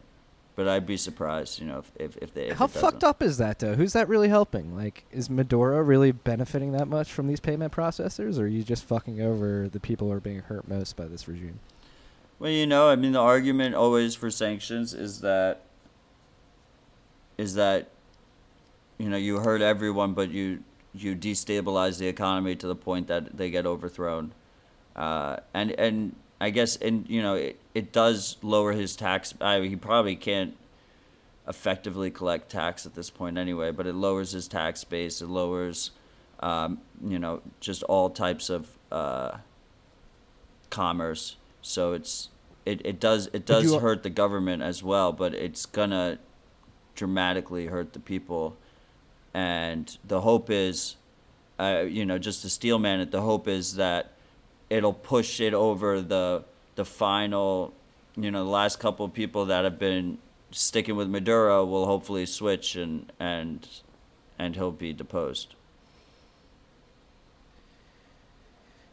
But 0.57 0.67
I'd 0.69 0.87
be 0.87 0.97
surprised, 0.97 1.61
you 1.61 1.67
know, 1.67 1.79
if 1.81 1.93
if, 1.97 2.17
if 2.23 2.35
they. 2.35 2.49
If 2.49 2.57
How 2.57 2.67
fucked 2.67 3.05
up 3.05 3.23
is 3.23 3.37
that, 3.39 3.59
though? 3.59 3.75
Who's 3.75 3.93
that 3.93 4.09
really 4.09 4.29
helping? 4.29 4.75
Like, 4.75 5.05
is 5.13 5.29
Maduro 5.31 5.81
really 5.83 6.13
benefiting 6.13 6.73
that 6.73 6.89
much 6.89 7.13
from 7.13 7.27
these 7.29 7.41
payment 7.41 7.73
processors, 7.75 8.39
or 8.39 8.45
are 8.45 8.47
you 8.47 8.63
just 8.63 8.83
fucking 8.85 9.21
over 9.21 9.69
the 9.69 9.81
people 9.81 10.09
who 10.09 10.15
are 10.15 10.21
being 10.21 10.41
hurt 10.41 10.67
most 10.67 10.97
by 10.97 11.05
this 11.05 11.29
regime? 11.29 11.61
Well, 12.39 12.51
you 12.51 12.67
know, 12.67 12.89
I 12.89 12.97
mean, 12.97 13.13
the 13.13 13.21
argument 13.21 13.75
always 13.75 14.15
for 14.15 14.31
sanctions 14.31 14.93
is 14.93 15.21
that 15.21 15.63
is 17.39 17.55
that 17.55 17.89
you 18.99 19.09
know 19.09 19.17
you 19.17 19.39
hurt 19.39 19.63
everyone, 19.63 20.13
but 20.13 20.31
you 20.31 20.63
you 20.95 21.15
destabilize 21.15 21.99
the 21.99 22.09
economy 22.09 22.55
to 22.57 22.67
the 22.67 22.75
point 22.75 23.07
that 23.09 23.37
they 23.37 23.51
get 23.51 23.65
overthrown, 23.67 24.33
uh, 24.95 25.39
and 25.55 25.71
and 25.73 26.15
I 26.41 26.51
guess 26.51 26.77
and 26.77 27.09
you 27.09 27.23
know 27.23 27.35
it, 27.37 27.59
it 27.75 27.93
does 27.93 28.37
lower 28.43 28.73
his 28.73 28.97
tax. 28.97 29.33
I 29.41 29.61
he 29.63 29.77
probably 29.77 30.17
can't 30.17 30.57
effectively 31.49 32.11
collect 32.11 32.51
tax 32.51 32.85
at 32.85 32.95
this 32.95 33.09
point 33.09 33.39
anyway, 33.39 33.71
but 33.71 33.87
it 33.87 33.95
lowers 33.95 34.33
his 34.33 34.47
tax 34.47 34.85
base. 34.85 35.23
It 35.23 35.29
lowers, 35.29 35.93
um, 36.41 36.81
you 37.03 37.19
know, 37.19 37.41
just 37.61 37.83
all 37.85 38.11
types 38.11 38.51
of 38.51 38.69
uh, 38.93 39.39
commerce. 40.69 41.37
So 41.67 41.95
it's 41.95 42.29
it, 42.65 42.81
it 42.85 43.01
does 43.01 43.29
it 43.33 43.45
does 43.45 43.65
you- 43.65 43.79
hurt 43.81 44.05
the 44.05 44.11
government 44.11 44.63
as 44.63 44.83
well, 44.85 45.13
but 45.13 45.35
it's 45.35 45.67
gonna 45.67 46.19
dramatically 46.95 47.67
hurt 47.67 47.93
the 47.93 47.99
people. 47.99 48.57
And 49.35 49.95
the 50.07 50.21
hope 50.23 50.49
is, 50.49 50.97
uh, 51.59 51.85
you 51.87 52.07
know, 52.07 52.19
just 52.19 52.43
to 52.43 52.49
steel 52.49 52.79
man 52.79 53.01
it. 53.01 53.11
The 53.11 53.21
hope 53.21 53.49
is 53.49 53.75
that 53.75 54.13
it'll 54.71 54.93
push 54.95 55.41
it 55.41 55.53
over 55.55 56.01
the 56.01 56.45
the 56.77 56.85
final, 56.85 57.73
you 58.17 58.31
know, 58.31 58.45
the 58.45 58.51
last 58.51 58.79
couple 58.79 59.05
of 59.05 59.13
people 59.13 59.45
that 59.47 59.65
have 59.65 59.79
been 59.79 60.19
sticking 60.53 60.95
with 60.95 61.09
Maduro 61.09 61.65
will 61.65 61.87
hopefully 61.87 62.27
switch 62.27 62.77
and 62.77 63.11
and 63.19 63.67
and 64.39 64.55
he'll 64.55 64.71
be 64.71 64.93
deposed. 64.93 65.55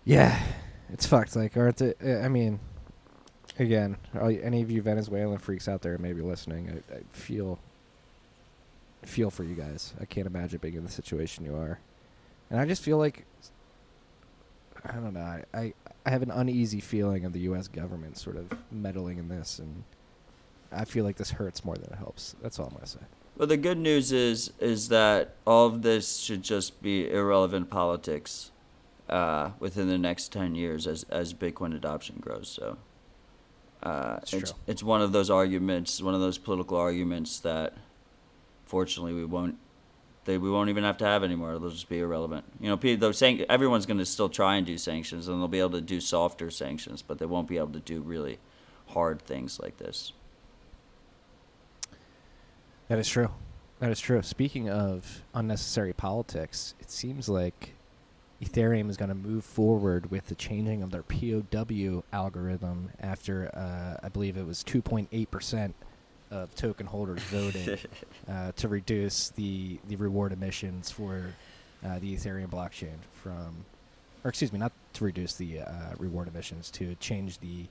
Yeah, 0.05 0.41
it's 0.93 1.07
fucked. 1.07 1.35
Like, 1.35 1.57
aren't 1.57 1.81
it? 1.81 1.97
uh, 2.05 2.19
I 2.19 2.29
mean, 2.29 2.59
again, 3.59 3.97
any 4.13 4.61
of 4.61 4.71
you 4.71 4.81
Venezuelan 4.81 5.39
freaks 5.39 5.67
out 5.67 5.81
there 5.81 5.97
maybe 5.97 6.21
listening? 6.21 6.81
I, 6.91 6.95
I 6.95 6.99
feel 7.11 7.59
feel 9.01 9.29
for 9.29 9.43
you 9.43 9.55
guys. 9.55 9.93
I 9.99 10.05
can't 10.05 10.27
imagine 10.27 10.59
being 10.61 10.75
in 10.75 10.85
the 10.85 10.91
situation 10.91 11.43
you 11.43 11.55
are, 11.55 11.79
and 12.49 12.59
I 12.59 12.65
just 12.65 12.83
feel 12.83 12.97
like 12.97 13.25
I 14.85 14.93
don't 14.93 15.13
know. 15.13 15.19
I 15.19 15.43
I, 15.53 15.73
I 16.05 16.09
have 16.09 16.21
an 16.21 16.31
uneasy 16.31 16.79
feeling 16.79 17.25
of 17.25 17.33
the 17.33 17.41
U.S. 17.41 17.67
government 17.67 18.17
sort 18.17 18.37
of 18.37 18.45
meddling 18.71 19.17
in 19.17 19.27
this, 19.27 19.59
and 19.59 19.83
I 20.71 20.85
feel 20.85 21.03
like 21.03 21.17
this 21.17 21.31
hurts 21.31 21.65
more 21.65 21.75
than 21.75 21.91
it 21.91 21.97
helps. 21.97 22.35
That's 22.41 22.59
all 22.59 22.67
I'm 22.67 22.73
gonna 22.75 22.85
say. 22.85 22.99
Well, 23.35 23.47
the 23.47 23.57
good 23.57 23.79
news 23.79 24.11
is 24.11 24.53
is 24.59 24.89
that 24.89 25.35
all 25.47 25.65
of 25.65 25.81
this 25.81 26.17
should 26.17 26.43
just 26.43 26.83
be 26.83 27.11
irrelevant 27.11 27.71
politics 27.71 28.51
uh, 29.09 29.51
within 29.59 29.87
the 29.87 29.97
next 29.97 30.31
ten 30.31 30.55
years 30.55 30.87
as 30.87 31.03
as 31.03 31.33
Bitcoin 31.33 31.75
adoption 31.75 32.17
grows. 32.19 32.49
So 32.49 32.77
uh, 33.83 34.19
It's 34.21 34.33
it's 34.33 34.53
it's 34.67 34.83
one 34.83 35.01
of 35.01 35.11
those 35.11 35.29
arguments, 35.29 36.01
one 36.01 36.13
of 36.13 36.21
those 36.21 36.37
political 36.37 36.77
arguments 36.77 37.39
that 37.41 37.73
fortunately 38.65 39.13
we 39.13 39.25
won't 39.25 39.57
they 40.25 40.37
we 40.37 40.49
won't 40.49 40.69
even 40.69 40.83
have 40.83 40.97
to 40.99 41.05
have 41.05 41.23
anymore. 41.23 41.57
They'll 41.59 41.69
just 41.69 41.89
be 41.89 41.99
irrelevant. 41.99 42.45
You 42.59 42.69
know, 42.69 42.77
people 42.77 43.11
saying 43.13 43.45
everyone's 43.49 43.85
going 43.85 43.97
to 43.97 44.05
still 44.05 44.29
try 44.29 44.55
and 44.55 44.65
do 44.65 44.77
sanctions, 44.77 45.27
and 45.27 45.39
they'll 45.39 45.47
be 45.47 45.59
able 45.59 45.71
to 45.71 45.81
do 45.81 45.99
softer 45.99 46.49
sanctions, 46.49 47.01
but 47.01 47.19
they 47.19 47.25
won't 47.25 47.47
be 47.47 47.57
able 47.57 47.73
to 47.73 47.79
do 47.79 48.01
really 48.01 48.39
hard 48.87 49.21
things 49.21 49.59
like 49.59 49.77
this. 49.77 50.13
That 52.87 52.99
is 52.99 53.09
true. 53.09 53.29
That 53.79 53.91
is 53.91 53.99
true. 53.99 54.21
Speaking 54.21 54.69
of 54.69 55.23
unnecessary 55.33 55.93
politics, 55.93 56.73
it 56.79 56.89
seems 56.89 57.27
like 57.27 57.73
Ethereum 58.43 58.89
is 58.89 58.97
going 58.97 59.09
to 59.09 59.15
move 59.15 59.43
forward 59.45 60.11
with 60.11 60.27
the 60.27 60.35
changing 60.35 60.81
of 60.83 60.91
their 60.91 61.03
POW 61.03 62.03
algorithm 62.11 62.89
after 62.99 63.49
uh, 63.55 64.05
I 64.05 64.09
believe 64.09 64.37
it 64.37 64.45
was 64.45 64.63
2.8% 64.63 65.73
of 66.31 66.53
token 66.55 66.85
holders 66.87 67.21
voted 67.23 67.79
uh, 68.29 68.51
to 68.55 68.67
reduce 68.67 69.29
the, 69.29 69.79
the 69.87 69.95
reward 69.95 70.31
emissions 70.31 70.89
for 70.89 71.33
uh, 71.85 71.99
the 71.99 72.15
Ethereum 72.15 72.47
blockchain 72.49 72.95
from, 73.21 73.55
or 74.23 74.29
excuse 74.29 74.51
me, 74.51 74.59
not 74.59 74.71
to 74.93 75.03
reduce 75.05 75.35
the 75.35 75.59
uh, 75.61 75.71
reward 75.97 76.27
emissions, 76.27 76.71
to 76.71 76.95
change 76.95 77.39
the 77.39 77.65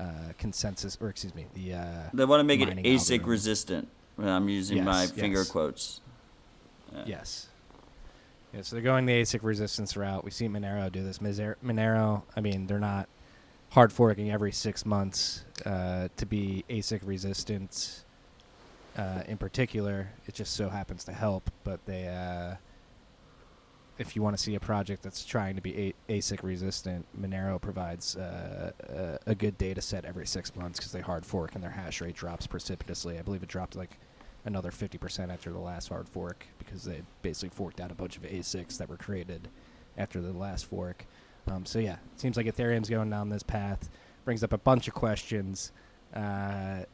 uh, 0.00 0.04
consensus, 0.38 0.96
or 1.00 1.08
excuse 1.08 1.34
me, 1.34 1.46
the. 1.54 1.74
Uh, 1.74 2.02
They 2.14 2.24
want 2.24 2.40
to 2.40 2.44
make 2.44 2.60
it 2.60 2.68
ASIC 2.68 3.10
algorithm. 3.12 3.30
resistant. 3.30 3.88
I'm 4.18 4.48
using 4.48 4.82
my 4.84 5.02
Yes, 5.02 5.10
finger 5.10 5.40
yes. 5.40 5.50
quotes. 5.50 6.00
Yeah. 6.94 7.02
Yes. 7.06 7.48
Yeah, 8.52 8.62
so 8.62 8.76
they're 8.76 8.82
going 8.82 9.06
the 9.06 9.20
ASIC 9.20 9.42
resistance 9.42 9.96
route. 9.96 10.24
We 10.24 10.30
see 10.30 10.48
Monero 10.48 10.90
do 10.90 11.02
this. 11.02 11.18
Monero, 11.18 12.22
I 12.36 12.40
mean, 12.40 12.66
they're 12.66 12.78
not 12.78 13.08
hard 13.70 13.92
forking 13.92 14.30
every 14.30 14.52
six 14.52 14.86
months 14.86 15.44
uh, 15.64 16.08
to 16.16 16.26
be 16.26 16.64
ASIC 16.70 17.00
resistant. 17.04 18.04
Uh, 18.96 19.22
in 19.26 19.36
particular, 19.36 20.08
it 20.26 20.34
just 20.34 20.54
so 20.54 20.70
happens 20.70 21.04
to 21.04 21.12
help. 21.12 21.50
But 21.64 21.84
they, 21.84 22.08
uh, 22.08 22.56
if 23.98 24.16
you 24.16 24.22
want 24.22 24.36
to 24.36 24.42
see 24.42 24.54
a 24.54 24.60
project 24.60 25.02
that's 25.02 25.24
trying 25.24 25.56
to 25.56 25.60
be 25.60 25.94
a- 26.08 26.14
ASIC 26.14 26.42
resistant, 26.42 27.04
Monero 27.18 27.60
provides 27.60 28.16
uh, 28.16 28.70
a, 29.26 29.30
a 29.32 29.34
good 29.34 29.58
data 29.58 29.82
set 29.82 30.06
every 30.06 30.26
six 30.26 30.54
months 30.56 30.78
because 30.78 30.92
they 30.92 31.00
hard 31.00 31.26
fork 31.26 31.54
and 31.54 31.62
their 31.62 31.70
hash 31.72 32.00
rate 32.00 32.14
drops 32.14 32.46
precipitously. 32.46 33.18
I 33.18 33.22
believe 33.22 33.42
it 33.42 33.48
dropped 33.50 33.76
like 33.76 33.98
another 34.46 34.70
50% 34.70 35.32
after 35.32 35.50
the 35.50 35.58
last 35.58 35.88
hard 35.88 36.08
fork 36.08 36.46
because 36.58 36.84
they 36.84 37.02
basically 37.22 37.50
forked 37.50 37.80
out 37.80 37.90
a 37.90 37.94
bunch 37.94 38.16
of 38.16 38.22
ASICs 38.22 38.78
that 38.78 38.88
were 38.88 38.96
created 38.96 39.48
after 39.98 40.20
the 40.20 40.32
last 40.32 40.66
fork. 40.66 41.04
Um, 41.48 41.66
so 41.66 41.78
yeah, 41.78 41.96
it 42.14 42.20
seems 42.20 42.36
like 42.36 42.46
Ethereum's 42.46 42.88
going 42.88 43.10
down 43.10 43.28
this 43.28 43.42
path. 43.42 43.90
Brings 44.24 44.42
up 44.42 44.52
a 44.52 44.58
bunch 44.58 44.88
of 44.88 44.94
questions 44.94 45.72
because 46.10 46.86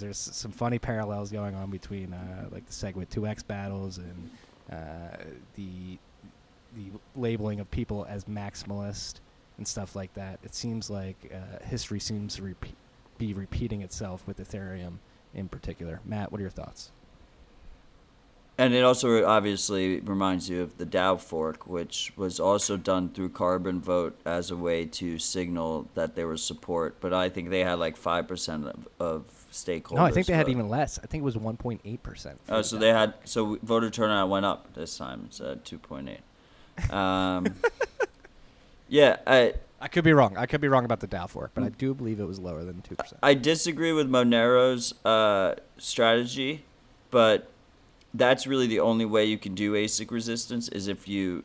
there's 0.00 0.18
some 0.18 0.50
funny 0.50 0.78
parallels 0.78 1.30
going 1.30 1.54
on 1.54 1.70
between 1.70 2.12
uh, 2.12 2.48
like 2.50 2.66
the 2.66 2.72
Segwit 2.72 3.08
2x 3.08 3.46
battles 3.46 3.98
and 3.98 4.30
uh, 4.70 5.16
the 5.54 5.98
the 6.76 6.90
labeling 7.14 7.60
of 7.60 7.70
people 7.70 8.04
as 8.06 8.24
maximalist 8.24 9.20
and 9.56 9.66
stuff 9.66 9.96
like 9.96 10.12
that. 10.12 10.38
It 10.44 10.54
seems 10.54 10.90
like 10.90 11.16
uh, 11.32 11.64
history 11.64 12.00
seems 12.00 12.36
to 12.36 12.54
be 13.16 13.32
repeating 13.32 13.80
itself 13.80 14.26
with 14.26 14.38
Ethereum 14.38 14.98
in 15.36 15.48
particular. 15.48 16.00
Matt, 16.04 16.32
what 16.32 16.40
are 16.40 16.42
your 16.42 16.50
thoughts? 16.50 16.90
And 18.58 18.72
it 18.72 18.82
also 18.82 19.26
obviously 19.26 20.00
reminds 20.00 20.48
you 20.48 20.62
of 20.62 20.78
the 20.78 20.86
DAO 20.86 21.20
fork, 21.20 21.66
which 21.66 22.14
was 22.16 22.40
also 22.40 22.78
done 22.78 23.10
through 23.10 23.28
Carbon 23.28 23.82
Vote 23.82 24.18
as 24.24 24.50
a 24.50 24.56
way 24.56 24.86
to 24.86 25.18
signal 25.18 25.88
that 25.94 26.14
there 26.14 26.26
was 26.26 26.42
support. 26.42 26.96
But 26.98 27.12
I 27.12 27.28
think 27.28 27.50
they 27.50 27.60
had 27.60 27.78
like 27.78 27.98
5% 27.98 28.66
of, 28.66 28.88
of 28.98 29.46
stakeholders. 29.52 29.96
No, 29.96 30.04
I 30.04 30.10
think 30.10 30.26
they 30.26 30.32
had 30.32 30.48
even 30.48 30.70
less. 30.70 30.98
I 30.98 31.06
think 31.06 31.20
it 31.20 31.24
was 31.24 31.36
1.8 31.36 32.02
percent. 32.02 32.40
Oh, 32.48 32.62
so 32.62 32.78
they 32.78 32.88
had 32.88 33.14
so 33.24 33.58
voter 33.62 33.90
turnout 33.90 34.30
went 34.30 34.46
up 34.46 34.72
this 34.72 34.96
time. 34.96 35.24
It's 35.26 35.40
at 35.40 35.64
two 35.64 35.78
point 35.78 36.08
eight. 36.08 36.92
Um, 36.92 37.46
yeah, 38.88 39.16
I 39.26 39.54
I 39.80 39.88
could 39.88 40.04
be 40.04 40.12
wrong. 40.12 40.36
I 40.36 40.46
could 40.46 40.60
be 40.60 40.68
wrong 40.68 40.84
about 40.84 41.00
the 41.00 41.08
DAO 41.08 41.28
fork, 41.28 41.50
but 41.54 41.64
I 41.64 41.68
do 41.68 41.92
believe 41.92 42.18
it 42.18 42.24
was 42.24 42.38
lower 42.38 42.64
than 42.64 42.80
two 42.82 42.96
percent. 42.96 43.18
I 43.22 43.34
disagree 43.34 43.92
with 43.92 44.08
Monero's 44.08 44.94
uh, 45.04 45.56
strategy, 45.76 46.64
but 47.10 47.50
that's 48.14 48.46
really 48.46 48.66
the 48.66 48.80
only 48.80 49.04
way 49.04 49.24
you 49.24 49.36
can 49.36 49.54
do 49.54 49.74
ASIC 49.74 50.10
resistance 50.10 50.68
is 50.68 50.88
if 50.88 51.06
you 51.06 51.44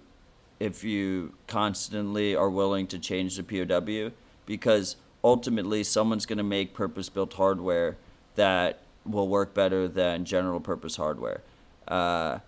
if 0.60 0.84
you 0.84 1.34
constantly 1.48 2.36
are 2.36 2.50
willing 2.50 2.86
to 2.88 3.00
change 3.00 3.36
the 3.36 3.44
POW 3.44 4.12
because 4.46 4.96
ultimately 5.24 5.84
someone's 5.84 6.26
going 6.26 6.38
to 6.38 6.44
make 6.44 6.74
purpose-built 6.74 7.34
hardware 7.34 7.98
that 8.36 8.80
will 9.04 9.28
work 9.28 9.56
better 9.56 9.88
than 9.88 10.24
general 10.24 10.60
purpose 10.60 10.98
hardware. 10.98 11.42
Uh, 11.88 12.40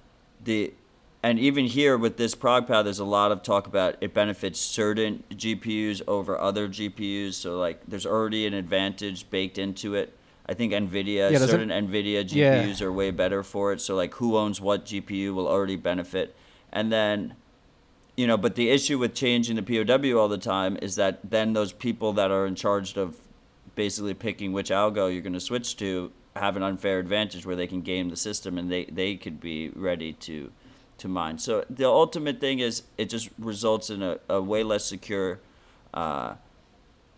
the 0.44 0.74
and 1.24 1.40
even 1.40 1.66
here 1.68 1.98
with 1.98 2.18
this 2.18 2.36
ProgPow, 2.36 2.84
there's 2.84 3.00
a 3.00 3.06
lot 3.06 3.32
of 3.32 3.42
talk 3.42 3.66
about 3.66 3.96
it 4.02 4.14
benefits 4.14 4.60
certain 4.60 5.24
GPUs 5.32 6.02
over 6.06 6.38
other 6.38 6.68
GPUs. 6.68 7.36
So 7.36 7.58
like, 7.58 7.80
there's 7.88 8.06
already 8.06 8.46
an 8.46 8.54
advantage 8.54 9.30
baked 9.30 9.58
into 9.58 9.96
it. 9.96 10.14
I 10.46 10.54
think 10.54 10.74
NVIDIA, 10.74 11.32
Yeah, 11.32 11.38
certain 11.38 11.70
NVIDIA 11.70 12.30
Yeah. 12.30 12.66
GPUs 12.66 12.82
are 12.82 12.92
way 12.92 13.10
better 13.12 13.42
for 13.42 13.72
it. 13.72 13.80
So 13.80 13.96
like, 13.96 14.16
who 14.16 14.36
owns 14.36 14.60
what 14.60 14.86
GPU 14.86 15.34
will 15.34 15.48
already 15.48 15.78
benefit. 15.78 16.36
And 16.74 16.92
then, 16.92 17.36
you 18.18 18.28
know, 18.28 18.36
but 18.36 18.56
the 18.56 18.70
issue 18.70 19.00
with 19.00 19.14
changing 19.16 19.56
the 19.56 19.64
POW 19.64 20.20
all 20.20 20.28
the 20.28 20.38
time 20.38 20.78
is 20.82 20.98
that 20.98 21.22
then 21.24 21.54
those 21.54 21.72
people 21.72 22.12
that 22.14 22.32
are 22.32 22.46
in 22.46 22.56
charge 22.56 22.98
of 22.98 23.16
basically 23.76 24.14
picking 24.14 24.52
which 24.52 24.70
algo 24.72 25.12
you're 25.12 25.22
going 25.22 25.32
to 25.32 25.40
switch 25.40 25.78
to 25.78 26.12
have 26.36 26.58
an 26.58 26.64
unfair 26.64 27.00
advantage 27.00 27.46
where 27.46 27.56
they 27.56 27.66
can 27.66 27.82
game 27.82 28.10
the 28.10 28.18
system 28.18 28.58
and 28.58 28.70
they, 28.70 28.84
they 28.86 29.16
could 29.16 29.40
be 29.40 29.70
ready 29.70 30.12
to 30.12 30.52
to 31.04 31.10
mine. 31.10 31.38
So 31.38 31.66
the 31.70 31.86
ultimate 31.86 32.40
thing 32.40 32.60
is 32.60 32.84
it 32.98 33.10
just 33.10 33.30
results 33.38 33.90
in 33.90 34.02
a, 34.02 34.20
a 34.30 34.42
way 34.42 34.64
less 34.64 34.86
secure. 34.86 35.40
Uh, 35.94 36.36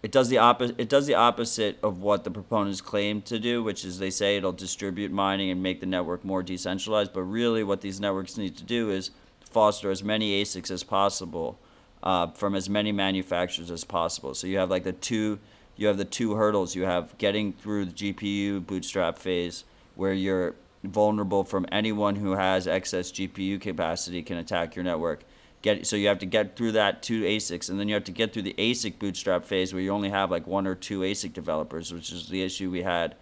it 0.01 0.11
does 0.11 0.27
the 0.29 0.39
opposite. 0.39 0.79
It 0.79 0.89
does 0.89 1.05
the 1.07 1.13
opposite 1.13 1.77
of 1.81 2.01
what 2.01 2.23
the 2.23 2.31
proponents 2.31 2.81
claim 2.81 3.21
to 3.23 3.39
do, 3.39 3.63
which 3.63 3.85
is 3.85 3.99
they 3.99 4.09
say 4.09 4.37
it'll 4.37 4.51
distribute 4.51 5.11
mining 5.11 5.49
and 5.49 5.63
make 5.63 5.79
the 5.79 5.85
network 5.85 6.25
more 6.25 6.43
decentralized. 6.43 7.13
But 7.13 7.23
really, 7.23 7.63
what 7.63 7.81
these 7.81 7.99
networks 7.99 8.37
need 8.37 8.57
to 8.57 8.63
do 8.63 8.89
is 8.89 9.11
foster 9.49 9.89
as 9.89 10.03
many 10.03 10.43
ASICs 10.43 10.69
as 10.69 10.83
possible 10.83 11.57
uh, 12.03 12.27
from 12.31 12.55
as 12.55 12.69
many 12.69 12.91
manufacturers 12.91 13.71
as 13.71 13.83
possible. 13.83 14.33
So 14.33 14.47
you 14.47 14.57
have 14.57 14.69
like 14.69 14.83
the 14.83 14.93
two, 14.93 15.39
you 15.75 15.87
have 15.87 15.97
the 15.97 16.05
two 16.05 16.35
hurdles. 16.35 16.75
You 16.75 16.83
have 16.83 17.17
getting 17.19 17.53
through 17.53 17.85
the 17.85 17.93
GPU 17.93 18.65
bootstrap 18.65 19.19
phase, 19.19 19.63
where 19.95 20.13
you're 20.13 20.55
vulnerable 20.87 21.43
from 21.43 21.65
anyone 21.71 22.15
who 22.15 22.33
has 22.33 22.67
excess 22.67 23.11
GPU 23.11 23.59
capacity 23.59 24.21
can 24.21 24.37
attack 24.37 24.75
your 24.75 24.83
network. 24.83 25.23
Get 25.61 25.87
so 25.87 25.95
you 25.95 26.07
have 26.07 26.19
to 26.19 26.25
get 26.25 26.55
through 26.55 26.73
that 26.73 27.01
two 27.01 27.23
ASICs, 27.23 27.69
and 27.69 27.79
then 27.79 27.87
you 27.87 27.93
have 27.93 28.03
to 28.05 28.11
get 28.11 28.33
through 28.33 28.43
the 28.43 28.55
ASIC 28.57 28.99
bootstrap 28.99 29.45
phase 29.45 29.73
where 29.73 29.81
you 29.81 29.91
only 29.91 30.09
have 30.09 30.29
like 30.29 30.45
one 30.45 30.67
or 30.67 30.75
two 30.75 30.99
ASIC 31.01 31.33
developers, 31.33 31.91
which 31.91 32.11
is 32.11 32.29
the 32.29 32.43
issue 32.43 32.69
we 32.69 32.83
had 32.83 33.15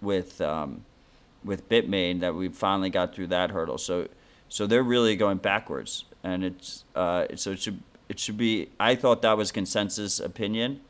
with 0.00 0.40
um, 0.40 0.84
with 1.44 1.68
Bitmain 1.68 2.20
that 2.20 2.34
we 2.34 2.48
finally 2.48 2.90
got 2.90 3.14
through 3.14 3.28
that 3.28 3.50
hurdle. 3.50 3.78
So 3.78 4.08
so 4.48 4.66
they're 4.66 4.82
really 4.82 5.16
going 5.16 5.38
backwards, 5.38 6.04
and 6.22 6.44
it's 6.44 6.84
uh, 6.94 7.26
so 7.36 7.52
it 7.52 7.60
should 7.60 7.80
it 8.08 8.18
should 8.18 8.36
be. 8.36 8.70
I 8.78 8.94
thought 8.94 9.22
that 9.22 9.36
was 9.36 9.52
consensus 9.52 10.18
opinion, 10.20 10.80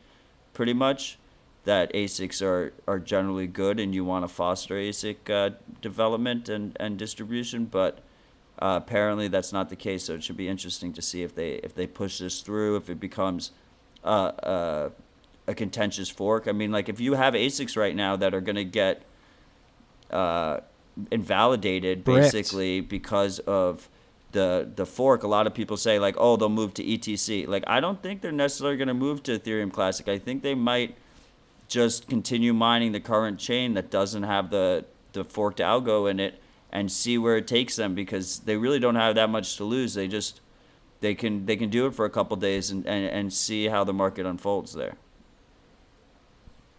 pretty 0.55 0.73
much 0.73 1.19
that 1.67 1.93
ASICs 1.95 2.41
are, 2.43 2.73
are 2.87 3.01
generally 3.01 3.49
good 3.49 3.81
and 3.81 3.93
you 3.93 4.05
want 4.05 4.23
to 4.23 4.29
foster 4.33 4.77
ASIC 4.77 5.29
uh, 5.29 5.51
development 5.83 6.49
and, 6.49 6.77
and 6.79 6.97
distribution, 6.97 7.65
but 7.65 7.99
uh, 8.61 8.79
apparently 8.81 9.27
that's 9.27 9.53
not 9.53 9.69
the 9.69 9.75
case. 9.75 10.05
So 10.05 10.15
it 10.15 10.23
should 10.23 10.37
be 10.37 10.49
interesting 10.49 10.93
to 10.93 11.03
see 11.03 11.25
if 11.25 11.35
they 11.35 11.55
if 11.55 11.75
they 11.75 11.89
push 11.89 12.19
this 12.21 12.41
through, 12.41 12.77
if 12.77 12.89
it 12.89 13.01
becomes 13.01 13.51
uh, 14.05 14.07
uh, 14.07 14.91
a 15.49 15.55
contentious 15.55 16.09
fork. 16.09 16.47
I 16.47 16.53
mean, 16.53 16.71
like 16.71 16.89
if 16.89 17.01
you 17.01 17.15
have 17.15 17.35
ASICs 17.35 17.77
right 17.77 17.97
now 17.97 18.15
that 18.15 18.33
are 18.33 18.41
going 18.41 18.57
to 18.57 18.65
get 18.65 19.03
uh, 20.13 20.61
invalidated 21.11 22.05
Bricked. 22.05 22.33
basically 22.33 22.81
because 22.81 23.41
of 23.41 23.89
the 24.31 24.71
the 24.73 24.87
fork, 24.87 25.25
a 25.25 25.29
lot 25.29 25.49
of 25.49 25.53
people 25.53 25.77
say 25.77 25.99
like, 25.99 26.15
oh, 26.17 26.37
they'll 26.37 26.49
move 26.49 26.75
to 26.75 26.85
ETC. 26.85 27.49
Like 27.49 27.65
I 27.67 27.81
don't 27.81 28.01
think 28.01 28.23
they're 28.23 28.31
necessarily 28.31 28.77
going 28.77 28.87
to 28.87 28.95
move 28.95 29.25
to 29.25 29.37
Ethereum 29.37 29.73
Classic. 29.73 30.07
I 30.07 30.21
think 30.21 30.45
they 30.45 30.55
might 30.55 30.97
just 31.69 32.09
continue 32.09 32.53
mining 32.53 32.93
the 32.93 33.01
current 33.01 33.39
chain 33.39 33.75
that 33.75 33.91
doesn't 33.91 34.23
have 34.23 34.51
the 34.51 34.85
the 35.13 35.25
forked 35.25 35.59
algo 35.59 36.11
in 36.11 36.21
it 36.21 36.41
and 36.71 36.93
see 36.93 37.17
where 37.17 37.37
it 37.37 37.47
takes 37.47 37.77
them 37.77 37.95
because 37.95 38.41
they 38.41 38.57
really 38.57 38.79
don't 38.79 38.97
have 38.97 39.15
that 39.15 39.31
much 39.31 39.57
to 39.57 39.65
lose. 39.65 39.95
They 39.95 40.09
just 40.09 40.41
they 41.01 41.15
can 41.15 41.47
they 41.47 41.57
can 41.57 41.71
do 41.71 41.87
it 41.87 41.95
for 41.95 42.05
a 42.05 42.11
couple 42.11 42.37
days 42.37 42.71
and, 42.71 42.87
and, 42.87 43.07
and 43.07 43.33
see 43.33 43.67
how 43.67 43.85
the 43.85 43.93
market 43.93 44.27
unfolds 44.27 44.75
there. 44.75 44.97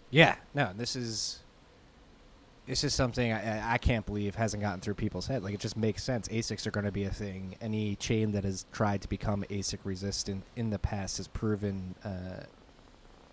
Yeah, 0.09 0.35
no, 0.53 0.71
this 0.75 0.95
is 0.95 1.39
this 2.67 2.83
is 2.83 2.93
something 2.93 3.31
I, 3.31 3.73
I 3.73 3.77
can't 3.77 4.05
believe 4.05 4.35
hasn't 4.35 4.61
gotten 4.61 4.81
through 4.81 4.95
people's 4.95 5.27
head. 5.27 5.41
Like 5.41 5.53
it 5.53 5.59
just 5.59 5.77
makes 5.77 6.03
sense. 6.03 6.27
ASICs 6.27 6.67
are 6.67 6.71
going 6.71 6.85
to 6.85 6.91
be 6.91 7.05
a 7.05 7.11
thing. 7.11 7.55
Any 7.61 7.95
chain 7.95 8.33
that 8.33 8.43
has 8.43 8.65
tried 8.71 9.01
to 9.01 9.09
become 9.09 9.43
ASIC 9.49 9.79
resistant 9.83 10.43
in 10.55 10.69
the 10.69 10.79
past 10.79 11.17
has 11.17 11.27
proven 11.27 11.95
uh, 12.03 12.43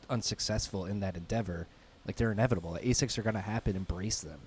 unsuccessful 0.09 0.85
in 0.85 1.01
that 1.01 1.17
endeavor. 1.17 1.67
Like 2.07 2.17
they're 2.17 2.33
inevitable. 2.33 2.79
ASICs 2.83 3.19
are 3.19 3.23
going 3.23 3.35
to 3.35 3.41
happen. 3.41 3.77
Embrace 3.77 4.21
them. 4.21 4.41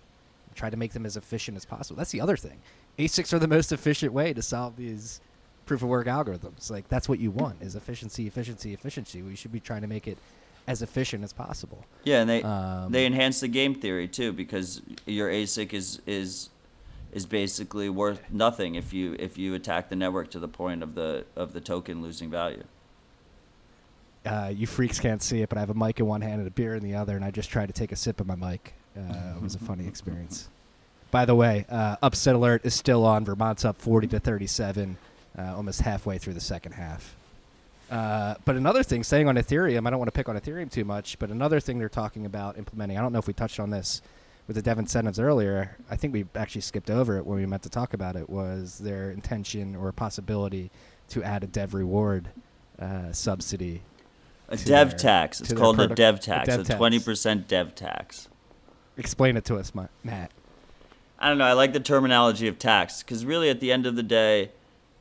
Try 0.55 0.69
to 0.69 0.77
make 0.77 0.93
them 0.93 1.05
as 1.05 1.15
efficient 1.15 1.55
as 1.55 1.65
possible. 1.65 1.97
That's 1.97 2.11
the 2.11 2.21
other 2.21 2.37
thing. 2.37 2.59
ASICs 2.97 3.31
are 3.33 3.39
the 3.39 3.47
most 3.47 3.71
efficient 3.71 4.11
way 4.11 4.33
to 4.33 4.41
solve 4.41 4.75
these 4.75 5.21
proof 5.65 5.83
of 5.83 5.89
work 5.89 6.07
algorithms. 6.07 6.71
Like 6.71 6.87
that's 6.87 7.07
what 7.07 7.19
you 7.19 7.29
want 7.29 7.61
is 7.61 7.75
efficiency, 7.75 8.25
efficiency, 8.25 8.73
efficiency. 8.73 9.21
We 9.21 9.35
should 9.35 9.51
be 9.51 9.59
trying 9.59 9.81
to 9.81 9.87
make 9.87 10.07
it 10.07 10.17
as 10.67 10.81
efficient 10.81 11.23
as 11.23 11.31
possible. 11.31 11.85
Yeah, 12.03 12.21
and 12.21 12.29
they 12.29 12.41
Um, 12.43 12.91
they 12.91 13.05
enhance 13.05 13.39
the 13.39 13.47
game 13.47 13.75
theory 13.75 14.07
too 14.07 14.33
because 14.33 14.81
your 15.05 15.29
ASIC 15.29 15.73
is 15.73 16.01
is 16.05 16.49
is 17.13 17.25
basically 17.25 17.89
worth 17.89 18.21
nothing 18.31 18.75
if 18.75 18.93
you 18.93 19.15
if 19.19 19.37
you 19.37 19.53
attack 19.53 19.89
the 19.89 19.95
network 19.95 20.29
to 20.31 20.39
the 20.39 20.47
point 20.47 20.83
of 20.83 20.95
the 20.95 21.25
of 21.35 21.53
the 21.53 21.61
token 21.61 22.01
losing 22.01 22.29
value. 22.29 22.63
Uh, 24.27 24.49
you 24.49 24.67
freaks 24.67 24.99
can't 24.99 25.21
see 25.21 25.41
it, 25.41 25.49
but 25.49 25.57
I 25.57 25.61
have 25.61 25.69
a 25.69 25.73
mic 25.73 25.99
in 25.99 26.05
one 26.05 26.21
hand 26.21 26.39
and 26.39 26.47
a 26.47 26.51
beer 26.51 26.75
in 26.75 26.83
the 26.83 26.95
other, 26.95 27.15
and 27.15 27.23
I 27.23 27.31
just 27.31 27.49
tried 27.49 27.67
to 27.67 27.73
take 27.73 27.91
a 27.91 27.95
sip 27.95 28.19
of 28.19 28.27
my 28.27 28.35
mic. 28.35 28.73
Uh, 28.97 29.35
it 29.37 29.41
was 29.41 29.55
a 29.55 29.59
funny 29.59 29.87
experience. 29.87 30.49
By 31.11 31.25
the 31.25 31.35
way, 31.35 31.65
uh, 31.69 31.95
upset 32.01 32.35
alert 32.35 32.65
is 32.65 32.73
still 32.73 33.05
on. 33.05 33.23
Vermont's 33.23 33.63
up 33.63 33.77
40 33.77 34.07
to 34.07 34.19
37, 34.19 34.97
uh, 35.37 35.55
almost 35.55 35.81
halfway 35.81 36.17
through 36.17 36.33
the 36.33 36.41
second 36.41 36.73
half. 36.73 37.15
Uh, 37.89 38.35
but 38.43 38.57
another 38.57 38.83
thing, 38.83 39.03
staying 39.03 39.29
on 39.29 39.35
Ethereum, 39.35 39.87
I 39.87 39.89
don't 39.89 39.99
want 39.99 40.09
to 40.09 40.17
pick 40.17 40.27
on 40.27 40.37
Ethereum 40.37 40.69
too 40.69 40.83
much, 40.83 41.17
but 41.19 41.29
another 41.29 41.61
thing 41.61 41.79
they're 41.79 41.87
talking 41.87 42.25
about 42.25 42.57
implementing, 42.57 42.97
I 42.97 43.01
don't 43.01 43.13
know 43.13 43.19
if 43.19 43.27
we 43.27 43.33
touched 43.33 43.61
on 43.61 43.69
this 43.69 44.01
with 44.47 44.57
the 44.57 44.61
dev 44.61 44.77
incentives 44.77 45.19
earlier. 45.19 45.77
I 45.89 45.95
think 45.95 46.13
we 46.13 46.25
actually 46.35 46.61
skipped 46.61 46.89
over 46.89 47.17
it 47.17 47.25
when 47.25 47.37
we 47.37 47.45
meant 47.45 47.63
to 47.63 47.69
talk 47.69 47.93
about 47.93 48.17
it, 48.17 48.29
was 48.29 48.79
their 48.79 49.11
intention 49.11 49.75
or 49.77 49.93
possibility 49.93 50.69
to 51.09 51.23
add 51.23 51.43
a 51.43 51.47
dev 51.47 51.73
reward 51.73 52.27
uh, 52.79 53.13
subsidy 53.13 53.81
A 54.49 54.57
dev 54.57 54.89
their- 54.91 54.99
tax. 54.99 55.41
It's 55.41 55.53
called 55.53 55.79
a 55.79 55.87
dev 55.87 56.15
a 56.15 56.19
tax. 56.19 56.47
dev 56.49 56.69
A 56.69 56.75
twenty 56.75 56.99
percent 56.99 57.47
dev 57.47 57.75
tax. 57.75 58.29
Explain 58.97 59.37
it 59.37 59.45
to 59.45 59.57
us, 59.57 59.75
Ma- 59.75 59.87
Matt. 60.03 60.31
I 61.19 61.29
don't 61.29 61.37
know. 61.37 61.45
I 61.45 61.53
like 61.53 61.73
the 61.73 61.79
terminology 61.79 62.47
of 62.47 62.57
tax 62.59 63.03
because 63.03 63.25
really, 63.25 63.49
at 63.49 63.59
the 63.59 63.71
end 63.71 63.85
of 63.85 63.95
the 63.95 64.03
day, 64.03 64.51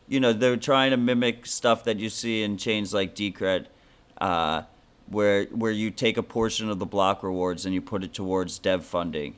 you 0.08 0.18
know, 0.20 0.32
they're 0.32 0.56
trying 0.56 0.90
to 0.90 0.96
mimic 0.96 1.46
stuff 1.46 1.84
that 1.84 1.98
you 1.98 2.08
see 2.08 2.42
in 2.42 2.56
chains 2.56 2.92
like 2.94 3.14
Decred, 3.14 3.66
uh, 4.20 4.62
where 5.08 5.44
where 5.46 5.70
you 5.72 5.90
take 5.90 6.16
a 6.16 6.22
portion 6.22 6.68
of 6.70 6.78
the 6.78 6.86
block 6.86 7.22
rewards 7.22 7.64
and 7.66 7.74
you 7.74 7.80
put 7.80 8.02
it 8.02 8.12
towards 8.14 8.58
dev 8.58 8.84
funding, 8.84 9.36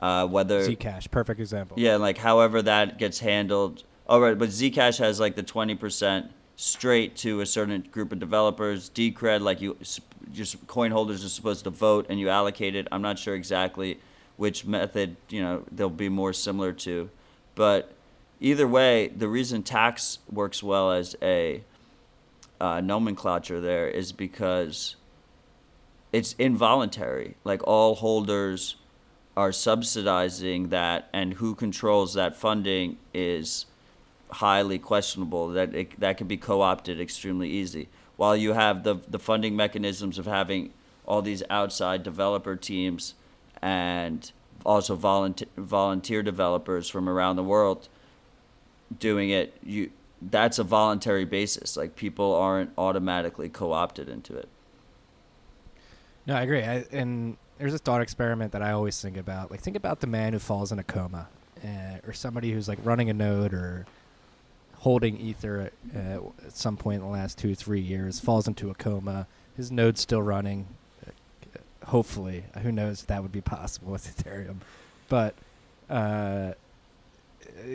uh, 0.00 0.26
whether 0.26 0.66
Zcash, 0.68 1.10
perfect 1.10 1.40
example. 1.40 1.78
yeah, 1.78 1.96
like 1.96 2.18
however 2.18 2.62
that 2.62 2.98
gets 2.98 3.18
handled. 3.20 3.82
All 4.08 4.20
right, 4.20 4.36
but 4.38 4.48
Zcash 4.48 4.98
has 4.98 5.20
like 5.20 5.36
the 5.36 5.42
twenty 5.42 5.74
percent 5.74 6.30
straight 6.60 7.16
to 7.16 7.40
a 7.40 7.46
certain 7.46 7.80
group 7.90 8.12
of 8.12 8.18
developers. 8.18 8.90
Decred, 8.90 9.40
like 9.40 9.62
you, 9.62 9.78
just 10.30 10.66
coin 10.66 10.90
holders 10.90 11.24
are 11.24 11.30
supposed 11.30 11.64
to 11.64 11.70
vote 11.70 12.04
and 12.10 12.20
you 12.20 12.28
allocate 12.28 12.74
it. 12.74 12.86
I'm 12.92 13.00
not 13.00 13.18
sure 13.18 13.34
exactly 13.34 13.98
which 14.36 14.66
method 14.66 15.16
you 15.30 15.40
know 15.40 15.64
they'll 15.72 15.88
be 15.88 16.10
more 16.10 16.34
similar 16.34 16.72
to, 16.72 17.08
but 17.54 17.94
either 18.40 18.68
way, 18.68 19.08
the 19.08 19.26
reason 19.26 19.62
tax 19.62 20.18
works 20.30 20.62
well 20.62 20.92
as 20.92 21.16
a 21.22 21.62
uh, 22.60 22.80
nomenclature 22.82 23.60
there 23.60 23.88
is 23.88 24.12
because 24.12 24.96
it's 26.12 26.34
involuntary. 26.34 27.36
Like 27.42 27.66
all 27.66 27.94
holders 27.94 28.76
are 29.34 29.52
subsidizing 29.52 30.68
that, 30.68 31.08
and 31.14 31.34
who 31.34 31.54
controls 31.54 32.12
that 32.14 32.36
funding 32.36 32.98
is 33.14 33.64
highly 34.32 34.78
questionable. 34.78 35.48
That 35.48 35.74
it, 35.74 36.00
that 36.00 36.16
can 36.18 36.26
be 36.26 36.36
co-opted 36.36 37.00
extremely 37.00 37.48
easy. 37.48 37.88
While 38.16 38.36
you 38.36 38.52
have 38.52 38.84
the 38.84 38.96
the 39.08 39.18
funding 39.18 39.56
mechanisms 39.56 40.18
of 40.18 40.26
having 40.26 40.72
all 41.06 41.22
these 41.22 41.42
outside 41.50 42.02
developer 42.02 42.56
teams 42.56 43.14
and 43.62 44.30
also 44.64 44.94
volunteer 44.94 45.48
volunteer 45.56 46.22
developers 46.22 46.88
from 46.88 47.08
around 47.08 47.36
the 47.36 47.42
world 47.44 47.88
doing 48.98 49.30
it, 49.30 49.56
you 49.64 49.90
that's 50.22 50.58
a 50.58 50.64
voluntary 50.64 51.24
basis. 51.24 51.76
Like 51.76 51.96
people 51.96 52.34
aren't 52.34 52.70
automatically 52.76 53.48
co-opted 53.48 54.08
into 54.08 54.36
it. 54.36 54.48
No, 56.26 56.36
I 56.36 56.42
agree. 56.42 56.62
I, 56.62 56.84
and 56.92 57.36
there's 57.58 57.74
a 57.74 57.78
thought 57.78 58.00
experiment 58.00 58.52
that 58.52 58.62
I 58.62 58.72
always 58.72 59.00
think 59.00 59.16
about. 59.16 59.50
Like, 59.50 59.60
think 59.60 59.76
about 59.76 60.00
the 60.00 60.06
man 60.06 60.32
who 60.32 60.38
falls 60.38 60.72
in 60.72 60.78
a 60.78 60.82
coma, 60.84 61.28
uh, 61.64 62.06
or 62.06 62.12
somebody 62.12 62.52
who's 62.52 62.68
like 62.68 62.78
running 62.84 63.10
a 63.10 63.14
node 63.14 63.52
or 63.52 63.86
holding 64.80 65.18
ether 65.18 65.60
at, 65.60 65.72
uh, 65.96 66.20
at 66.46 66.56
some 66.56 66.76
point 66.76 66.96
in 66.96 67.06
the 67.06 67.12
last 67.12 67.38
two, 67.38 67.54
three 67.54 67.80
years, 67.80 68.20
falls 68.20 68.46
into 68.48 68.70
a 68.70 68.74
coma. 68.74 69.26
His 69.56 69.70
node's 69.70 70.00
still 70.00 70.22
running. 70.22 70.66
Uh, 71.06 71.58
hopefully, 71.86 72.44
who 72.62 72.72
knows 72.72 73.02
if 73.02 73.06
that 73.08 73.22
would 73.22 73.32
be 73.32 73.40
possible 73.40 73.92
with 73.92 74.16
Ethereum, 74.16 74.58
but. 75.08 75.34
Uh, 75.88 76.52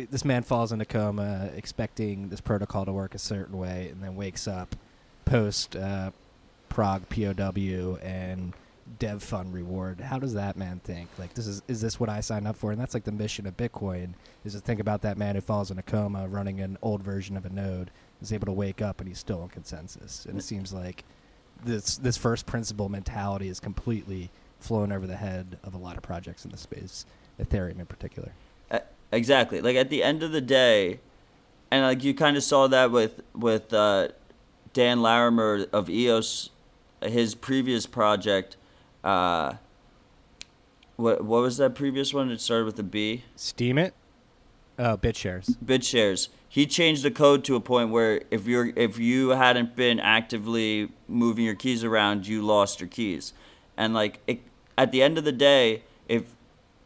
this 0.10 0.24
man 0.24 0.42
falls 0.42 0.72
into 0.72 0.84
a 0.84 0.86
coma, 0.86 1.50
expecting 1.56 2.30
this 2.30 2.40
protocol 2.40 2.86
to 2.86 2.94
work 2.94 3.14
a 3.14 3.20
certain 3.20 3.58
way, 3.58 3.90
and 3.92 4.02
then 4.02 4.16
wakes 4.16 4.48
up 4.48 4.76
post 5.26 5.76
uh, 5.76 6.12
ProgPow 6.70 8.04
and 8.04 8.54
dev 9.00 9.24
fund 9.24 9.54
reward. 9.54 10.00
How 10.00 10.20
does 10.20 10.34
that 10.34 10.58
man 10.58 10.80
think? 10.84 11.10
Like, 11.18 11.34
this 11.34 11.48
is 11.48 11.62
is 11.68 11.82
this 11.82 12.00
what 12.00 12.10
I 12.10 12.22
signed 12.22 12.48
up 12.48 12.56
for? 12.56 12.72
And 12.72 12.80
that's 12.80 12.94
like 12.94 13.04
the 13.04 13.12
mission 13.12 13.46
of 13.48 13.58
Bitcoin 13.58 14.14
is 14.44 14.54
to 14.54 14.60
think 14.60 14.80
about 14.80 15.02
that 15.02 15.18
man 15.18 15.36
who 15.36 15.42
falls 15.42 15.72
in 15.72 15.78
a 15.78 15.84
coma, 15.84 16.28
running 16.28 16.62
an 16.62 16.78
old 16.82 17.02
version 17.04 17.36
of 17.38 17.46
a 17.46 17.50
node, 17.50 17.92
is 18.22 18.32
able 18.32 18.46
to 18.46 18.52
wake 18.52 18.82
up 18.82 19.00
and 19.00 19.08
he's 19.08 19.20
still 19.20 19.44
in 19.44 19.50
consensus. 19.50 20.26
And 20.26 20.38
it 20.38 20.44
seems 20.44 20.74
like 20.74 21.04
this 21.64 21.98
this 21.98 22.18
first 22.18 22.46
principle 22.46 22.90
mentality 22.90 23.48
is 23.48 23.60
completely 23.60 24.30
flown 24.60 24.92
over 24.92 25.08
the 25.08 25.18
head 25.18 25.58
of 25.64 25.74
a 25.74 25.78
lot 25.78 25.98
of 25.98 26.04
projects 26.04 26.46
in 26.46 26.52
the 26.52 26.58
space, 26.58 27.06
Ethereum 27.40 27.80
in 27.80 27.86
particular. 27.86 28.32
Uh, 28.72 28.80
Exactly. 29.12 29.62
Like 29.62 29.76
at 29.76 29.90
the 29.90 30.04
end 30.04 30.24
of 30.24 30.32
the 30.32 30.42
day, 30.42 31.00
and 31.72 31.84
like 31.84 32.04
you 32.04 32.14
kind 32.14 32.38
of 32.38 32.44
saw 32.44 32.68
that 32.68 32.92
with 32.92 33.22
with 33.34 33.74
uh, 33.74 34.10
Dan 34.74 35.02
Larimer 35.02 35.66
of 35.72 35.90
EOS, 35.90 36.50
his 37.02 37.36
previous 37.36 37.86
project. 37.86 38.58
Uh, 39.06 39.58
what 40.96 41.24
what 41.24 41.42
was 41.42 41.58
that 41.58 41.76
previous 41.76 42.14
one? 42.14 42.32
It 42.32 42.42
started 42.42 42.66
with 42.66 42.80
a 42.80 42.84
B. 42.84 43.24
Steemit. 43.38 43.92
Oh, 44.78 44.98
BitShares. 44.98 45.56
BitShares. 45.64 46.28
He 46.50 46.66
changed 46.66 47.04
the 47.04 47.12
code 47.12 47.44
to 47.46 47.56
a 47.56 47.62
point 47.62 47.92
where 47.92 48.22
if 48.32 48.48
you're 48.48 48.74
if 48.76 48.98
you 48.98 49.30
hadn't 49.30 49.76
been 49.76 50.00
actively 50.00 50.90
moving 51.08 51.46
your 51.46 51.56
keys 51.56 51.84
around, 51.84 52.28
you 52.28 52.42
lost 52.42 52.82
your 52.82 52.90
keys, 52.90 53.34
and 53.78 53.94
like 53.94 54.20
it, 54.26 54.42
at 54.78 54.92
the 54.92 55.02
end 55.02 55.18
of 55.18 55.24
the 55.24 55.32
day, 55.32 55.84
if 56.08 56.36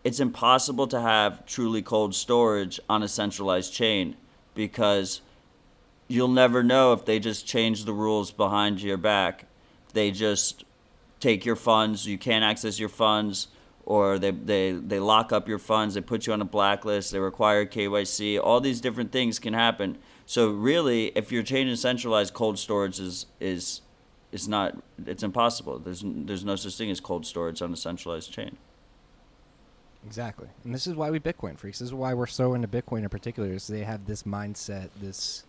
it's 0.03 0.19
impossible 0.19 0.87
to 0.87 0.99
have 0.99 1.45
truly 1.45 1.81
cold 1.81 2.15
storage 2.15 2.79
on 2.89 3.03
a 3.03 3.07
centralized 3.07 3.73
chain 3.73 4.15
because 4.55 5.21
you'll 6.07 6.27
never 6.27 6.63
know 6.63 6.93
if 6.93 7.05
they 7.05 7.19
just 7.19 7.45
change 7.45 7.85
the 7.85 7.93
rules 7.93 8.31
behind 8.31 8.81
your 8.81 8.97
back. 8.97 9.45
They 9.93 10.11
just 10.11 10.63
take 11.19 11.45
your 11.45 11.55
funds, 11.55 12.05
you 12.05 12.17
can't 12.17 12.43
access 12.43 12.79
your 12.79 12.89
funds 12.89 13.47
or 13.85 14.19
they, 14.19 14.31
they, 14.31 14.71
they 14.71 14.99
lock 14.99 15.31
up 15.31 15.47
your 15.47 15.57
funds, 15.57 15.95
they 15.95 16.01
put 16.01 16.27
you 16.27 16.33
on 16.33 16.41
a 16.41 16.45
blacklist, 16.45 17.11
they 17.11 17.19
require 17.19 17.65
KYC, 17.65 18.39
all 18.41 18.61
these 18.61 18.81
different 18.81 19.11
things 19.11 19.39
can 19.39 19.53
happen. 19.53 19.97
So 20.29 20.49
really, 20.51 21.07
if 21.15 21.31
you're 21.31 21.41
changing 21.41 21.75
centralized, 21.75 22.35
cold 22.35 22.59
storage 22.59 22.99
is 22.99 23.25
is 23.39 23.81
is 24.31 24.47
not 24.47 24.77
it's 25.07 25.23
impossible. 25.23 25.79
There's 25.79 26.03
there's 26.05 26.45
no 26.45 26.55
such 26.55 26.77
thing 26.77 26.91
as 26.91 26.99
cold 26.99 27.25
storage 27.25 27.63
on 27.63 27.73
a 27.73 27.75
centralized 27.75 28.31
chain. 28.31 28.57
Exactly, 30.05 30.49
and 30.63 30.71
this 30.71 30.85
is 30.85 30.93
why 30.93 31.09
we 31.09 31.19
Bitcoin 31.19 31.57
freaks. 31.57 31.79
This 31.79 31.87
is 31.87 31.95
why 31.95 32.13
we're 32.13 32.27
so 32.27 32.53
into 32.53 32.67
Bitcoin 32.67 32.99
in 32.99 33.09
particular. 33.09 33.51
Is 33.51 33.65
they 33.65 33.83
have 33.83 34.05
this 34.05 34.21
mindset, 34.21 34.89
this 35.01 35.45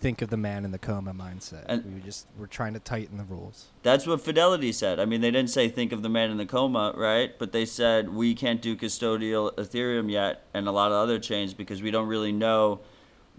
think 0.00 0.22
of 0.22 0.30
the 0.30 0.36
man 0.36 0.64
in 0.64 0.70
the 0.70 0.78
coma 0.78 1.12
mindset. 1.12 1.64
And 1.66 1.94
we 1.94 2.00
just 2.00 2.26
we're 2.36 2.46
trying 2.46 2.74
to 2.74 2.80
tighten 2.80 3.18
the 3.18 3.24
rules. 3.24 3.66
That's 3.82 4.06
what 4.06 4.20
Fidelity 4.20 4.72
said. 4.72 5.00
I 5.00 5.04
mean, 5.04 5.20
they 5.20 5.30
didn't 5.30 5.50
say 5.50 5.68
think 5.68 5.92
of 5.92 6.02
the 6.02 6.08
man 6.08 6.30
in 6.30 6.36
the 6.36 6.46
coma, 6.46 6.92
right? 6.96 7.36
But 7.38 7.52
they 7.52 7.64
said 7.64 8.10
we 8.10 8.34
can't 8.34 8.62
do 8.62 8.76
custodial 8.76 9.54
Ethereum 9.54 10.10
yet 10.10 10.44
and 10.54 10.68
a 10.68 10.72
lot 10.72 10.92
of 10.92 10.98
other 10.98 11.18
chains 11.18 11.54
because 11.54 11.82
we 11.82 11.90
don't 11.90 12.08
really 12.08 12.32
know 12.32 12.80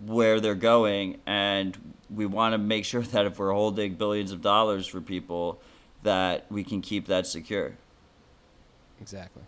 where 0.05 0.39
they're 0.39 0.55
going 0.55 1.19
and 1.25 1.77
we 2.09 2.25
want 2.25 2.53
to 2.53 2.57
make 2.57 2.85
sure 2.85 3.01
that 3.13 3.25
if 3.25 3.39
we're 3.39 3.53
holding 3.53 3.95
billions 3.95 4.31
of 4.31 4.41
dollars 4.41 4.87
for 4.87 5.01
people 5.01 5.61
that 6.03 6.45
we 6.49 6.63
can 6.63 6.81
keep 6.81 7.07
that 7.07 7.27
secure. 7.27 7.73
Exactly. 9.01 9.43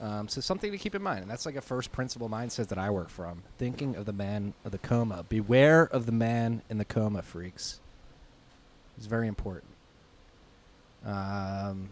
Um, 0.00 0.28
so 0.28 0.40
something 0.40 0.72
to 0.72 0.78
keep 0.78 0.94
in 0.94 1.02
mind, 1.02 1.20
and 1.20 1.30
that's 1.30 1.44
like 1.44 1.56
a 1.56 1.60
first 1.60 1.92
principle 1.92 2.30
mindset 2.30 2.68
that 2.68 2.78
I 2.78 2.88
work 2.88 3.10
from. 3.10 3.42
Thinking 3.58 3.96
of 3.96 4.06
the 4.06 4.14
man 4.14 4.54
of 4.64 4.72
the 4.72 4.78
coma. 4.78 5.24
Beware 5.28 5.82
of 5.82 6.06
the 6.06 6.12
man 6.12 6.62
in 6.70 6.78
the 6.78 6.86
coma, 6.86 7.20
freaks. 7.20 7.80
It's 8.96 9.06
very 9.06 9.28
important. 9.28 9.70
Um, 11.04 11.90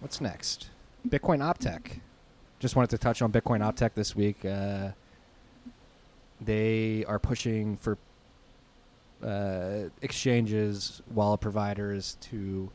what's 0.00 0.20
next? 0.20 0.68
Bitcoin 1.08 1.40
Optech. 1.40 2.00
Just 2.60 2.76
wanted 2.76 2.90
to 2.90 2.98
touch 2.98 3.22
on 3.22 3.32
Bitcoin 3.32 3.60
Optech 3.60 3.94
this 3.94 4.14
week. 4.14 4.44
Uh, 4.44 4.90
they 6.40 7.04
are 7.06 7.18
pushing 7.18 7.76
for 7.76 7.96
uh, 9.24 9.88
exchanges, 10.02 11.00
wallet 11.14 11.40
providers 11.40 12.16
to 12.20 12.70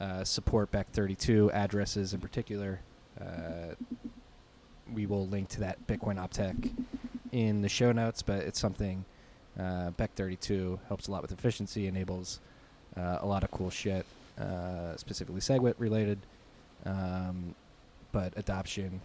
uh, 0.00 0.24
support 0.24 0.70
Bech32 0.72 1.52
addresses 1.52 2.14
in 2.14 2.20
particular. 2.20 2.80
Uh, 3.20 3.74
we 4.92 5.06
will 5.06 5.26
link 5.26 5.48
to 5.50 5.60
that 5.60 5.86
Bitcoin 5.86 6.16
Optech 6.16 6.72
in 7.32 7.62
the 7.62 7.68
show 7.68 7.92
notes, 7.92 8.22
but 8.22 8.38
it's 8.40 8.58
something 8.58 9.04
uh, 9.58 9.90
Bech32 9.98 10.78
helps 10.88 11.08
a 11.08 11.12
lot 11.12 11.22
with 11.22 11.32
efficiency, 11.32 11.86
enables 11.86 12.40
uh, 12.96 13.18
a 13.20 13.26
lot 13.26 13.44
of 13.44 13.50
cool 13.50 13.70
shit, 13.70 14.06
uh, 14.38 14.96
specifically 14.96 15.40
SegWit 15.40 15.74
related. 15.78 16.18
Um, 16.86 17.54
but 18.12 18.32
adoption 18.36 19.00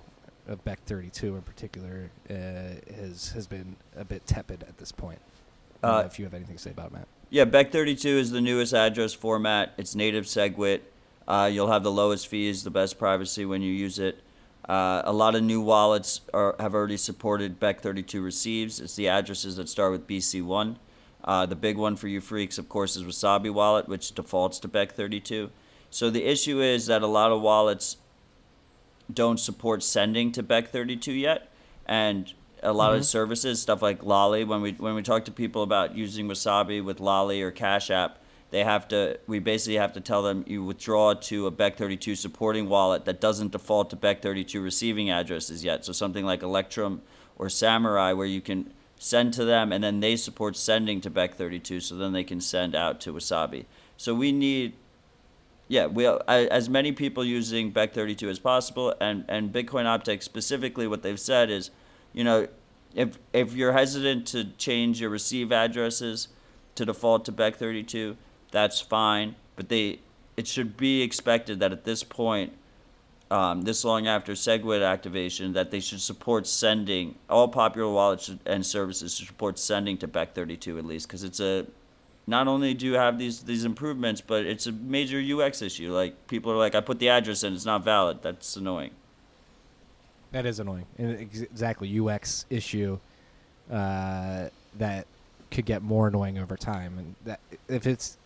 of 0.47 0.63
Bech32 0.63 1.23
in 1.23 1.41
particular 1.41 2.09
uh, 2.29 2.33
has 2.95 3.31
has 3.33 3.47
been 3.47 3.75
a 3.95 4.05
bit 4.05 4.25
tepid 4.25 4.63
at 4.63 4.77
this 4.77 4.91
point. 4.91 5.19
Uh, 5.83 6.03
if 6.05 6.17
you 6.17 6.25
have 6.25 6.33
anything 6.33 6.55
to 6.55 6.61
say 6.61 6.71
about 6.71 6.87
it, 6.87 6.93
Matt. 6.93 7.07
Yeah, 7.35 7.43
Bech32 7.43 8.05
is 8.05 8.31
the 8.31 8.39
newest 8.39 8.73
address 8.73 9.13
format. 9.13 9.73
It's 9.77 9.93
native 9.93 10.23
SegWit. 10.23 10.79
Uh, 11.27 11.49
you'll 11.51 11.69
have 11.69 11.83
the 11.83 11.91
lowest 11.91 12.29
fees, 12.29 12.63
the 12.63 12.69
best 12.69 12.97
privacy 12.97 13.45
when 13.45 13.61
you 13.61 13.73
use 13.73 13.99
it. 13.99 14.23
Uh, 14.69 15.01
a 15.03 15.11
lot 15.11 15.35
of 15.35 15.43
new 15.43 15.59
wallets 15.59 16.21
are, 16.33 16.55
have 16.61 16.73
already 16.73 16.95
supported 16.95 17.59
Bech32 17.59 18.23
receives. 18.23 18.79
It's 18.79 18.95
the 18.95 19.09
addresses 19.09 19.57
that 19.57 19.67
start 19.67 19.91
with 19.91 20.07
BC1. 20.07 20.77
Uh, 21.25 21.45
the 21.45 21.57
big 21.57 21.75
one 21.75 21.97
for 21.97 22.07
you 22.07 22.21
freaks, 22.21 22.57
of 22.57 22.69
course, 22.69 22.95
is 22.95 23.03
Wasabi 23.03 23.53
Wallet, 23.53 23.89
which 23.89 24.13
defaults 24.13 24.57
to 24.59 24.69
Bech32. 24.69 25.49
So 25.89 26.09
the 26.09 26.23
issue 26.23 26.61
is 26.61 26.85
that 26.85 27.01
a 27.01 27.07
lot 27.07 27.33
of 27.33 27.41
wallets 27.41 27.97
don't 29.13 29.41
support 29.41 29.83
sending 29.83 30.31
to 30.31 30.41
Bech32 30.41 31.19
yet, 31.19 31.51
and 31.85 32.31
a 32.65 32.73
lot 32.73 32.91
mm-hmm. 32.91 32.99
of 32.99 33.05
services, 33.05 33.61
stuff 33.61 33.81
like 33.81 34.03
Lolli. 34.03 34.43
When 34.43 34.61
we 34.61 34.73
when 34.73 34.95
we 34.95 35.01
talk 35.01 35.25
to 35.25 35.31
people 35.31 35.63
about 35.63 35.95
using 35.95 36.27
Wasabi 36.27 36.83
with 36.83 36.99
Lolli 36.99 37.41
or 37.41 37.51
Cash 37.51 37.89
App, 37.89 38.19
they 38.51 38.63
have 38.63 38.87
to. 38.89 39.19
We 39.27 39.39
basically 39.39 39.77
have 39.77 39.93
to 39.93 40.01
tell 40.01 40.23
them 40.23 40.43
you 40.47 40.63
withdraw 40.63 41.13
to 41.13 41.47
a 41.47 41.51
Bech32 41.51 42.17
supporting 42.17 42.67
wallet 42.67 43.05
that 43.05 43.21
doesn't 43.21 43.51
default 43.51 43.89
to 43.91 43.95
Bech32 43.95 44.63
receiving 44.63 45.09
addresses 45.09 45.63
yet. 45.63 45.85
So 45.85 45.93
something 45.93 46.25
like 46.25 46.41
Electrum 46.41 47.01
or 47.37 47.49
Samurai, 47.49 48.13
where 48.13 48.27
you 48.27 48.41
can 48.41 48.73
send 48.97 49.33
to 49.33 49.45
them 49.45 49.71
and 49.71 49.83
then 49.83 49.99
they 49.99 50.15
support 50.15 50.55
sending 50.55 51.01
to 51.01 51.11
Bech32, 51.11 51.81
so 51.81 51.95
then 51.95 52.13
they 52.13 52.23
can 52.23 52.41
send 52.41 52.75
out 52.75 52.99
to 53.01 53.13
Wasabi. 53.13 53.65
So 53.97 54.15
we 54.15 54.31
need 54.31 54.73
yeah, 55.67 55.87
we 55.87 56.05
as 56.27 56.69
many 56.69 56.91
people 56.91 57.25
using 57.25 57.71
Bech32 57.71 58.29
as 58.29 58.39
possible, 58.39 58.93
and 59.01 59.25
and 59.27 59.51
Bitcoin 59.51 59.85
Optech 59.85 60.21
specifically, 60.21 60.87
what 60.87 61.01
they've 61.01 61.19
said 61.19 61.49
is, 61.49 61.71
you 62.15 62.23
know, 62.23 62.47
if 62.95 63.19
if 63.33 63.53
you're 63.53 63.73
hesitant 63.73 64.25
to 64.27 64.45
change 64.57 65.01
your 65.01 65.09
receive 65.09 65.51
addresses 65.51 66.29
to 66.75 66.85
default 66.85 67.25
to 67.25 67.31
Bech32, 67.31 68.15
that's 68.51 68.79
fine. 68.79 69.35
But 69.57 69.69
they, 69.69 69.99
it 70.37 70.47
should 70.47 70.77
be 70.77 71.01
expected 71.01 71.59
that 71.59 71.71
at 71.71 71.83
this 71.83 72.03
point, 72.03 72.53
um, 73.29 73.63
this 73.63 73.83
long 73.83 74.07
after 74.07 74.31
SegWit 74.31 74.85
activation, 74.85 75.53
that 75.53 75.71
they 75.71 75.81
should 75.81 76.01
support 76.01 76.47
sending 76.47 77.15
all 77.29 77.49
popular 77.49 77.91
wallets 77.91 78.31
and 78.45 78.65
services 78.65 79.15
should 79.15 79.27
support 79.27 79.59
sending 79.59 79.97
to 79.97 80.07
Bech32 80.07 80.77
at 80.79 80.85
least, 80.85 81.07
because 81.07 81.23
it's 81.23 81.41
a 81.41 81.65
not 82.27 82.47
only 82.47 82.73
do 82.73 82.85
you 82.85 82.93
have 82.93 83.19
these 83.19 83.41
these 83.41 83.65
improvements, 83.65 84.21
but 84.21 84.45
it's 84.45 84.67
a 84.67 84.71
major 84.71 85.19
UX 85.19 85.61
issue. 85.61 85.93
Like 85.93 86.27
people 86.27 86.49
are 86.53 86.57
like, 86.57 86.75
I 86.75 86.79
put 86.79 86.99
the 86.99 87.09
address 87.09 87.43
in, 87.43 87.53
it's 87.53 87.65
not 87.65 87.83
valid. 87.83 88.19
That's 88.21 88.55
annoying. 88.55 88.91
That 90.35 90.45
is 90.45 90.59
annoying. 90.59 90.85
And 90.97 91.11
exactly 91.11 91.97
UX 91.97 92.45
issue 92.49 92.99
uh, 93.71 94.49
that 94.77 95.07
could 95.49 95.63
get 95.63 95.81
more 95.81 96.09
annoying 96.09 96.37
over 96.37 96.57
time. 96.57 96.97
And 96.97 97.15
that 97.23 97.39
if 97.69 97.87
it's 97.87 98.17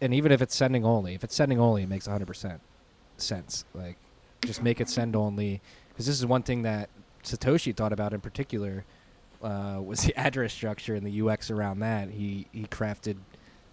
and 0.00 0.14
even 0.14 0.30
if 0.30 0.40
it's 0.40 0.54
sending 0.54 0.84
only, 0.84 1.14
if 1.16 1.24
it's 1.24 1.34
sending 1.34 1.58
only, 1.58 1.82
it 1.82 1.88
makes 1.88 2.06
100% 2.06 2.60
sense. 3.16 3.64
Like 3.74 3.96
just 4.44 4.62
make 4.62 4.80
it 4.80 4.88
send 4.88 5.16
only 5.16 5.60
because 5.88 6.06
this 6.06 6.16
is 6.16 6.24
one 6.24 6.44
thing 6.44 6.62
that 6.62 6.90
Satoshi 7.24 7.74
thought 7.74 7.92
about 7.92 8.12
in 8.12 8.20
particular 8.20 8.84
uh, 9.42 9.80
was 9.84 10.02
the 10.02 10.14
address 10.16 10.52
structure 10.52 10.94
and 10.94 11.04
the 11.04 11.28
UX 11.28 11.50
around 11.50 11.80
that. 11.80 12.08
He 12.08 12.46
he 12.52 12.66
crafted 12.66 13.16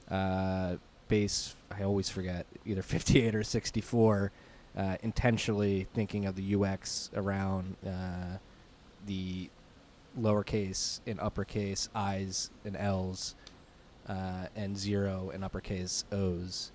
uh, 0.09 0.77
base. 1.07 1.53
I 1.69 1.83
always 1.83 2.09
forget 2.09 2.47
either 2.65 2.81
58 2.81 3.35
or 3.35 3.43
64, 3.43 4.31
uh, 4.77 4.97
intentionally 5.01 5.87
thinking 5.93 6.25
of 6.25 6.35
the 6.35 6.55
UX 6.55 7.09
around 7.15 7.75
uh, 7.85 8.37
the 9.05 9.49
lowercase 10.19 10.99
and 11.07 11.19
uppercase 11.19 11.89
I's 11.95 12.49
and 12.65 12.75
L's 12.75 13.35
uh, 14.07 14.47
and 14.55 14.77
zero 14.77 15.31
and 15.33 15.43
uppercase 15.43 16.05
O's, 16.11 16.71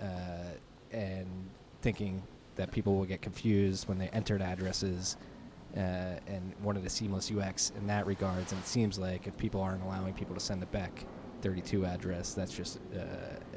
uh, 0.00 0.54
and 0.92 1.26
thinking 1.82 2.22
that 2.56 2.70
people 2.72 2.96
will 2.96 3.04
get 3.04 3.22
confused 3.22 3.88
when 3.88 3.98
they 3.98 4.08
entered 4.08 4.42
addresses 4.42 5.16
uh, 5.76 6.18
and 6.26 6.52
wanted 6.62 6.84
a 6.84 6.90
seamless 6.90 7.30
UX 7.30 7.72
in 7.76 7.86
that 7.86 8.06
regards. 8.06 8.52
And 8.52 8.60
it 8.60 8.66
seems 8.66 8.98
like 8.98 9.26
if 9.26 9.36
people 9.36 9.60
aren't 9.60 9.82
allowing 9.82 10.14
people 10.14 10.34
to 10.34 10.40
send 10.40 10.60
the 10.60 10.66
back 10.66 11.06
32 11.42 11.86
address, 11.86 12.34
that's 12.34 12.54
just 12.54 12.80
uh, 12.94 13.00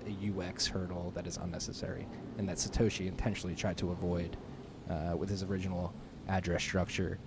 a 0.07 0.31
UX 0.31 0.67
hurdle 0.67 1.11
that 1.15 1.27
is 1.27 1.37
unnecessary, 1.37 2.07
and 2.37 2.47
that 2.47 2.57
Satoshi 2.57 3.07
intentionally 3.07 3.55
tried 3.55 3.77
to 3.77 3.91
avoid 3.91 4.37
uh, 4.89 5.15
with 5.15 5.29
his 5.29 5.43
original 5.43 5.93
address 6.27 6.63
structure, 6.63 7.17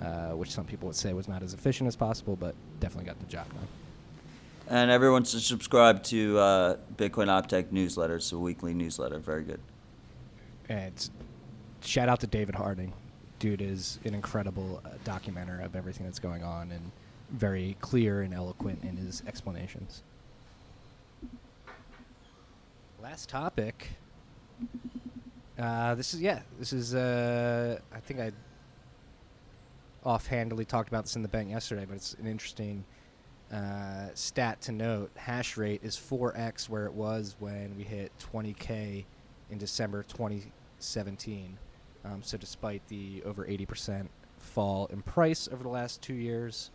uh, 0.00 0.30
which 0.30 0.50
some 0.50 0.64
people 0.64 0.86
would 0.86 0.96
say 0.96 1.12
was 1.12 1.28
not 1.28 1.42
as 1.42 1.54
efficient 1.54 1.88
as 1.88 1.96
possible, 1.96 2.36
but 2.36 2.54
definitely 2.80 3.06
got 3.06 3.18
the 3.18 3.26
job 3.26 3.46
done. 3.52 3.68
And 4.68 4.90
everyone 4.90 5.24
should 5.24 5.42
subscribe 5.42 6.02
to 6.04 6.38
uh, 6.38 6.76
Bitcoin 6.96 7.26
Optech 7.26 7.72
newsletter. 7.72 8.16
It's 8.16 8.32
a 8.32 8.38
weekly 8.38 8.74
newsletter. 8.74 9.18
Very 9.18 9.42
good. 9.42 9.60
And 10.68 11.10
shout 11.82 12.08
out 12.08 12.20
to 12.20 12.26
David 12.26 12.54
Harding 12.54 12.92
dude 13.42 13.60
is 13.60 13.98
an 14.04 14.14
incredible 14.14 14.80
uh, 14.84 14.90
documenter 15.04 15.64
of 15.64 15.74
everything 15.74 16.06
that's 16.06 16.20
going 16.20 16.44
on 16.44 16.70
and 16.70 16.92
very 17.30 17.76
clear 17.80 18.22
and 18.22 18.32
eloquent 18.32 18.78
in 18.84 18.96
his 18.96 19.20
explanations. 19.26 20.04
Last 23.02 23.28
topic. 23.28 23.88
Uh, 25.58 25.96
this 25.96 26.14
is 26.14 26.20
yeah. 26.20 26.42
This 26.60 26.72
is 26.72 26.94
uh, 26.94 27.80
I 27.92 27.98
think 27.98 28.20
I 28.20 28.30
offhandedly 30.04 30.64
talked 30.64 30.88
about 30.88 31.02
this 31.02 31.16
in 31.16 31.22
the 31.22 31.28
bank 31.28 31.50
yesterday, 31.50 31.84
but 31.84 31.96
it's 31.96 32.14
an 32.14 32.28
interesting 32.28 32.84
uh, 33.52 34.06
stat 34.14 34.60
to 34.62 34.72
note. 34.72 35.10
Hash 35.16 35.56
rate 35.56 35.80
is 35.82 35.96
4x 35.96 36.68
where 36.68 36.86
it 36.86 36.92
was 36.92 37.34
when 37.40 37.76
we 37.76 37.82
hit 37.82 38.12
20k 38.32 39.04
in 39.50 39.58
December 39.58 40.04
2017. 40.04 41.58
Um, 42.04 42.22
so 42.22 42.36
despite 42.36 42.86
the 42.86 43.20
over 43.24 43.44
80% 43.44 44.06
fall 44.38 44.86
in 44.92 45.02
price 45.02 45.48
over 45.52 45.64
the 45.64 45.68
last 45.68 46.02
two 46.02 46.14
years, 46.14 46.70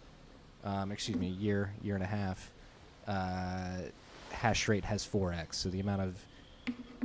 um, 0.66 0.92
excuse 0.92 1.18
me, 1.18 1.28
year 1.30 1.72
year 1.82 1.96
and 1.96 2.04
a 2.04 2.08
half, 2.08 2.52
uh, 3.08 3.84
hash 4.32 4.68
rate 4.68 4.86
has 4.86 5.08
4x. 5.08 5.56
So 5.56 5.70
the 5.70 5.80
amount 5.80 6.02
of 6.02 6.26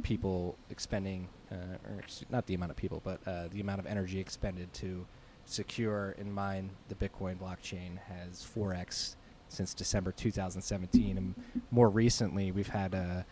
people 0.02 0.56
expending, 0.70 1.28
uh, 1.50 1.54
or 1.86 2.00
not 2.30 2.46
the 2.46 2.54
amount 2.54 2.70
of 2.70 2.76
people, 2.76 3.00
but 3.04 3.20
uh, 3.26 3.48
the 3.52 3.60
amount 3.60 3.80
of 3.80 3.86
energy 3.86 4.18
expended 4.18 4.72
to 4.74 5.06
secure 5.44 6.14
and 6.18 6.32
mine 6.32 6.70
the 6.88 6.94
Bitcoin 6.94 7.36
blockchain 7.36 7.98
has 7.98 8.46
4x 8.56 9.16
since 9.48 9.74
December 9.74 10.12
2017. 10.12 11.18
And 11.18 11.34
more 11.70 11.90
recently, 11.90 12.52
we've 12.52 12.68
had 12.68 12.94
a, 12.94 13.24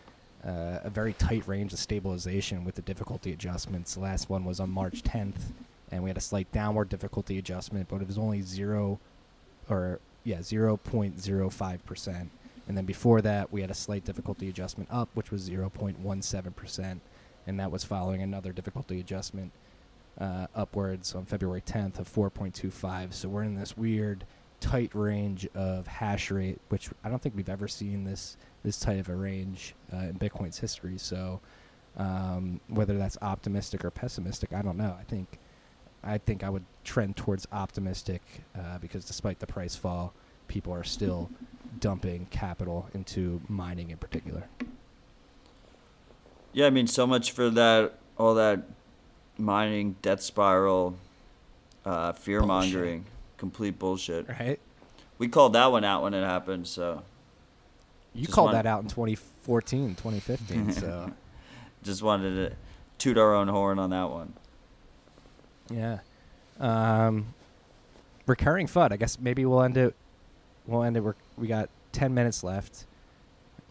a, 0.44 0.80
a 0.84 0.90
very 0.90 1.14
tight 1.14 1.46
range 1.46 1.72
of 1.72 1.78
stabilization 1.78 2.64
with 2.64 2.74
the 2.74 2.82
difficulty 2.82 3.32
adjustments. 3.32 3.94
The 3.94 4.00
last 4.00 4.28
one 4.28 4.44
was 4.44 4.60
on 4.60 4.70
March 4.70 5.02
10th, 5.02 5.52
and 5.90 6.02
we 6.02 6.10
had 6.10 6.16
a 6.16 6.22
slight 6.22 6.50
downward 6.52 6.88
difficulty 6.88 7.38
adjustment, 7.38 7.88
but 7.88 8.02
it 8.02 8.06
was 8.06 8.18
only 8.18 8.42
zero, 8.42 9.00
or 9.68 10.00
yeah, 10.24 10.38
0.05 10.38 11.84
percent. 11.84 12.30
And 12.70 12.76
then 12.76 12.84
before 12.84 13.20
that, 13.22 13.52
we 13.52 13.62
had 13.62 13.72
a 13.72 13.74
slight 13.74 14.04
difficulty 14.04 14.48
adjustment 14.48 14.88
up, 14.92 15.08
which 15.14 15.32
was 15.32 15.50
0.17 15.50 16.54
percent, 16.54 17.02
and 17.44 17.58
that 17.58 17.72
was 17.72 17.82
following 17.82 18.22
another 18.22 18.52
difficulty 18.52 19.00
adjustment 19.00 19.50
uh, 20.20 20.46
upwards 20.54 21.16
on 21.16 21.24
February 21.24 21.62
10th 21.62 21.98
of 21.98 22.08
4.25. 22.08 23.12
So 23.12 23.28
we're 23.28 23.42
in 23.42 23.56
this 23.56 23.76
weird 23.76 24.24
tight 24.60 24.94
range 24.94 25.48
of 25.52 25.88
hash 25.88 26.30
rate, 26.30 26.60
which 26.68 26.90
I 27.02 27.08
don't 27.08 27.20
think 27.20 27.34
we've 27.34 27.48
ever 27.48 27.66
seen 27.66 28.04
this 28.04 28.36
this 28.62 28.78
tight 28.78 29.00
of 29.00 29.08
a 29.08 29.16
range 29.16 29.74
uh, 29.92 30.02
in 30.02 30.14
Bitcoin's 30.14 30.60
history. 30.60 30.96
So 30.96 31.40
um, 31.96 32.60
whether 32.68 32.96
that's 32.96 33.18
optimistic 33.20 33.84
or 33.84 33.90
pessimistic, 33.90 34.52
I 34.52 34.62
don't 34.62 34.78
know. 34.78 34.96
I 34.96 35.02
think 35.02 35.40
I 36.04 36.18
think 36.18 36.44
I 36.44 36.50
would 36.50 36.66
trend 36.84 37.16
towards 37.16 37.48
optimistic 37.50 38.22
uh, 38.56 38.78
because 38.78 39.04
despite 39.04 39.40
the 39.40 39.48
price 39.48 39.74
fall, 39.74 40.14
people 40.46 40.72
are 40.72 40.84
still 40.84 41.28
dumping 41.78 42.26
capital 42.30 42.88
into 42.94 43.40
mining 43.48 43.90
in 43.90 43.98
particular. 43.98 44.44
Yeah, 46.52 46.66
I 46.66 46.70
mean, 46.70 46.86
so 46.86 47.06
much 47.06 47.30
for 47.32 47.48
that, 47.50 47.94
all 48.18 48.34
that 48.34 48.62
mining, 49.38 49.96
death 50.02 50.20
spiral, 50.20 50.96
uh, 51.84 52.12
fear 52.12 52.42
mongering, 52.42 53.06
complete 53.36 53.78
bullshit. 53.78 54.28
Right? 54.28 54.58
We 55.18 55.28
called 55.28 55.52
that 55.52 55.66
one 55.70 55.84
out 55.84 56.02
when 56.02 56.14
it 56.14 56.24
happened, 56.24 56.66
so 56.66 57.02
You 58.14 58.22
Just 58.22 58.34
called 58.34 58.52
that 58.54 58.66
out 58.66 58.82
in 58.82 58.88
2014, 58.88 59.90
2015. 59.94 60.72
so 60.80 61.12
just 61.82 62.02
wanted 62.02 62.34
to 62.50 62.56
toot 62.98 63.16
our 63.16 63.34
own 63.34 63.48
horn 63.48 63.78
on 63.78 63.90
that 63.90 64.10
one. 64.10 64.32
yeah. 65.70 65.98
Um, 66.58 67.32
recurring 68.26 68.66
FUD. 68.66 68.92
I 68.92 68.96
guess 68.96 69.18
maybe 69.18 69.46
we'll 69.46 69.62
end 69.62 69.78
it. 69.78 69.94
We'll 70.66 70.82
end 70.82 70.96
it. 70.98 71.00
We're, 71.00 71.14
we 71.40 71.48
got 71.48 71.70
10 71.92 72.14
minutes 72.14 72.44
left. 72.44 72.86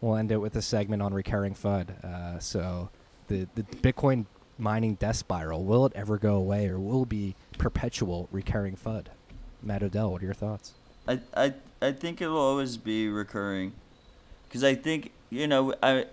We'll 0.02 0.16
end 0.16 0.32
it 0.32 0.38
with 0.38 0.56
a 0.56 0.62
segment 0.62 1.02
on 1.02 1.14
recurring 1.14 1.54
FUD. 1.54 2.04
Uh, 2.04 2.40
so 2.40 2.90
the 3.28 3.48
the 3.56 3.64
Bitcoin 3.64 4.26
mining 4.58 4.96
death 4.96 5.16
spiral. 5.16 5.64
Will 5.64 5.86
it 5.86 5.94
ever 5.96 6.18
go 6.18 6.36
away, 6.36 6.68
or 6.68 6.80
will 6.80 7.04
it 7.04 7.10
be 7.10 7.36
perpetual 7.58 8.28
recurring 8.32 8.76
FUD? 8.76 9.08
Matt 9.64 9.84
Odell, 9.84 10.12
what 10.12 10.22
are 10.22 10.26
your 10.26 10.34
thoughts? 10.34 10.74
I, 11.08 11.20
I, 11.36 11.54
I 11.82 11.92
think 11.92 12.22
it'll 12.22 12.38
always 12.38 12.78
be 12.78 13.08
recurring, 13.10 13.74
because 14.48 14.64
I 14.64 14.76
think 14.76 15.12
you 15.30 15.48
know 15.48 15.74
I, 15.82 16.06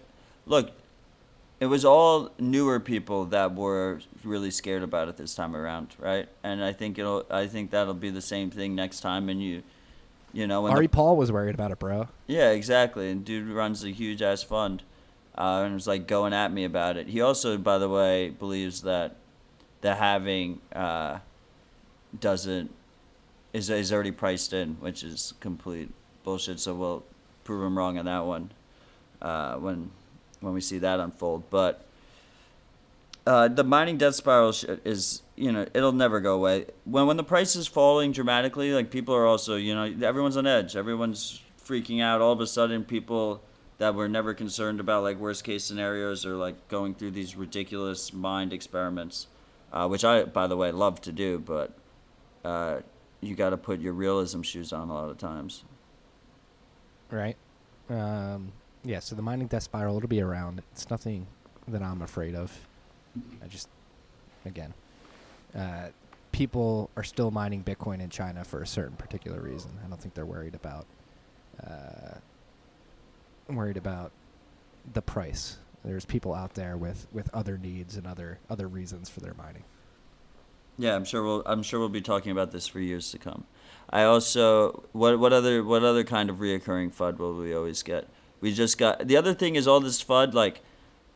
look, 0.47 0.71
it 1.61 1.67
was 1.67 1.85
all 1.85 2.31
newer 2.39 2.81
people 2.81 3.27
that 3.27 3.55
were 3.55 4.01
really 4.25 4.51
scared 4.51 4.83
about 4.83 5.09
it 5.09 5.17
this 5.17 5.35
time 5.35 5.55
around, 5.55 5.95
right? 5.99 6.29
And 6.43 6.63
I 6.63 6.73
think 6.73 6.99
it'll 6.99 7.25
I 7.31 7.47
think 7.47 7.71
that'll 7.71 7.95
be 7.95 8.11
the 8.11 8.23
same 8.23 8.51
thing 8.51 8.75
next 8.75 9.01
time, 9.01 9.29
and 9.29 9.43
you, 9.43 9.63
you 10.37 10.47
know, 10.47 10.61
when 10.62 10.74
the- 10.74 10.89
Paul 10.89 11.16
was 11.16 11.32
worried 11.32 11.55
about 11.55 11.70
it, 11.70 11.78
bro. 11.78 12.09
Yeah, 12.26 12.51
exactly. 12.51 13.11
And 13.11 13.24
dude 13.24 13.49
runs 13.49 13.82
a 13.82 13.89
huge 13.91 14.20
ass 14.20 14.43
fund, 14.43 14.82
uh, 15.34 15.62
and 15.64 15.72
was 15.72 15.87
like 15.87 16.07
going 16.07 16.34
at 16.34 16.53
me 16.53 16.64
about 16.64 16.99
it. 16.99 17.07
He 17.09 17.22
also, 17.22 17.57
by 17.57 17.78
the 17.78 17.89
way, 17.89 18.28
believes 18.28 18.82
that 18.82 19.16
the 19.80 19.95
halving 19.95 20.61
uh, 20.74 21.20
doesn't 22.20 22.70
is 23.55 23.70
is 23.70 23.91
already 23.93 24.11
priced 24.11 24.53
in, 24.53 24.74
which 24.80 25.03
is 25.03 25.32
complete 25.41 25.91
bullshit. 26.22 26.61
So 26.61 26.74
we'll 26.74 27.03
prove 27.45 27.64
him 27.64 27.78
wrong 27.78 27.97
on 27.97 28.05
that 28.05 28.26
one 28.26 28.51
uh, 29.22 29.55
when 29.57 29.91
when 30.41 30.53
we 30.53 30.61
see 30.61 30.76
that 30.78 31.01
unfold. 31.01 31.45
But 31.49 31.86
uh, 33.27 33.49
the 33.49 33.64
mining 33.64 33.97
death 33.99 34.14
spiral 34.14 34.55
is 34.85 35.22
you 35.35 35.51
know 35.51 35.66
it'll 35.74 35.93
never 35.93 36.20
go 36.20 36.35
away. 36.35 36.66
When 36.85 37.07
when 37.07 37.16
the 37.16 37.24
price 37.24 37.57
is 37.57 37.66
falling 37.66 38.12
dramatically, 38.12 38.72
like 38.72 38.91
people 38.91 39.14
are 39.14 39.27
also 39.27 39.57
you 39.57 39.74
know 39.74 39.85
everyone's 40.07 40.37
on 40.37 40.47
edge. 40.47 40.77
Everyone's 40.77 41.43
freaking 41.62 42.01
out. 42.01 42.20
All 42.20 42.33
of 42.33 42.41
a 42.41 42.47
sudden, 42.47 42.85
people 42.85 43.43
that 43.79 43.95
were 43.95 44.09
never 44.09 44.33
concerned 44.33 44.81
about 44.81 45.03
like 45.03 45.18
worst 45.18 45.45
case 45.45 45.64
scenarios 45.64 46.24
are 46.24 46.37
like 46.37 46.68
going 46.68 46.95
through 46.95 47.11
these 47.11 47.37
ridiculous 47.37 48.12
mind 48.12 48.53
experiments, 48.53 49.27
uh, 49.72 49.89
which 49.89 50.05
I 50.05 50.24
by 50.24 50.47
the 50.47 50.57
way 50.57 50.70
love 50.70 51.01
to 51.03 51.12
do, 51.12 51.39
but 51.39 51.77
uh, 52.45 52.81
you 53.20 53.35
got 53.35 53.51
to 53.51 53.57
put 53.57 53.81
your 53.81 53.93
realism 53.93 54.43
shoes 54.43 54.72
on 54.72 54.89
a 54.89 54.95
lot 54.95 55.09
of 55.09 55.18
times. 55.18 55.64
right? 57.11 57.37
Um, 57.91 58.53
yeah, 58.85 59.01
so 59.01 59.16
the 59.16 59.22
mining 59.22 59.49
death 59.49 59.64
spiral, 59.64 59.97
it'll 59.97 60.09
be 60.09 60.20
around. 60.20 60.62
It's 60.72 60.89
nothing 60.91 61.27
that 61.66 61.83
I'm 61.83 62.03
afraid 62.03 62.35
of. 62.35 62.66
I 63.43 63.47
just, 63.47 63.69
again, 64.45 64.75
uh, 65.57 65.89
people 66.33 66.91
are 66.97 67.05
still 67.05 67.31
mining 67.31 67.62
Bitcoin 67.62 68.01
in 68.01 68.11
China 68.11 68.45
for 68.45 68.62
a 68.62 68.67
certain 68.67 68.97
particular 68.97 69.41
reason. 69.41 69.71
I 69.85 69.89
don't 69.89 70.01
think 70.01 70.14
they're 70.14 70.27
worried 70.27 70.55
about, 70.55 70.87
uh, 71.67 72.19
worried 73.49 73.77
about 73.77 74.12
the 74.93 75.03
price. 75.03 75.59
There's 75.85 76.05
people 76.05 76.35
out 76.35 76.55
there 76.55 76.77
with, 76.77 77.07
with 77.12 77.31
other 77.33 77.59
needs 77.59 77.97
and 77.97 78.07
other 78.07 78.39
other 78.51 78.67
reasons 78.67 79.09
for 79.09 79.21
their 79.21 79.35
mining. 79.35 79.62
Yeah, 80.79 80.95
I'm 80.95 81.05
sure 81.05 81.23
we'll 81.23 81.43
I'm 81.47 81.62
sure 81.62 81.81
we'll 81.81 81.89
be 81.89 82.03
talking 82.03 82.33
about 82.33 82.53
this 82.53 82.67
for 82.67 82.81
years 82.81 83.11
to 83.12 83.19
come. 83.19 83.45
I 83.89 84.03
also 84.03 84.85
what 84.93 85.19
what 85.19 85.33
other 85.33 85.64
what 85.64 85.83
other 85.83 86.05
kind 86.05 86.29
of 86.29 86.37
reoccurring 86.37 86.93
FUD 86.93 87.19
will 87.19 87.35
we 87.35 87.55
always 87.55 87.83
get? 87.83 88.09
We 88.41 88.53
just 88.53 88.77
got 88.77 89.07
the 89.07 89.17
other 89.17 89.33
thing 89.33 89.57
is 89.57 89.67
all 89.67 89.81
this 89.81 90.03
FUD 90.03 90.35
like 90.35 90.61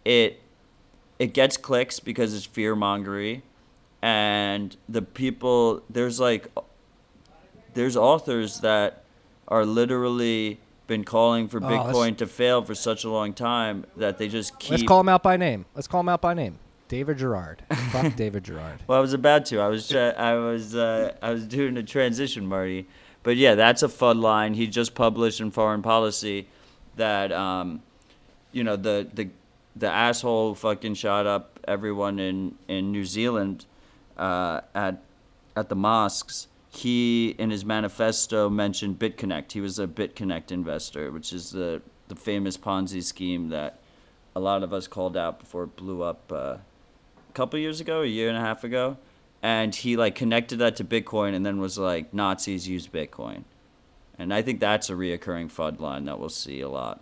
it 0.04 0.40
it 1.20 1.32
gets 1.34 1.56
clicks 1.56 2.00
because 2.00 2.34
it's 2.34 2.46
fear 2.46 2.74
mongery 2.74 3.42
and 4.02 4.76
the 4.88 5.02
people 5.02 5.82
there's 5.88 6.18
like 6.18 6.48
there's 7.74 7.96
authors 7.96 8.60
that 8.60 9.04
are 9.48 9.64
literally 9.64 10.58
been 10.86 11.04
calling 11.04 11.46
for 11.46 11.58
Oh, 11.58 11.68
Bitcoin 11.68 12.16
to 12.16 12.26
fail 12.26 12.62
for 12.62 12.74
such 12.74 13.04
a 13.04 13.10
long 13.10 13.32
time 13.32 13.84
that 13.96 14.18
they 14.18 14.26
just 14.28 14.58
keep 14.58 14.72
Let's 14.72 14.82
call 14.82 15.00
him 15.00 15.08
out 15.08 15.22
by 15.22 15.36
name. 15.36 15.64
Let's 15.76 15.86
call 15.86 16.00
him 16.00 16.08
out 16.08 16.20
by 16.20 16.34
name. 16.34 16.58
David 16.88 17.18
Gerard. 17.18 17.62
Fuck 17.92 18.16
David 18.24 18.42
Gerard. 18.42 18.80
Well, 18.88 18.98
I 18.98 19.00
was 19.00 19.12
about 19.12 19.44
to. 19.46 19.60
I 19.60 19.68
was 19.68 19.88
try- 19.88 20.10
I 20.10 20.34
was 20.34 20.74
uh, 20.74 21.12
I 21.22 21.30
was 21.30 21.44
doing 21.46 21.76
a 21.76 21.84
transition, 21.84 22.44
Marty. 22.46 22.88
But 23.22 23.36
yeah, 23.36 23.54
that's 23.54 23.84
a 23.84 23.88
FUD 23.88 24.20
line. 24.20 24.54
He 24.54 24.66
just 24.66 24.94
published 24.96 25.40
in 25.40 25.52
Foreign 25.52 25.82
Policy 25.82 26.48
that 26.96 27.30
um, 27.30 27.82
you 28.50 28.64
know 28.64 28.74
the 28.74 29.06
the 29.14 29.28
the 29.76 29.90
asshole 29.90 30.54
fucking 30.54 30.94
shot 30.94 31.26
up 31.26 31.60
everyone 31.66 32.18
in 32.18 32.56
in 32.68 32.92
New 32.92 33.04
Zealand 33.04 33.66
uh, 34.16 34.60
at 34.74 35.02
at 35.56 35.68
the 35.68 35.76
mosques. 35.76 36.48
He 36.72 37.34
in 37.38 37.50
his 37.50 37.64
manifesto 37.64 38.48
mentioned 38.48 38.98
BitConnect. 38.98 39.52
He 39.52 39.60
was 39.60 39.78
a 39.78 39.86
BitConnect 39.86 40.52
investor, 40.52 41.10
which 41.10 41.32
is 41.32 41.50
the 41.50 41.82
the 42.08 42.16
famous 42.16 42.56
Ponzi 42.56 43.02
scheme 43.02 43.48
that 43.50 43.78
a 44.34 44.40
lot 44.40 44.62
of 44.62 44.72
us 44.72 44.86
called 44.86 45.16
out 45.16 45.40
before 45.40 45.64
it 45.64 45.76
blew 45.76 46.02
up. 46.02 46.30
Uh, 46.30 46.56
a 47.28 47.32
couple 47.32 47.58
years 47.58 47.80
ago, 47.80 48.02
a 48.02 48.06
year 48.06 48.28
and 48.28 48.36
a 48.36 48.40
half 48.40 48.64
ago, 48.64 48.96
and 49.42 49.74
he 49.74 49.96
like 49.96 50.14
connected 50.14 50.58
that 50.58 50.76
to 50.76 50.84
Bitcoin 50.84 51.34
and 51.34 51.46
then 51.46 51.60
was 51.60 51.78
like 51.78 52.12
Nazis 52.12 52.68
use 52.68 52.88
Bitcoin, 52.88 53.44
and 54.18 54.34
I 54.34 54.42
think 54.42 54.60
that's 54.60 54.90
a 54.90 54.94
reoccurring 54.94 55.50
FUD 55.50 55.80
line 55.80 56.04
that 56.04 56.18
we'll 56.18 56.28
see 56.28 56.60
a 56.60 56.68
lot. 56.68 57.00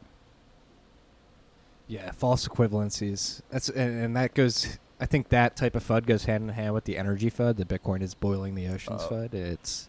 Yeah, 1.88 2.10
false 2.12 2.46
equivalencies. 2.46 3.40
That's 3.50 3.68
and, 3.70 4.04
and 4.04 4.16
that 4.16 4.34
goes 4.34 4.78
I 5.00 5.06
think 5.06 5.28
that 5.30 5.56
type 5.56 5.74
of 5.74 5.84
FUD 5.86 6.06
goes 6.06 6.24
hand 6.24 6.44
in 6.44 6.48
hand 6.50 6.74
with 6.74 6.84
the 6.84 6.98
energy 6.98 7.30
FUD. 7.30 7.56
The 7.56 7.64
Bitcoin 7.64 8.02
is 8.02 8.14
boiling 8.14 8.54
the 8.54 8.68
oceans 8.68 9.02
Oh. 9.04 9.10
FUD. 9.10 9.34
It's 9.34 9.88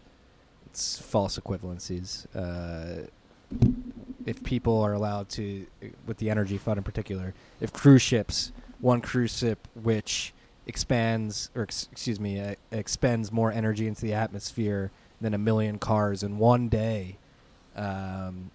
it's 0.66 0.98
false 0.98 1.38
equivalencies. 1.38 2.26
Uh, 2.34 3.06
if 4.24 4.42
people 4.44 4.80
are 4.80 4.92
allowed 4.92 5.28
to, 5.30 5.66
with 6.06 6.18
the 6.18 6.30
energy 6.30 6.58
FUD 6.58 6.76
in 6.76 6.82
particular, 6.84 7.34
if 7.60 7.72
cruise 7.72 8.02
ships, 8.02 8.52
one 8.78 9.00
cruise 9.00 9.36
ship 9.36 9.66
which 9.74 10.32
expands 10.68 11.50
or 11.56 11.62
ex- 11.62 11.88
excuse 11.90 12.20
me, 12.20 12.38
uh, 12.40 12.54
expends 12.70 13.32
more 13.32 13.50
energy 13.50 13.88
into 13.88 14.02
the 14.02 14.14
atmosphere 14.14 14.92
than 15.20 15.34
a 15.34 15.38
million 15.38 15.78
cars 15.78 16.22
in 16.22 16.38
one 16.38 16.68
day, 16.68 17.16
um, 17.74 18.52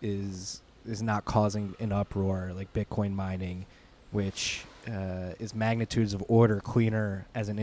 is 0.00 0.62
is 0.86 1.02
not 1.02 1.24
causing 1.24 1.74
an 1.80 1.92
uproar 1.92 2.52
like 2.54 2.72
Bitcoin 2.72 3.12
mining, 3.12 3.66
which 4.10 4.64
uh, 4.88 5.34
is 5.38 5.54
magnitudes 5.54 6.14
of 6.14 6.24
order 6.28 6.60
cleaner 6.60 7.26
as 7.34 7.48
an 7.48 7.58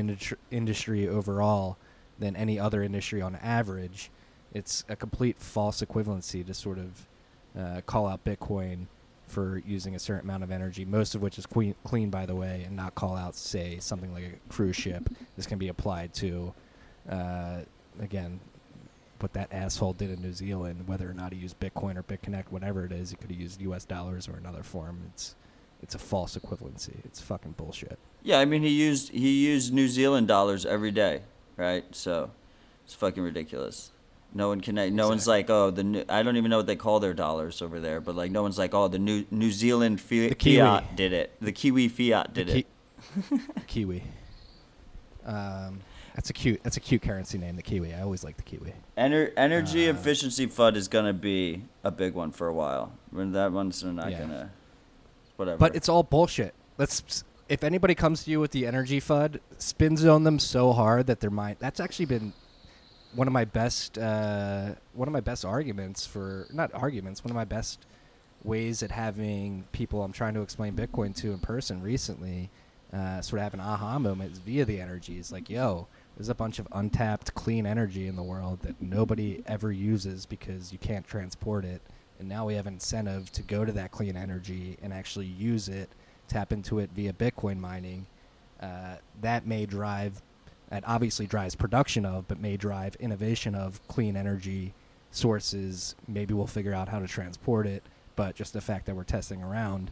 industry, 0.51 1.07
overall 1.07 1.78
than 2.20 2.36
any 2.36 2.59
other 2.59 2.84
industry 2.84 3.22
on 3.22 3.36
average. 3.38 4.09
It's 4.53 4.84
a 4.89 4.95
complete 4.95 5.38
false 5.39 5.82
equivalency 5.82 6.45
to 6.45 6.53
sort 6.53 6.78
of 6.78 7.07
uh, 7.59 7.82
call 7.86 8.07
out 8.07 8.24
Bitcoin 8.24 8.88
for 9.28 9.61
using 9.65 9.93
a 9.93 9.99
certain 9.99 10.22
amount 10.22 10.43
of 10.43 10.51
energy, 10.51 10.86
most 10.86 11.13
of 11.13 11.22
which 11.22 11.38
is 11.38 11.45
clean, 11.45 11.76
clean 11.84 12.09
by 12.09 12.26
the 12.26 12.36
way, 12.36 12.63
and 12.65 12.76
not 12.76 12.95
call 12.95 13.15
out, 13.15 13.36
say, 13.36 13.78
something 13.80 14.13
like 14.13 14.24
a 14.24 14.53
cruise 14.53 14.76
ship. 14.76 15.09
This 15.36 15.45
can 15.45 15.57
be 15.57 15.68
applied 15.68 16.13
to, 16.15 16.53
uh, 17.09 17.59
again, 17.99 18.39
what 19.20 19.34
that 19.34 19.51
asshole 19.51 19.93
did 19.93 20.11
in 20.11 20.22
New 20.22 20.34
Zealand, 20.34 20.88
whether 20.88 21.09
or 21.09 21.13
not 21.13 21.34
he 21.34 21.39
used 21.39 21.59
Bitcoin 21.59 21.97
or 21.97 22.03
BitConnect, 22.03 22.45
whatever 22.49 22.86
it 22.86 22.91
is, 22.91 23.09
he 23.11 23.15
could 23.15 23.30
have 23.32 23.39
used 23.39 23.61
U.S. 23.61 23.86
dollars 23.86 24.28
or 24.28 24.36
another 24.36 24.63
form. 24.63 25.01
It's 25.13 25.36
it's 25.82 25.93
a 25.95 25.99
false 25.99 26.36
equivalency. 26.38 26.95
It's 27.05 27.22
fucking 27.22 27.51
bullshit. 27.53 27.99
Yeah, 28.24 28.39
I 28.39 28.45
mean 28.45 28.63
he 28.63 28.70
used 28.70 29.11
he 29.11 29.45
used 29.47 29.74
New 29.74 29.88
Zealand 29.88 30.28
dollars 30.28 30.65
every 30.65 30.91
day, 30.91 31.22
right? 31.55 31.86
So 31.91 32.32
it's 32.86 32.93
fucking 32.93 33.22
ridiculous. 33.24 33.91
No 34.34 34.49
one 34.49 34.59
can. 34.61 34.76
No 34.95 35.07
one's 35.07 35.28
like, 35.28 35.49
oh, 35.49 35.72
the 35.72 35.84
new, 35.84 36.03
I 36.09 36.22
don't 36.22 36.36
even 36.36 36.49
know 36.51 36.57
what 36.57 36.68
they 36.68 36.76
call 36.76 36.99
their 36.99 37.13
dollars 37.13 37.61
over 37.61 37.80
there, 37.80 38.01
but 38.01 38.15
like 38.15 38.30
no 38.32 38.41
one's 38.41 38.57
like, 38.57 38.74
oh, 38.74 38.88
the 38.88 38.99
new 38.99 39.26
New 39.32 39.51
Zealand 39.51 40.01
fi- 40.01 40.30
fiat 40.30 40.95
did 40.95 41.13
it. 41.13 41.32
The 41.39 41.51
Kiwi 41.51 41.88
fiat 41.88 42.34
did 42.34 42.47
The 42.47 42.57
it. 42.59 42.68
Kiwi. 43.68 44.03
Um, 45.26 45.80
that's 46.18 46.32
a 46.32 46.34
cute. 46.34 46.63
That's 46.63 46.78
a 46.78 46.80
cute 46.80 47.03
currency 47.03 47.38
name. 47.38 47.55
The 47.57 47.61
Kiwi. 47.61 47.93
I 47.93 48.01
always 48.01 48.24
like 48.24 48.38
the 48.38 48.43
Kiwi. 48.43 48.74
Ener- 48.97 49.32
energy 49.38 49.88
Uh, 49.88 49.91
efficiency 49.93 50.47
fund 50.47 50.76
is 50.76 50.88
gonna 50.88 51.13
be 51.13 51.61
a 51.84 51.91
big 51.91 52.15
one 52.15 52.32
for 52.32 52.47
a 52.47 52.53
while. 52.53 52.91
When 53.11 53.34
that 53.34 53.51
one's 53.51 53.84
not 53.84 54.09
Yeah. 54.09 54.20
gonna, 54.22 54.49
whatever. 55.36 55.59
But 55.59 55.76
it's 55.76 55.88
all 55.88 56.01
bullshit. 56.01 56.55
Let's. 56.80 57.24
If 57.47 57.63
anybody 57.63 57.93
comes 57.93 58.24
to 58.24 58.32
you 58.32 58.39
with 58.39 58.49
the 58.49 58.65
energy 58.65 58.99
FUD, 58.99 59.39
spin 59.59 59.95
zone 59.95 60.24
them 60.24 60.39
so 60.39 60.74
hard 60.74 61.05
that 61.05 61.20
their 61.20 61.30
mind. 61.30 61.57
That's 61.59 61.80
actually 61.80 62.05
been 62.07 62.34
one 63.13 63.28
of 63.28 63.32
my 63.34 63.45
best. 63.45 63.99
Uh, 63.99 64.74
one 64.93 65.07
of 65.07 65.11
my 65.13 65.22
best 65.22 65.45
arguments 65.45 66.07
for 66.07 66.47
not 66.51 66.74
arguments. 66.74 67.24
One 67.24 67.30
of 67.30 67.36
my 67.36 67.45
best 67.45 67.86
ways 68.43 68.82
at 68.82 68.89
having 68.89 69.65
people 69.72 70.03
I'm 70.03 70.13
trying 70.13 70.34
to 70.34 70.41
explain 70.41 70.74
Bitcoin 70.76 71.15
to 71.18 71.32
in 71.32 71.38
person 71.39 71.84
recently. 71.84 72.49
Uh, 72.91 73.22
sort 73.22 73.39
of 73.39 73.43
have 73.43 73.53
an 73.53 73.59
aha 73.59 73.99
moment 73.99 74.32
via 74.38 74.63
the 74.65 74.80
energy. 74.82 75.18
It's 75.20 75.30
like, 75.32 75.49
yo, 75.49 75.88
there's 76.18 76.30
a 76.30 76.36
bunch 76.36 76.57
of 76.57 76.68
untapped 76.72 77.36
clean 77.36 77.68
energy 77.68 78.07
in 78.07 78.15
the 78.15 78.24
world 78.24 78.61
that 78.61 78.82
nobody 78.82 79.43
ever 79.45 79.72
uses 79.72 80.26
because 80.26 80.72
you 80.72 80.80
can't 80.80 81.05
transport 81.05 81.63
it. 81.63 81.80
And 82.20 82.28
now 82.28 82.47
we 82.47 82.55
have 82.55 82.65
incentive 82.65 83.32
to 83.34 83.43
go 83.43 83.63
to 83.63 83.72
that 83.74 83.91
clean 83.91 84.18
energy 84.18 84.78
and 84.82 84.91
actually 84.91 85.28
use 85.28 85.70
it, 85.70 85.89
tap 86.28 86.51
into 86.51 86.80
it 86.80 86.89
via 86.95 87.13
Bitcoin 87.13 87.59
mining. 87.59 88.07
Uh, 88.59 88.95
that 89.22 89.45
may 89.45 89.68
drive, 89.68 90.24
that 90.70 90.84
obviously 90.88 91.28
drives 91.28 91.53
production 91.53 92.03
of, 92.03 92.28
but 92.28 92.39
may 92.39 92.57
drive 92.57 92.95
innovation 92.95 93.53
of 93.53 93.88
clean 93.88 94.18
energy 94.18 94.74
sources. 95.11 95.95
Maybe 96.07 96.34
we'll 96.34 96.47
figure 96.47 96.74
out 96.74 96.89
how 96.89 96.97
to 96.97 97.07
transport 97.07 97.68
it, 97.68 97.84
but 98.15 98.34
just 98.34 98.53
the 98.53 98.61
fact 98.61 98.88
that 98.88 98.95
we're 98.95 99.03
testing 99.03 99.43
around 99.43 99.91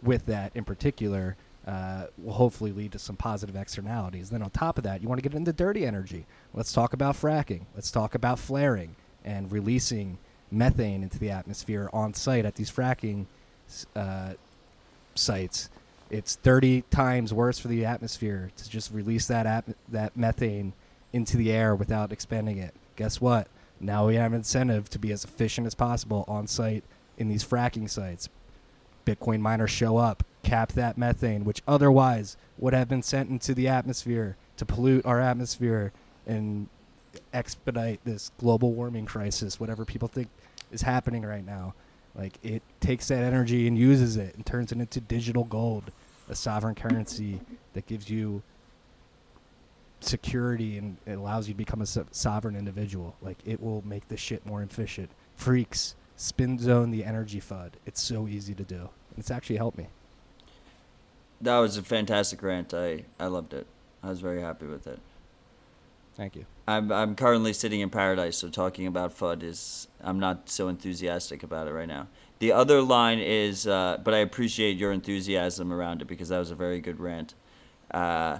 with 0.00 0.26
that 0.26 0.52
in 0.54 0.62
particular 0.62 1.36
uh, 1.66 2.06
will 2.18 2.34
hopefully 2.34 2.72
lead 2.72 2.92
to 2.92 2.98
some 2.98 3.16
positive 3.16 3.56
externalities. 3.56 4.30
Then 4.30 4.42
on 4.42 4.50
top 4.50 4.78
of 4.78 4.84
that, 4.84 5.02
you 5.02 5.08
want 5.08 5.22
to 5.22 5.28
get 5.28 5.36
into 5.36 5.52
dirty 5.52 5.86
energy. 5.86 6.26
Let's 6.52 6.72
talk 6.72 6.92
about 6.92 7.16
fracking. 7.16 7.62
Let's 7.74 7.90
talk 7.90 8.14
about 8.14 8.38
flaring 8.38 8.96
and 9.24 9.50
releasing 9.50 10.18
methane 10.50 11.02
into 11.02 11.18
the 11.18 11.30
atmosphere 11.30 11.88
on 11.92 12.14
site 12.14 12.44
at 12.44 12.54
these 12.56 12.70
fracking 12.70 13.26
uh, 13.96 14.34
sites. 15.14 15.70
It's 16.10 16.36
30 16.36 16.82
times 16.90 17.32
worse 17.32 17.58
for 17.58 17.68
the 17.68 17.84
atmosphere 17.84 18.50
to 18.56 18.70
just 18.70 18.92
release 18.92 19.26
that 19.28 19.64
that 19.88 20.16
methane 20.16 20.74
into 21.12 21.36
the 21.36 21.50
air 21.50 21.74
without 21.74 22.12
expending 22.12 22.58
it. 22.58 22.74
Guess 22.96 23.20
what? 23.20 23.48
Now 23.80 24.06
we 24.06 24.16
have 24.16 24.32
an 24.32 24.38
incentive 24.38 24.90
to 24.90 24.98
be 24.98 25.12
as 25.12 25.24
efficient 25.24 25.66
as 25.66 25.74
possible 25.74 26.24
on 26.28 26.46
site 26.46 26.84
in 27.16 27.28
these 27.28 27.44
fracking 27.44 27.88
sites. 27.88 28.28
Bitcoin 29.06 29.40
miners 29.40 29.70
show 29.70 29.96
up, 29.96 30.24
cap 30.44 30.72
that 30.72 30.96
methane, 30.96 31.44
which 31.44 31.62
otherwise 31.66 32.36
would 32.58 32.74
have 32.74 32.88
been 32.88 33.02
sent 33.02 33.30
into 33.30 33.54
the 33.54 33.66
atmosphere 33.66 34.36
to 34.56 34.64
pollute 34.64 35.04
our 35.04 35.20
atmosphere 35.20 35.92
and 36.26 36.68
expedite 37.32 38.00
this 38.04 38.30
global 38.38 38.72
warming 38.72 39.06
crisis, 39.06 39.58
whatever 39.58 39.84
people 39.84 40.08
think 40.08 40.28
is 40.72 40.82
happening 40.82 41.22
right 41.22 41.44
now. 41.44 41.74
Like 42.14 42.38
it 42.42 42.62
takes 42.80 43.08
that 43.08 43.24
energy 43.24 43.66
and 43.66 43.76
uses 43.76 44.16
it 44.16 44.34
and 44.36 44.46
turns 44.46 44.70
it 44.70 44.78
into 44.78 45.00
digital 45.00 45.44
gold, 45.44 45.90
a 46.28 46.34
sovereign 46.34 46.74
currency 46.74 47.40
that 47.72 47.86
gives 47.86 48.08
you 48.08 48.42
security 50.00 50.78
and 50.78 50.96
it 51.06 51.14
allows 51.14 51.48
you 51.48 51.54
to 51.54 51.58
become 51.58 51.80
a 51.80 51.86
so- 51.86 52.06
sovereign 52.12 52.56
individual. 52.56 53.16
Like 53.20 53.38
it 53.44 53.60
will 53.60 53.82
make 53.84 54.08
the 54.08 54.16
shit 54.16 54.46
more 54.46 54.62
efficient. 54.62 55.10
Freaks, 55.36 55.96
spin 56.16 56.58
zone 56.58 56.90
the 56.90 57.04
energy 57.04 57.40
FUD. 57.40 57.72
It's 57.86 58.00
so 58.00 58.28
easy 58.28 58.54
to 58.54 58.62
do. 58.62 58.88
It's 59.16 59.30
actually 59.30 59.56
helped 59.56 59.78
me. 59.78 59.88
That 61.40 61.58
was 61.58 61.76
a 61.76 61.82
fantastic 61.82 62.42
rant. 62.42 62.74
I 62.74 63.04
I 63.18 63.26
loved 63.26 63.54
it. 63.54 63.66
I 64.02 64.08
was 64.10 64.20
very 64.20 64.40
happy 64.40 64.66
with 64.66 64.86
it. 64.86 64.98
Thank 66.14 66.36
you. 66.36 66.46
I'm 66.66 66.92
I'm 66.92 67.14
currently 67.14 67.52
sitting 67.52 67.80
in 67.80 67.90
paradise, 67.90 68.38
so 68.38 68.48
talking 68.48 68.86
about 68.86 69.16
FUD 69.16 69.42
is 69.42 69.88
I'm 70.02 70.18
not 70.18 70.48
so 70.48 70.68
enthusiastic 70.68 71.42
about 71.42 71.66
it 71.66 71.72
right 71.72 71.88
now. 71.88 72.08
The 72.38 72.52
other 72.52 72.82
line 72.82 73.20
is, 73.20 73.66
uh, 73.66 73.98
but 74.02 74.12
I 74.12 74.18
appreciate 74.18 74.76
your 74.76 74.92
enthusiasm 74.92 75.72
around 75.72 76.02
it 76.02 76.06
because 76.06 76.28
that 76.28 76.38
was 76.38 76.50
a 76.50 76.54
very 76.54 76.80
good 76.80 77.00
rant. 77.00 77.34
Uh, 77.90 78.38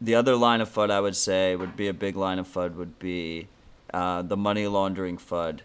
the 0.00 0.14
other 0.14 0.36
line 0.36 0.60
of 0.60 0.68
FUD 0.68 0.90
I 0.90 1.00
would 1.00 1.16
say 1.16 1.56
would 1.56 1.76
be 1.76 1.88
a 1.88 1.94
big 1.94 2.16
line 2.16 2.38
of 2.38 2.46
FUD 2.46 2.74
would 2.74 2.98
be 2.98 3.48
uh, 3.94 4.22
the 4.22 4.36
money 4.36 4.66
laundering 4.66 5.16
FUD. 5.16 5.60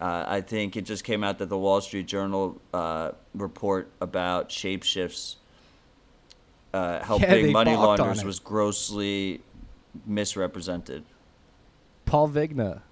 Uh, 0.00 0.24
I 0.28 0.40
think 0.42 0.76
it 0.76 0.82
just 0.82 1.02
came 1.02 1.24
out 1.24 1.38
that 1.38 1.48
the 1.48 1.58
Wall 1.58 1.80
Street 1.80 2.06
Journal 2.06 2.60
uh, 2.72 3.12
report 3.34 3.90
about 4.00 4.48
ShapeShift's 4.48 5.36
uh, 6.72 7.02
helping 7.02 7.28
they 7.28 7.52
money 7.52 7.74
launderers 7.74 8.24
was 8.24 8.38
grossly 8.38 9.40
misrepresented. 10.06 11.04
Paul 12.04 12.28
Vigna, 12.28 12.82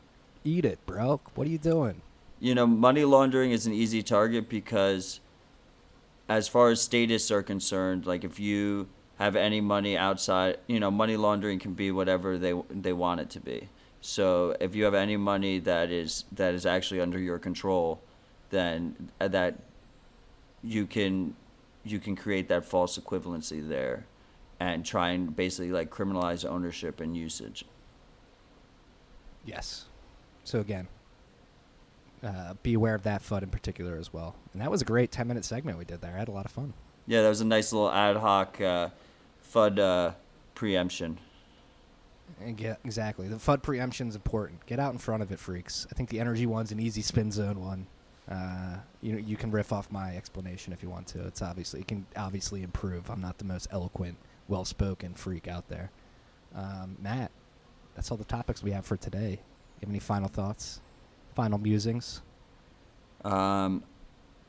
eat 0.44 0.64
it, 0.64 0.84
bro. 0.84 1.20
What 1.34 1.46
are 1.46 1.50
you 1.50 1.58
doing? 1.58 2.02
You 2.40 2.54
know, 2.54 2.66
money 2.66 3.04
laundering 3.04 3.50
is 3.50 3.66
an 3.66 3.72
easy 3.72 4.02
target 4.02 4.48
because, 4.48 5.20
as 6.28 6.48
far 6.48 6.70
as 6.70 6.82
statists 6.82 7.30
are 7.30 7.42
concerned, 7.42 8.06
like 8.06 8.24
if 8.24 8.40
you 8.40 8.88
have 9.18 9.36
any 9.36 9.60
money 9.60 9.96
outside, 9.96 10.58
you 10.66 10.80
know, 10.80 10.90
money 10.90 11.16
laundering 11.16 11.58
can 11.58 11.72
be 11.74 11.90
whatever 11.90 12.36
they 12.36 12.54
they 12.70 12.92
want 12.92 13.20
it 13.20 13.30
to 13.30 13.40
be. 13.40 13.68
So 14.06 14.54
if 14.60 14.76
you 14.76 14.84
have 14.84 14.94
any 14.94 15.16
money 15.16 15.58
that 15.58 15.90
is 15.90 16.26
that 16.30 16.54
is 16.54 16.64
actually 16.64 17.00
under 17.00 17.18
your 17.18 17.40
control, 17.40 18.00
then 18.50 19.10
uh, 19.20 19.26
that 19.26 19.56
you 20.62 20.86
can 20.86 21.34
you 21.84 21.98
can 21.98 22.14
create 22.14 22.46
that 22.46 22.64
false 22.64 22.96
equivalency 22.96 23.68
there, 23.68 24.06
and 24.60 24.86
try 24.86 25.10
and 25.10 25.34
basically 25.34 25.72
like 25.72 25.90
criminalize 25.90 26.48
ownership 26.48 27.00
and 27.00 27.16
usage. 27.16 27.64
Yes. 29.44 29.86
So 30.44 30.60
again, 30.60 30.86
uh, 32.22 32.54
be 32.62 32.74
aware 32.74 32.94
of 32.94 33.02
that 33.02 33.24
FUD 33.24 33.42
in 33.42 33.50
particular 33.50 33.96
as 33.96 34.12
well. 34.12 34.36
And 34.52 34.62
that 34.62 34.70
was 34.70 34.82
a 34.82 34.84
great 34.84 35.10
10 35.10 35.26
minute 35.26 35.44
segment 35.44 35.78
we 35.78 35.84
did 35.84 36.00
there. 36.00 36.14
I 36.14 36.18
had 36.20 36.28
a 36.28 36.32
lot 36.32 36.44
of 36.44 36.52
fun. 36.52 36.74
Yeah, 37.08 37.22
that 37.22 37.28
was 37.28 37.40
a 37.40 37.44
nice 37.44 37.72
little 37.72 37.90
ad 37.90 38.18
hoc 38.18 38.60
uh, 38.60 38.90
FUD 39.52 39.80
uh, 39.80 40.12
preemption. 40.54 41.18
Get, 42.56 42.80
exactly. 42.84 43.28
The 43.28 43.36
FUD 43.36 43.62
preemption 43.62 44.08
is 44.08 44.14
important. 44.14 44.64
Get 44.66 44.78
out 44.78 44.92
in 44.92 44.98
front 44.98 45.22
of 45.22 45.32
it, 45.32 45.38
freaks. 45.38 45.86
I 45.90 45.94
think 45.94 46.10
the 46.10 46.20
energy 46.20 46.46
one's 46.46 46.70
an 46.70 46.80
easy 46.80 47.02
spin 47.02 47.30
zone 47.32 47.60
one. 47.60 47.86
Uh, 48.30 48.76
you 49.02 49.16
you 49.18 49.36
can 49.36 49.52
riff 49.52 49.72
off 49.72 49.90
my 49.90 50.16
explanation 50.16 50.72
if 50.72 50.82
you 50.82 50.90
want 50.90 51.06
to. 51.06 51.24
It's 51.26 51.42
obviously 51.42 51.80
it 51.80 51.88
can 51.88 52.06
obviously 52.16 52.62
improve. 52.62 53.08
I'm 53.08 53.20
not 53.20 53.38
the 53.38 53.44
most 53.44 53.68
eloquent, 53.70 54.16
well 54.48 54.64
spoken 54.64 55.14
freak 55.14 55.48
out 55.48 55.68
there. 55.68 55.90
Um, 56.54 56.96
Matt, 57.00 57.30
that's 57.94 58.10
all 58.10 58.16
the 58.16 58.24
topics 58.24 58.62
we 58.62 58.72
have 58.72 58.84
for 58.84 58.96
today. 58.96 59.30
You 59.30 59.80
have 59.82 59.90
any 59.90 60.00
final 60.00 60.28
thoughts? 60.28 60.80
Final 61.34 61.58
musings? 61.58 62.22
Um, 63.24 63.84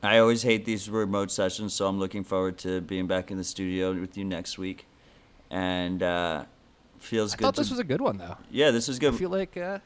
I 0.02 0.18
always 0.18 0.42
hate 0.42 0.64
these 0.64 0.88
remote 0.88 1.30
sessions, 1.30 1.74
so 1.74 1.86
I'm 1.86 1.98
looking 1.98 2.24
forward 2.24 2.58
to 2.58 2.80
being 2.80 3.06
back 3.06 3.30
in 3.30 3.36
the 3.36 3.44
studio 3.44 3.92
with 3.94 4.16
you 4.16 4.24
next 4.24 4.58
week. 4.58 4.86
And 5.50 6.02
uh, 6.02 6.44
feels 7.00 7.34
I 7.34 7.36
good. 7.36 7.44
thought 7.44 7.54
to, 7.54 7.60
this 7.60 7.70
was 7.70 7.78
a 7.78 7.84
good 7.84 8.00
one 8.00 8.18
though. 8.18 8.36
yeah, 8.50 8.70
this 8.70 8.88
was 8.88 8.98
good. 8.98 9.14
I 9.14 9.16
feel 9.16 9.30
like, 9.30 9.56
uh, 9.56 9.78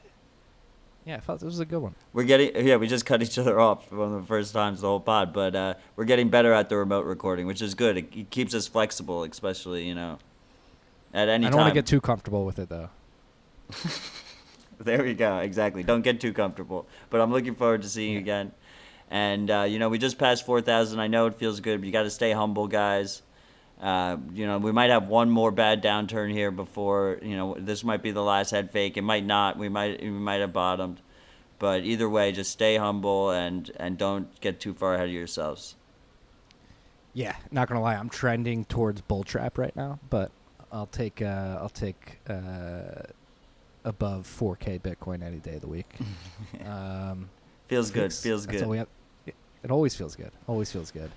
yeah, 1.05 1.17
I 1.17 1.21
thought 1.21 1.41
this 1.41 1.47
was 1.47 1.61
a 1.61 1.65
good 1.65 1.81
one. 1.81 1.95
We're 2.13 2.25
getting 2.25 2.67
yeah, 2.67 2.77
we 2.77 2.87
just 2.87 3.07
cut 3.11 3.23
each 3.23 3.39
other 3.39 3.59
off 3.61 3.91
one 3.91 4.13
of 4.13 4.21
the 4.21 4.27
first 4.27 4.53
times 4.53 4.81
the 4.81 4.89
whole 4.89 5.01
pod, 5.01 5.33
but 5.33 5.55
uh, 5.55 5.75
we're 5.97 6.05
getting 6.05 6.29
better 6.29 6.53
at 6.53 6.69
the 6.69 6.77
remote 6.77 7.05
recording, 7.05 7.47
which 7.47 7.63
is 7.63 7.75
good. 7.75 7.97
It, 7.97 8.17
it 8.17 8.31
keeps 8.31 8.55
us 8.55 8.67
flexible, 8.67 9.25
especially 9.25 9.87
you 9.87 9.95
know 9.95 10.19
at 11.13 11.29
any 11.29 11.45
time. 11.45 11.49
I 11.49 11.51
don't 11.51 11.61
want 11.61 11.71
to 11.71 11.75
get 11.75 11.87
too 11.87 12.01
comfortable 12.01 12.45
with 12.45 12.59
it 12.59 12.69
though. 12.69 12.91
There 14.83 15.03
we 15.05 15.15
go. 15.15 15.39
Exactly. 15.39 15.83
Don't 15.83 16.03
get 16.03 16.21
too 16.21 16.33
comfortable. 16.33 16.87
But 17.09 17.21
I'm 17.21 17.31
looking 17.31 17.55
forward 17.55 17.83
to 17.83 17.89
seeing 17.89 18.15
you 18.15 18.19
again. 18.19 18.53
And 19.11 19.51
uh, 19.51 19.63
you 19.63 19.79
know, 19.79 19.89
we 19.89 19.99
just 19.99 20.19
passed 20.19 20.45
4,000. 20.45 20.99
I 20.99 21.07
know 21.07 21.27
it 21.27 21.35
feels 21.35 21.61
good, 21.61 21.81
but 21.81 21.87
you 21.87 21.93
got 21.93 22.03
to 22.03 22.11
stay 22.11 22.33
humble, 22.33 22.67
guys. 22.67 23.23
Uh, 23.83 24.17
you 24.33 24.47
know, 24.47 24.59
we 24.59 24.71
might 24.71 24.91
have 24.91 25.09
one 25.09 25.29
more 25.29 25.51
bad 25.51 25.83
downturn 25.83 26.31
here 26.31 26.53
before. 26.53 27.19
You 27.21 27.37
know, 27.37 27.57
this 27.59 27.83
might 27.83 28.03
be 28.03 28.13
the 28.13 28.23
last 28.23 28.53
head 28.53 28.71
fake. 28.71 28.97
It 28.97 29.03
might 29.03 29.27
not. 29.27 29.59
We 29.59 29.69
might 29.69 30.01
we 30.01 30.11
might 30.11 30.41
have 30.41 30.53
bottomed. 30.53 31.01
But 31.59 31.85
either 31.85 32.09
way, 32.09 32.33
just 32.33 32.53
stay 32.53 32.77
humble 32.77 33.31
and 33.31 33.71
and 33.77 33.99
don't 33.99 34.41
get 34.41 34.61
too 34.61 34.73
far 34.73 34.95
ahead 34.95 35.09
of 35.09 35.13
yourselves. 35.13 35.75
Yeah, 37.13 37.35
not 37.51 37.69
gonna 37.69 37.83
lie, 37.83 37.95
I'm 37.95 38.09
trending 38.09 38.65
towards 38.65 39.01
bull 39.03 39.25
trap 39.25 39.59
right 39.59 39.75
now, 39.77 39.99
but 40.09 40.31
I'll 40.71 40.87
take 40.87 41.21
uh, 41.21 41.59
I'll 41.61 41.69
take 41.69 42.21
uh, 42.29 43.03
above 43.85 44.27
4K 44.27 44.81
Bitcoin 44.81 45.23
any 45.23 45.39
day 45.39 45.57
of 45.57 45.61
the 45.61 45.67
week. 45.67 45.93
um, 46.65 47.29
Feels 47.69 47.91
good. 47.91 48.13
Feels 48.13 48.47
good. 48.47 48.67
we 48.67 48.79
have. 48.79 48.89
It, 49.27 49.35
it 49.63 49.71
always 49.71 49.95
feels 49.95 50.17
good. 50.17 50.31
Always 50.47 50.71
feels 50.71 50.91
good. 50.91 51.11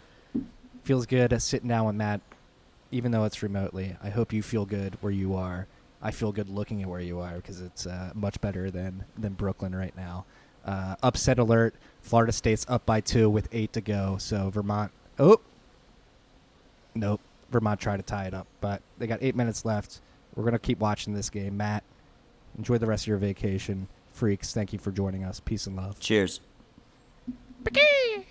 Feels 0.83 1.05
good 1.05 1.31
uh, 1.31 1.39
sitting 1.39 1.69
down 1.69 1.85
with 1.85 1.95
Matt, 1.95 2.21
even 2.95 3.11
though 3.11 3.25
it's 3.25 3.43
remotely. 3.43 3.97
I 4.01 4.09
hope 4.09 4.31
you 4.31 4.41
feel 4.41 4.65
good 4.65 4.97
where 5.01 5.11
you 5.11 5.35
are. 5.35 5.67
I 6.01 6.11
feel 6.11 6.31
good 6.31 6.49
looking 6.49 6.81
at 6.81 6.87
where 6.87 7.01
you 7.01 7.19
are 7.19 7.35
because 7.35 7.59
it's 7.59 7.85
uh, 7.85 8.11
much 8.13 8.39
better 8.39 8.71
than 8.71 9.03
than 9.17 9.33
Brooklyn 9.33 9.75
right 9.75 9.95
now. 9.97 10.25
Uh, 10.63 10.95
upset 11.03 11.37
alert! 11.37 11.75
Florida 12.01 12.31
State's 12.31 12.65
up 12.69 12.85
by 12.85 13.01
two 13.01 13.29
with 13.29 13.49
eight 13.51 13.73
to 13.73 13.81
go. 13.81 14.15
So 14.17 14.49
Vermont. 14.49 14.91
Oh, 15.19 15.41
nope. 16.93 17.19
Vermont 17.51 17.79
tried 17.79 17.97
to 17.97 18.03
tie 18.03 18.25
it 18.25 18.33
up, 18.33 18.47
but 18.61 18.81
they 18.97 19.07
got 19.07 19.19
eight 19.21 19.35
minutes 19.35 19.65
left. 19.65 19.99
We're 20.35 20.45
gonna 20.45 20.57
keep 20.57 20.79
watching 20.79 21.13
this 21.13 21.29
game. 21.29 21.57
Matt, 21.57 21.83
enjoy 22.57 22.77
the 22.77 22.87
rest 22.87 23.03
of 23.03 23.07
your 23.07 23.17
vacation. 23.17 23.87
Freaks, 24.13 24.53
thank 24.53 24.71
you 24.71 24.79
for 24.79 24.91
joining 24.91 25.25
us. 25.25 25.41
Peace 25.41 25.67
and 25.67 25.75
love. 25.75 25.99
Cheers. 25.99 26.39
Peace. 27.65 28.25